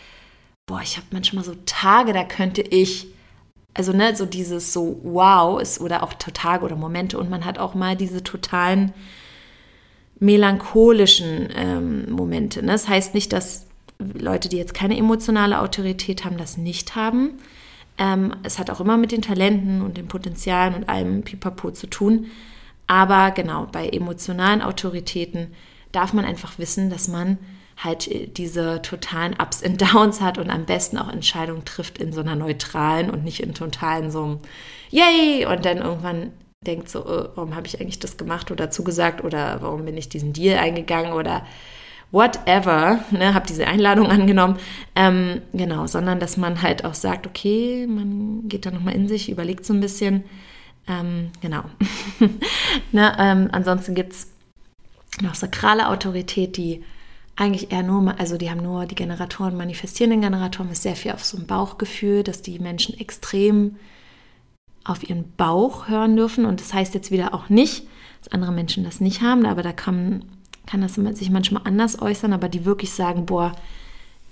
boah, 0.67 0.81
ich 0.83 0.97
habe 0.97 1.07
manchmal 1.13 1.45
so 1.45 1.55
Tage, 1.67 2.13
da 2.13 2.25
könnte 2.25 2.61
ich, 2.61 3.07
also 3.75 3.93
ne, 3.93 4.17
so 4.17 4.27
dieses 4.27 4.73
so 4.73 4.99
wow 5.05 5.61
ist 5.61 5.81
oder 5.81 6.03
auch 6.03 6.15
Tage 6.15 6.65
oder 6.65 6.75
Momente 6.75 7.17
und 7.17 7.31
man 7.31 7.45
hat 7.45 7.61
auch 7.61 7.75
mal 7.75 7.97
diese 7.97 8.25
totalen 8.25 8.93
melancholischen 10.19 11.49
ähm, 11.55 12.11
Momente. 12.11 12.61
Ne? 12.61 12.73
Das 12.73 12.89
heißt 12.89 13.15
nicht, 13.15 13.33
dass 13.33 13.69
Leute, 13.99 14.49
die 14.49 14.57
jetzt 14.57 14.75
keine 14.75 14.99
emotionale 14.99 15.61
Autorität 15.61 16.25
haben, 16.25 16.37
das 16.37 16.57
nicht 16.57 16.97
haben. 16.97 17.39
Ähm, 17.99 18.35
es 18.43 18.59
hat 18.59 18.69
auch 18.69 18.81
immer 18.81 18.97
mit 18.97 19.13
den 19.13 19.23
Talenten 19.23 19.81
und 19.81 19.97
den 19.97 20.09
Potenzialen 20.09 20.75
und 20.75 20.89
allem 20.89 21.23
Pipapo 21.23 21.71
zu 21.71 21.87
tun. 21.87 22.27
Aber 22.91 23.31
genau, 23.31 23.69
bei 23.71 23.89
emotionalen 23.89 24.63
Autoritäten 24.63 25.55
darf 25.93 26.13
man 26.13 26.25
einfach 26.25 26.59
wissen, 26.59 26.91
dass 26.91 27.07
man 27.07 27.39
halt 27.77 28.09
äh, 28.09 28.27
diese 28.27 28.83
totalen 28.83 29.37
Ups 29.41 29.63
und 29.63 29.81
Downs 29.81 30.21
hat 30.21 30.39
und 30.39 30.51
am 30.51 30.65
besten 30.65 30.99
auch 30.99 31.09
Entscheidungen 31.09 31.65
trifft 31.65 31.99
in 31.99 32.13
so 32.13 32.21
einer 32.21 32.35
neutralen 32.35 33.09
und 33.09 33.23
nicht 33.23 33.45
in 33.45 33.55
totalen 33.55 34.11
so 34.11 34.25
einem 34.25 34.39
Yay! 34.91 35.47
Und 35.47 35.65
dann 35.65 35.79
irgendwann 35.79 36.33
denkt 36.67 36.89
so, 36.89 37.07
oh, 37.07 37.29
warum 37.37 37.55
habe 37.55 37.69
ich 37.69 37.81
eigentlich 37.81 38.01
das 38.01 38.17
gemacht 38.17 38.51
oder 38.51 38.73
zugesagt 38.73 39.23
oder 39.23 39.63
warum 39.63 39.85
bin 39.85 39.97
ich 39.97 40.09
diesen 40.09 40.33
Deal 40.33 40.59
eingegangen 40.59 41.13
oder 41.13 41.47
whatever, 42.11 43.05
ne, 43.13 43.35
habe 43.35 43.47
diese 43.47 43.69
Einladung 43.69 44.07
angenommen, 44.11 44.59
ähm, 44.97 45.43
genau, 45.53 45.87
sondern 45.87 46.19
dass 46.19 46.37
man 46.37 46.61
halt 46.61 46.85
auch 46.85 46.95
sagt, 46.95 47.29
okay, 47.29 47.87
man 47.89 48.49
geht 48.49 48.67
da 48.67 48.73
nochmal 48.73 48.97
in 48.97 49.07
sich, 49.07 49.31
überlegt 49.31 49.65
so 49.65 49.75
ein 49.75 49.81
bisschen, 49.81 50.25
ähm, 50.87 51.31
genau. 51.41 51.65
ne, 52.93 53.17
ähm, 53.19 53.49
ansonsten 53.53 53.95
gibt 53.95 54.13
es 54.13 54.29
noch 55.21 55.35
sakrale 55.35 55.89
Autorität, 55.89 56.57
die 56.57 56.85
eigentlich 57.37 57.73
eher 57.73 57.83
nur, 57.83 58.19
also 58.19 58.37
die 58.37 58.51
haben 58.51 58.63
nur 58.63 58.87
die 58.87 58.95
Generatoren, 58.95 59.57
manifestierenden 59.57 60.21
Generatoren, 60.21 60.71
ist 60.71 60.83
sehr 60.83 60.97
viel 60.97 61.13
auf 61.13 61.25
so 61.25 61.39
ein 61.39 61.47
Bauchgefühl, 61.47 62.23
dass 62.23 62.43
die 62.43 62.59
Menschen 62.59 62.99
extrem 62.99 63.77
auf 64.85 65.09
ihren 65.09 65.33
Bauch 65.37 65.89
hören 65.89 66.17
dürfen. 66.17 66.45
Und 66.45 66.61
das 66.61 66.75
heißt 66.75 66.95
jetzt 66.95 67.11
wieder 67.11 67.35
auch 67.35 67.49
nicht, 67.49 67.87
dass 68.23 68.33
andere 68.33 68.53
Menschen 68.53 68.85
das 68.85 69.01
nicht 69.01 69.23
haben, 69.23 69.47
aber 69.47 69.63
da 69.63 69.73
kann, 69.73 70.25
kann 70.67 70.83
das 70.83 70.95
sich 70.95 71.31
manchmal 71.31 71.63
anders 71.65 72.01
äußern, 72.03 72.33
aber 72.33 72.49
die 72.49 72.65
wirklich 72.65 72.93
sagen, 72.93 73.27
boah, 73.27 73.53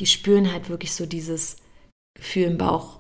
die 0.01 0.07
spüren 0.07 0.53
halt 0.53 0.69
wirklich 0.69 0.93
so 0.93 1.07
dieses 1.07 1.57
Gefühl 2.15 2.45
im 2.45 2.59
Bauch, 2.59 2.98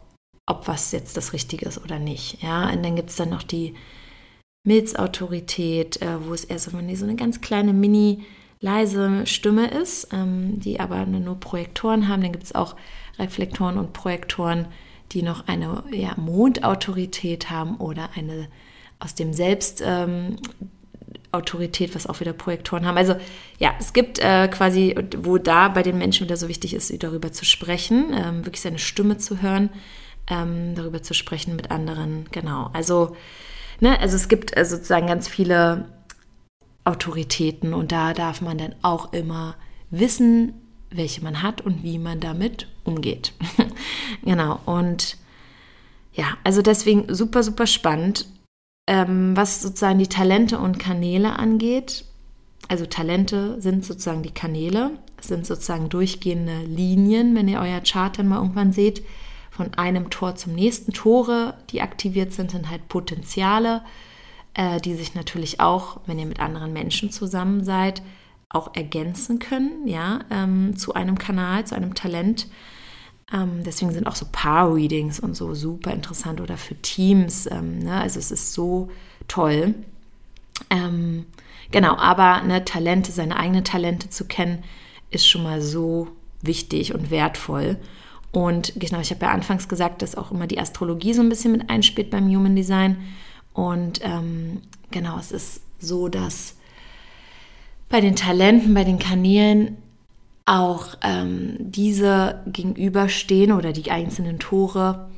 ob 0.48 0.68
was 0.68 0.92
jetzt 0.92 1.16
das 1.16 1.32
Richtige 1.32 1.66
ist 1.66 1.82
oder 1.82 1.98
nicht. 1.98 2.42
Ja, 2.42 2.70
und 2.70 2.84
dann 2.84 2.96
gibt 2.96 3.11
es 3.11 3.16
dann 3.16 3.30
noch 3.30 3.42
die 3.42 3.74
Milzautorität, 4.64 6.00
äh, 6.02 6.26
wo 6.26 6.34
es 6.34 6.44
eher 6.44 6.58
so, 6.58 6.70
so 6.70 7.04
eine 7.04 7.16
ganz 7.16 7.40
kleine 7.40 7.72
Mini- 7.72 8.24
leise 8.61 9.26
Stimme 9.26 9.68
ist, 9.68 10.08
ähm, 10.12 10.58
die 10.61 10.80
aber 10.80 11.06
nur 11.06 11.38
Projektoren 11.38 12.08
haben. 12.08 12.22
Dann 12.22 12.32
gibt 12.32 12.44
es 12.44 12.54
auch 12.54 12.76
Reflektoren 13.18 13.78
und 13.78 13.92
Projektoren, 13.92 14.66
die 15.12 15.22
noch 15.22 15.46
eine 15.46 15.84
ja, 15.92 16.12
Mondautorität 16.16 17.50
haben 17.50 17.76
oder 17.76 18.11
eine 18.16 18.48
aus 18.98 19.14
dem 19.14 19.32
Selbst 19.32 19.80
ähm, 19.84 20.37
Autorität, 21.30 21.94
was 21.94 22.06
auch 22.06 22.20
wieder 22.20 22.32
Projektoren 22.32 22.84
haben. 22.84 22.96
Also 22.96 23.14
ja, 23.58 23.74
es 23.78 23.92
gibt 23.92 24.18
äh, 24.18 24.48
quasi, 24.48 24.94
wo 25.18 25.38
da 25.38 25.68
bei 25.68 25.82
den 25.82 25.98
Menschen 25.98 26.24
wieder 26.24 26.37
so 26.37 26.48
wichtig 26.48 26.74
ist, 26.74 26.92
darüber 27.02 27.30
zu 27.32 27.44
sprechen, 27.44 28.12
ähm, 28.12 28.44
wirklich 28.44 28.61
seine 28.61 28.78
Stimme 28.78 29.18
zu 29.18 29.40
hören, 29.40 29.70
ähm, 30.28 30.74
darüber 30.74 31.02
zu 31.02 31.14
sprechen 31.14 31.56
mit 31.56 31.70
anderen. 31.70 32.26
Genau. 32.30 32.70
Also, 32.72 33.16
ne, 33.80 33.98
also 34.00 34.16
es 34.16 34.28
gibt 34.28 34.56
äh, 34.56 34.64
sozusagen 34.64 35.06
ganz 35.06 35.28
viele 35.28 35.86
Autoritäten 36.84 37.74
und 37.74 37.92
da 37.92 38.14
darf 38.14 38.40
man 38.40 38.58
dann 38.58 38.74
auch 38.82 39.12
immer 39.12 39.56
wissen, 39.90 40.54
welche 40.90 41.22
man 41.22 41.42
hat 41.42 41.60
und 41.60 41.82
wie 41.82 41.98
man 41.98 42.20
damit 42.20 42.66
umgeht. 42.84 43.32
genau, 44.24 44.60
und 44.64 45.18
ja, 46.12 46.36
also 46.44 46.62
deswegen 46.62 47.14
super, 47.14 47.42
super 47.42 47.66
spannend, 47.66 48.26
ähm, 48.86 49.36
was 49.36 49.60
sozusagen 49.60 49.98
die 49.98 50.08
Talente 50.08 50.58
und 50.58 50.78
Kanäle 50.78 51.38
angeht. 51.38 52.04
Also 52.68 52.86
Talente 52.86 53.60
sind 53.60 53.84
sozusagen 53.84 54.22
die 54.22 54.32
Kanäle, 54.32 54.90
sind 55.20 55.46
sozusagen 55.46 55.88
durchgehende 55.88 56.60
Linien, 56.64 57.34
wenn 57.34 57.48
ihr 57.48 57.60
euer 57.60 57.80
Chart 57.80 58.18
dann 58.18 58.28
mal 58.28 58.38
irgendwann 58.38 58.72
seht, 58.72 59.02
von 59.59 59.75
einem 59.75 60.09
Tor 60.09 60.35
zum 60.37 60.55
nächsten. 60.55 60.94
Tore, 60.94 61.55
die 61.71 61.83
aktiviert 61.83 62.33
sind, 62.33 62.53
sind 62.53 62.71
halt 62.71 62.88
Potenziale 62.88 63.83
äh, 64.59 64.81
die 64.81 64.94
sich 64.94 65.14
natürlich 65.14 65.61
auch, 65.61 66.01
wenn 66.07 66.18
ihr 66.18 66.27
mit 66.27 66.40
anderen 66.40 66.73
Menschen 66.73 67.11
zusammen 67.11 67.64
seid, 67.64 68.03
auch 68.51 68.75
ergänzen 68.75 69.38
können, 69.38 69.87
ja, 69.87 70.21
ähm, 70.31 70.77
zu 70.77 70.94
einem 70.94 71.16
Kanal, 71.16 71.64
zu 71.64 71.77
einem 71.77 71.94
Talent. 71.94 72.49
Ähm, 73.33 73.62
deswegen 73.64 73.92
sind 73.92 74.07
auch 74.07 74.16
so 74.16 74.27
Paar-Readings 74.31 75.21
und 75.21 75.37
so 75.37 75.55
super 75.55 75.92
interessant 75.92 76.40
oder 76.40 76.57
für 76.57 76.75
Teams. 76.75 77.47
Ähm, 77.51 77.79
ne? 77.79 78.01
Also 78.01 78.18
es 78.18 78.33
ist 78.33 78.53
so 78.53 78.88
toll. 79.29 79.75
Ähm, 80.71 81.27
genau, 81.71 81.97
aber 81.97 82.42
ne, 82.42 82.64
Talente, 82.64 83.12
seine 83.12 83.37
eigenen 83.37 83.64
Talente 83.64 84.11
zu 84.11 84.25
kennen, 84.25 84.64
ist 85.11 85.29
schon 85.29 85.44
mal 85.44 85.61
so 85.62 86.09
wichtig 86.40 86.94
und 86.94 87.11
wertvoll. 87.11 87.77
Und 88.32 88.72
genau, 88.76 89.00
ich 89.00 89.10
habe 89.10 89.24
ja 89.24 89.32
anfangs 89.32 89.68
gesagt, 89.68 90.02
dass 90.02 90.16
auch 90.16 90.30
immer 90.30 90.46
die 90.46 90.60
Astrologie 90.60 91.14
so 91.14 91.22
ein 91.22 91.28
bisschen 91.28 91.52
mit 91.52 91.70
einspielt 91.70 92.10
beim 92.10 92.28
Human 92.28 92.56
Design. 92.56 92.98
Und 93.52 94.00
ähm, 94.02 94.60
genau, 94.90 95.18
es 95.18 95.32
ist 95.32 95.62
so, 95.78 96.08
dass 96.08 96.56
bei 97.88 98.00
den 98.00 98.16
Talenten, 98.16 98.74
bei 98.74 98.84
den 98.84 98.98
Kanälen 98.98 99.78
auch 100.44 100.96
ähm, 101.02 101.56
diese 101.58 102.42
gegenüberstehen 102.46 103.52
oder 103.52 103.72
die 103.72 103.90
einzelnen 103.90 104.38
Tore 104.38 105.08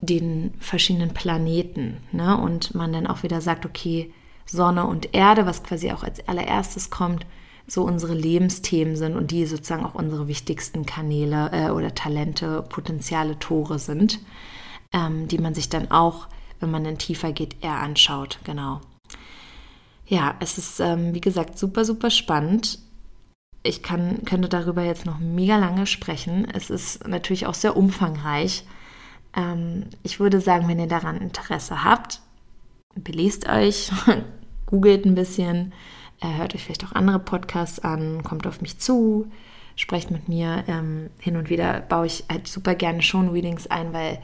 den 0.00 0.54
verschiedenen 0.58 1.14
Planeten. 1.14 1.98
Ne? 2.12 2.36
Und 2.36 2.74
man 2.74 2.92
dann 2.92 3.06
auch 3.06 3.22
wieder 3.22 3.40
sagt, 3.40 3.64
okay, 3.64 4.12
Sonne 4.44 4.86
und 4.86 5.14
Erde, 5.14 5.46
was 5.46 5.62
quasi 5.62 5.92
auch 5.92 6.02
als 6.02 6.26
allererstes 6.28 6.90
kommt, 6.90 7.24
so 7.66 7.82
unsere 7.84 8.14
Lebensthemen 8.14 8.96
sind 8.96 9.16
und 9.16 9.30
die 9.30 9.46
sozusagen 9.46 9.84
auch 9.84 9.94
unsere 9.94 10.28
wichtigsten 10.28 10.86
Kanäle 10.86 11.50
äh, 11.52 11.70
oder 11.70 11.94
Talente, 11.94 12.62
Potenziale, 12.68 13.38
Tore 13.38 13.78
sind, 13.78 14.20
ähm, 14.92 15.28
die 15.28 15.38
man 15.38 15.54
sich 15.54 15.68
dann 15.68 15.90
auch 15.90 16.26
wenn 16.62 16.70
man 16.70 16.84
dann 16.84 16.96
tiefer 16.96 17.32
geht, 17.32 17.56
eher 17.60 17.80
anschaut. 17.80 18.38
Genau. 18.44 18.80
Ja, 20.06 20.36
es 20.40 20.56
ist, 20.56 20.80
ähm, 20.80 21.12
wie 21.12 21.20
gesagt, 21.20 21.58
super, 21.58 21.84
super 21.84 22.08
spannend. 22.08 22.78
Ich 23.64 23.82
kann, 23.82 24.24
könnte 24.24 24.48
darüber 24.48 24.82
jetzt 24.82 25.04
noch 25.04 25.18
mega 25.18 25.56
lange 25.56 25.86
sprechen. 25.86 26.46
Es 26.52 26.70
ist 26.70 27.06
natürlich 27.06 27.46
auch 27.46 27.54
sehr 27.54 27.76
umfangreich. 27.76 28.64
Ähm, 29.36 29.86
ich 30.02 30.20
würde 30.20 30.40
sagen, 30.40 30.68
wenn 30.68 30.78
ihr 30.78 30.86
daran 30.86 31.20
Interesse 31.20 31.84
habt, 31.84 32.20
belest 32.94 33.48
euch, 33.48 33.90
googelt 34.66 35.04
ein 35.04 35.14
bisschen, 35.14 35.72
hört 36.20 36.54
euch 36.54 36.64
vielleicht 36.64 36.84
auch 36.84 36.92
andere 36.92 37.18
Podcasts 37.18 37.80
an, 37.80 38.22
kommt 38.22 38.46
auf 38.46 38.60
mich 38.60 38.78
zu, 38.78 39.30
sprecht 39.76 40.10
mit 40.10 40.28
mir. 40.28 40.64
Ähm, 40.68 41.10
hin 41.18 41.36
und 41.36 41.50
wieder 41.50 41.80
baue 41.80 42.06
ich 42.06 42.24
halt 42.30 42.46
super 42.46 42.74
gerne 42.74 43.02
schon 43.02 43.30
Readings 43.30 43.66
ein, 43.66 43.92
weil 43.92 44.18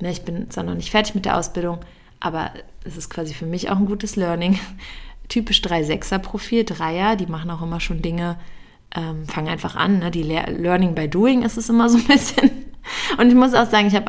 Ne, 0.00 0.10
ich 0.10 0.22
bin 0.22 0.50
zwar 0.50 0.64
noch 0.64 0.74
nicht 0.74 0.90
fertig 0.90 1.14
mit 1.14 1.24
der 1.24 1.36
Ausbildung, 1.36 1.78
aber 2.20 2.50
es 2.84 2.96
ist 2.96 3.08
quasi 3.08 3.34
für 3.34 3.46
mich 3.46 3.70
auch 3.70 3.76
ein 3.76 3.86
gutes 3.86 4.16
Learning. 4.16 4.58
Typisch 5.28 5.60
3-6er-Profil, 5.62 6.64
Dreier, 6.64 7.16
die 7.16 7.26
machen 7.26 7.50
auch 7.50 7.62
immer 7.62 7.80
schon 7.80 8.02
Dinge, 8.02 8.38
ähm, 8.94 9.26
fangen 9.26 9.48
einfach 9.48 9.74
an. 9.74 10.00
Ne? 10.00 10.10
Die 10.10 10.22
Le 10.22 10.44
Learning 10.56 10.94
by 10.94 11.08
Doing 11.08 11.42
ist 11.42 11.56
es 11.56 11.68
immer 11.68 11.88
so 11.88 11.98
ein 11.98 12.04
bisschen. 12.04 12.50
Und 13.18 13.28
ich 13.28 13.34
muss 13.34 13.54
auch 13.54 13.68
sagen, 13.68 13.88
ich 13.88 13.96
habe 13.96 14.08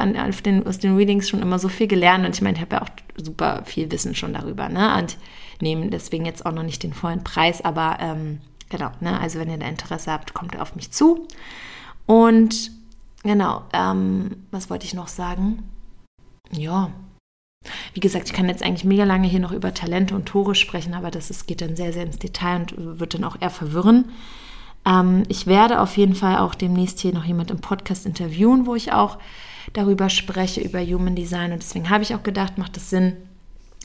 aus 0.65 0.77
den 0.77 0.95
Readings 0.95 1.27
schon 1.27 1.41
immer 1.41 1.57
so 1.57 1.67
viel 1.67 1.87
gelernt 1.87 2.23
und 2.27 2.35
ich 2.35 2.43
meine, 2.43 2.57
ich 2.57 2.61
habe 2.61 2.75
ja 2.75 2.83
auch 2.83 2.89
super 3.15 3.63
viel 3.65 3.91
Wissen 3.91 4.13
schon 4.13 4.33
darüber. 4.33 4.69
Ne? 4.69 4.95
Und 4.99 5.17
nehme 5.61 5.89
deswegen 5.89 6.25
jetzt 6.25 6.45
auch 6.45 6.51
noch 6.51 6.63
nicht 6.63 6.83
den 6.83 6.93
vollen 6.93 7.23
Preis, 7.23 7.63
aber 7.63 7.97
ähm, 7.99 8.39
genau, 8.69 8.91
ne? 8.99 9.19
also 9.19 9.39
wenn 9.39 9.49
ihr 9.49 9.57
da 9.57 9.67
Interesse 9.67 10.11
habt, 10.11 10.33
kommt 10.33 10.59
auf 10.59 10.75
mich 10.75 10.91
zu. 10.91 11.27
Und 12.05 12.71
genau, 13.23 13.63
ähm, 13.73 14.43
was 14.51 14.69
wollte 14.69 14.85
ich 14.85 14.93
noch 14.93 15.07
sagen? 15.07 15.63
ja, 16.51 16.91
Wie 17.93 17.99
gesagt, 17.99 18.27
ich 18.27 18.33
kann 18.33 18.47
jetzt 18.47 18.63
eigentlich 18.63 18.85
mega 18.85 19.03
lange 19.03 19.27
hier 19.27 19.39
noch 19.39 19.51
über 19.51 19.73
Talente 19.73 20.15
und 20.15 20.25
Tore 20.25 20.55
sprechen, 20.55 20.93
aber 20.93 21.11
das 21.11 21.29
ist, 21.29 21.47
geht 21.47 21.61
dann 21.61 21.75
sehr, 21.75 21.91
sehr 21.91 22.03
ins 22.03 22.19
Detail 22.19 22.65
und 22.75 22.99
wird 22.99 23.13
dann 23.13 23.23
auch 23.23 23.41
eher 23.41 23.49
verwirren. 23.49 24.05
Ähm, 24.85 25.23
ich 25.27 25.47
werde 25.47 25.81
auf 25.81 25.97
jeden 25.97 26.15
Fall 26.15 26.37
auch 26.37 26.55
demnächst 26.55 26.99
hier 26.99 27.13
noch 27.13 27.25
jemand 27.25 27.51
im 27.51 27.59
Podcast 27.59 28.05
interviewen, 28.05 28.65
wo 28.65 28.75
ich 28.75 28.93
auch 28.93 29.17
darüber 29.73 30.09
spreche, 30.09 30.61
über 30.61 30.81
Human 30.81 31.15
Design. 31.15 31.51
Und 31.51 31.61
deswegen 31.61 31.89
habe 31.89 32.03
ich 32.03 32.15
auch 32.15 32.23
gedacht, 32.23 32.57
macht 32.57 32.77
es 32.77 32.89
Sinn, 32.89 33.17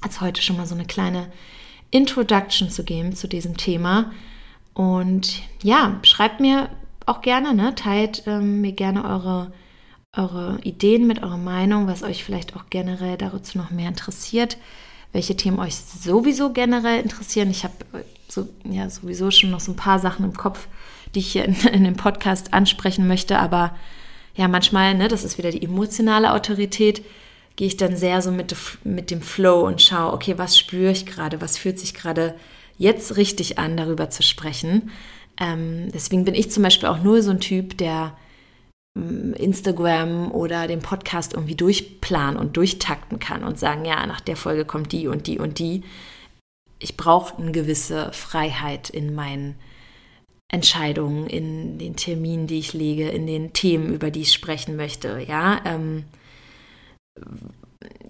als 0.00 0.20
heute 0.20 0.42
schon 0.42 0.56
mal 0.56 0.66
so 0.66 0.74
eine 0.74 0.84
kleine 0.84 1.28
Introduction 1.92 2.70
zu 2.70 2.82
geben 2.82 3.14
zu 3.14 3.28
diesem 3.28 3.56
Thema. 3.56 4.10
Und 4.74 5.42
ja, 5.62 6.00
schreibt 6.02 6.40
mir 6.40 6.68
auch 7.06 7.20
gerne, 7.20 7.54
ne? 7.54 7.74
teilt 7.74 8.24
ähm, 8.26 8.60
mir 8.60 8.72
gerne 8.72 9.04
eure, 9.04 9.52
eure 10.16 10.58
Ideen 10.62 11.06
mit, 11.06 11.22
eurer 11.22 11.36
Meinung, 11.36 11.86
was 11.86 12.02
euch 12.02 12.24
vielleicht 12.24 12.56
auch 12.56 12.64
generell 12.70 13.16
dazu 13.16 13.58
noch 13.58 13.70
mehr 13.70 13.88
interessiert, 13.88 14.56
welche 15.12 15.36
Themen 15.36 15.58
euch 15.58 15.76
sowieso 15.76 16.52
generell 16.52 17.00
interessieren. 17.00 17.50
Ich 17.50 17.64
habe 17.64 17.74
äh, 17.92 18.02
so, 18.28 18.48
ja, 18.64 18.88
sowieso 18.88 19.30
schon 19.30 19.50
noch 19.50 19.60
so 19.60 19.72
ein 19.72 19.76
paar 19.76 19.98
Sachen 19.98 20.24
im 20.24 20.34
Kopf, 20.34 20.68
die 21.14 21.20
ich 21.20 21.32
hier 21.32 21.44
in, 21.44 21.54
in 21.72 21.84
dem 21.84 21.96
Podcast 21.96 22.54
ansprechen 22.54 23.06
möchte, 23.06 23.38
aber 23.38 23.74
ja, 24.34 24.48
manchmal, 24.48 24.94
ne, 24.94 25.08
das 25.08 25.24
ist 25.24 25.36
wieder 25.36 25.50
die 25.50 25.62
emotionale 25.62 26.32
Autorität, 26.32 27.04
gehe 27.56 27.66
ich 27.66 27.76
dann 27.76 27.96
sehr 27.96 28.22
so 28.22 28.30
mit, 28.30 28.54
mit 28.84 29.10
dem 29.10 29.22
Flow 29.22 29.66
und 29.66 29.82
schaue, 29.82 30.12
okay, 30.12 30.38
was 30.38 30.58
spüre 30.58 30.92
ich 30.92 31.06
gerade, 31.06 31.40
was 31.40 31.58
fühlt 31.58 31.78
sich 31.78 31.94
gerade 31.94 32.34
jetzt 32.78 33.16
richtig 33.16 33.58
an, 33.58 33.76
darüber 33.76 34.10
zu 34.10 34.22
sprechen. 34.22 34.90
Ähm, 35.40 35.90
deswegen 35.92 36.24
bin 36.24 36.34
ich 36.34 36.50
zum 36.50 36.62
Beispiel 36.62 36.88
auch 36.88 37.02
nur 37.02 37.22
so 37.22 37.30
ein 37.30 37.40
Typ, 37.40 37.78
der 37.78 38.16
ähm, 38.96 39.34
Instagram 39.34 40.32
oder 40.32 40.66
den 40.66 40.80
Podcast 40.80 41.34
irgendwie 41.34 41.54
durchplanen 41.54 42.38
und 42.38 42.56
durchtakten 42.56 43.18
kann 43.18 43.44
und 43.44 43.58
sagen, 43.58 43.84
ja, 43.84 44.04
nach 44.06 44.20
der 44.20 44.36
Folge 44.36 44.64
kommt 44.64 44.92
die 44.92 45.06
und 45.08 45.26
die 45.26 45.38
und 45.38 45.58
die. 45.58 45.82
Ich 46.78 46.96
brauche 46.96 47.40
eine 47.40 47.52
gewisse 47.52 48.12
Freiheit 48.12 48.90
in 48.90 49.14
meinen 49.14 49.56
Entscheidungen, 50.48 51.28
in 51.28 51.78
den 51.78 51.96
Terminen, 51.96 52.46
die 52.46 52.58
ich 52.58 52.74
lege, 52.74 53.08
in 53.08 53.26
den 53.26 53.52
Themen, 53.52 53.92
über 53.94 54.10
die 54.10 54.22
ich 54.22 54.32
sprechen 54.32 54.76
möchte. 54.76 55.24
Ja, 55.26 55.60
ähm, 55.64 56.04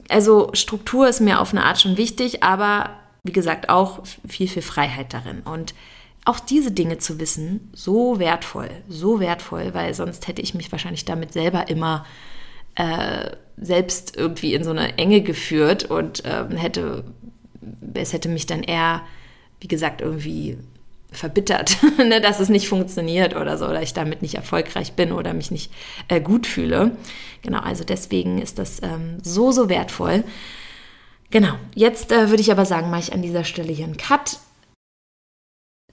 also 0.09 0.51
Struktur 0.53 1.09
ist 1.09 1.21
mir 1.21 1.41
auf 1.41 1.53
eine 1.53 1.65
Art 1.65 1.81
schon 1.81 1.97
wichtig, 1.97 2.43
aber 2.43 2.91
wie 3.23 3.33
gesagt 3.33 3.69
auch 3.69 4.01
viel, 4.29 4.49
viel 4.49 4.63
Freiheit 4.63 5.15
darin. 5.15 5.41
Und 5.41 5.75
auch 6.25 6.39
diese 6.39 6.71
Dinge 6.71 6.99
zu 6.99 7.19
wissen, 7.19 7.71
so 7.73 8.19
wertvoll, 8.19 8.71
so 8.89 9.21
wertvoll, 9.21 9.75
weil 9.75 9.95
sonst 9.95 10.29
hätte 10.29 10.43
ich 10.43 10.55
mich 10.55 10.71
wahrscheinlich 10.71 11.05
damit 11.05 11.33
selber 11.33 11.69
immer 11.69 12.05
äh, 12.75 13.31
selbst 13.57 14.17
irgendwie 14.17 14.55
in 14.55 14.65
so 14.65 14.71
eine 14.71 14.99
Enge 14.99 15.23
geführt 15.23 15.85
und 15.85 16.25
äh, 16.25 16.47
hätte, 16.57 17.05
es 17.95 18.13
hätte 18.13 18.29
mich 18.29 18.47
dann 18.47 18.63
eher, 18.63 19.03
wie 19.61 19.69
gesagt, 19.69 20.01
irgendwie 20.01 20.59
verbittert, 21.13 21.77
ne, 21.99 22.21
dass 22.21 22.41
es 22.41 22.49
nicht 22.49 22.69
funktioniert 22.69 23.37
oder 23.37 23.59
so, 23.59 23.67
oder 23.67 23.83
ich 23.83 23.95
damit 23.95 24.23
nicht 24.23 24.35
erfolgreich 24.35 24.95
bin 24.95 25.13
oder 25.13 25.35
mich 25.35 25.51
nicht 25.51 25.73
äh, 26.09 26.21
gut 26.21 26.47
fühle. 26.47 26.97
Genau, 27.43 27.61
also 27.61 27.85
deswegen 27.85 28.41
ist 28.41 28.59
das 28.59 28.83
ähm, 28.83 29.19
so, 29.23 29.53
so 29.53 29.69
wertvoll. 29.69 30.25
Genau, 31.31 31.55
jetzt 31.75 32.13
äh, 32.13 32.31
würde 32.31 32.43
ich 32.43 32.53
aber 32.53 32.65
sagen, 32.65 32.91
mache 32.91 33.01
ich 33.01 33.13
an 33.13 33.23
dieser 33.23 33.45
Stelle 33.45 33.73
hier 33.73 33.87
einen 33.87 33.97
Cut. 33.97 34.39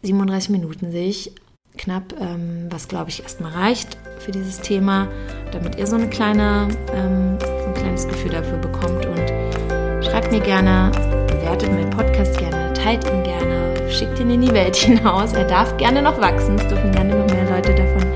37 0.02 0.50
Minuten 0.50 0.92
sehe 0.92 1.08
ich 1.10 1.32
knapp, 1.78 2.14
ähm, 2.20 2.68
was 2.70 2.88
glaube 2.88 3.10
ich 3.10 3.24
erstmal 3.24 3.52
reicht 3.52 3.98
für 4.20 4.32
dieses 4.32 4.60
Thema, 4.60 5.08
damit 5.52 5.76
ihr 5.78 5.88
so, 5.88 5.96
eine 5.96 6.10
kleine, 6.10 6.68
ähm, 6.94 7.38
so 7.40 7.66
ein 7.66 7.74
kleines 7.74 8.08
Gefühl 8.08 8.32
dafür 8.32 8.58
bekommt. 8.58 9.06
Und 9.06 10.06
schreibt 10.06 10.32
mir 10.32 10.42
gerne, 10.42 10.92
bewertet 11.28 11.72
meinen 11.72 11.90
Podcast 11.90 12.38
gerne, 12.38 12.74
teilt 12.74 13.06
ihn 13.06 13.24
gerne 13.24 13.69
schickt 13.92 14.20
ihn 14.20 14.30
in 14.30 14.42
die 14.42 14.52
Welt 14.52 14.76
hinaus. 14.78 15.34
Er 15.34 15.46
darf 15.46 15.76
gerne 15.78 16.02
noch 16.02 16.20
wachsen. 16.20 16.56
Es 16.56 16.68
dürfen 16.68 16.92
gerne 16.92 17.16
noch 17.16 17.28
mehr 17.34 17.50
Leute 17.50 17.74
davon 17.74 18.08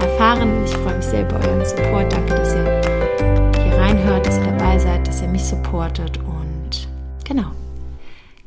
erfahren. 0.00 0.64
Ich 0.64 0.72
freue 0.72 0.96
mich 0.96 1.06
sehr 1.06 1.22
über 1.22 1.36
euren 1.36 1.64
Support. 1.64 2.12
Danke, 2.12 2.34
dass 2.34 2.54
ihr 2.54 3.62
hier 3.62 3.76
reinhört, 3.76 4.26
dass 4.26 4.38
ihr 4.38 4.44
dabei 4.44 4.78
seid, 4.78 5.06
dass 5.06 5.22
ihr 5.22 5.28
mich 5.28 5.44
supportet. 5.44 6.18
Und 6.18 6.88
genau. 7.24 7.50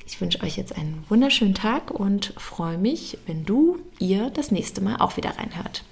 Ich 0.06 0.20
wünsche 0.22 0.44
euch 0.44 0.58
jetzt 0.58 0.78
einen 0.78 1.04
wunderschönen 1.10 1.56
Tag 1.56 1.90
und 1.92 2.34
freue 2.38 2.78
mich, 2.78 3.18
wenn 3.26 3.46
du, 3.46 3.80
ihr 4.00 4.30
das 4.30 4.52
nächste 4.52 4.82
Mal 4.82 4.98
auch 4.98 5.18
wieder 5.18 5.32
reinhört. 5.38 5.84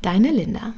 Deine 0.00 0.30
Linda. 0.30 0.72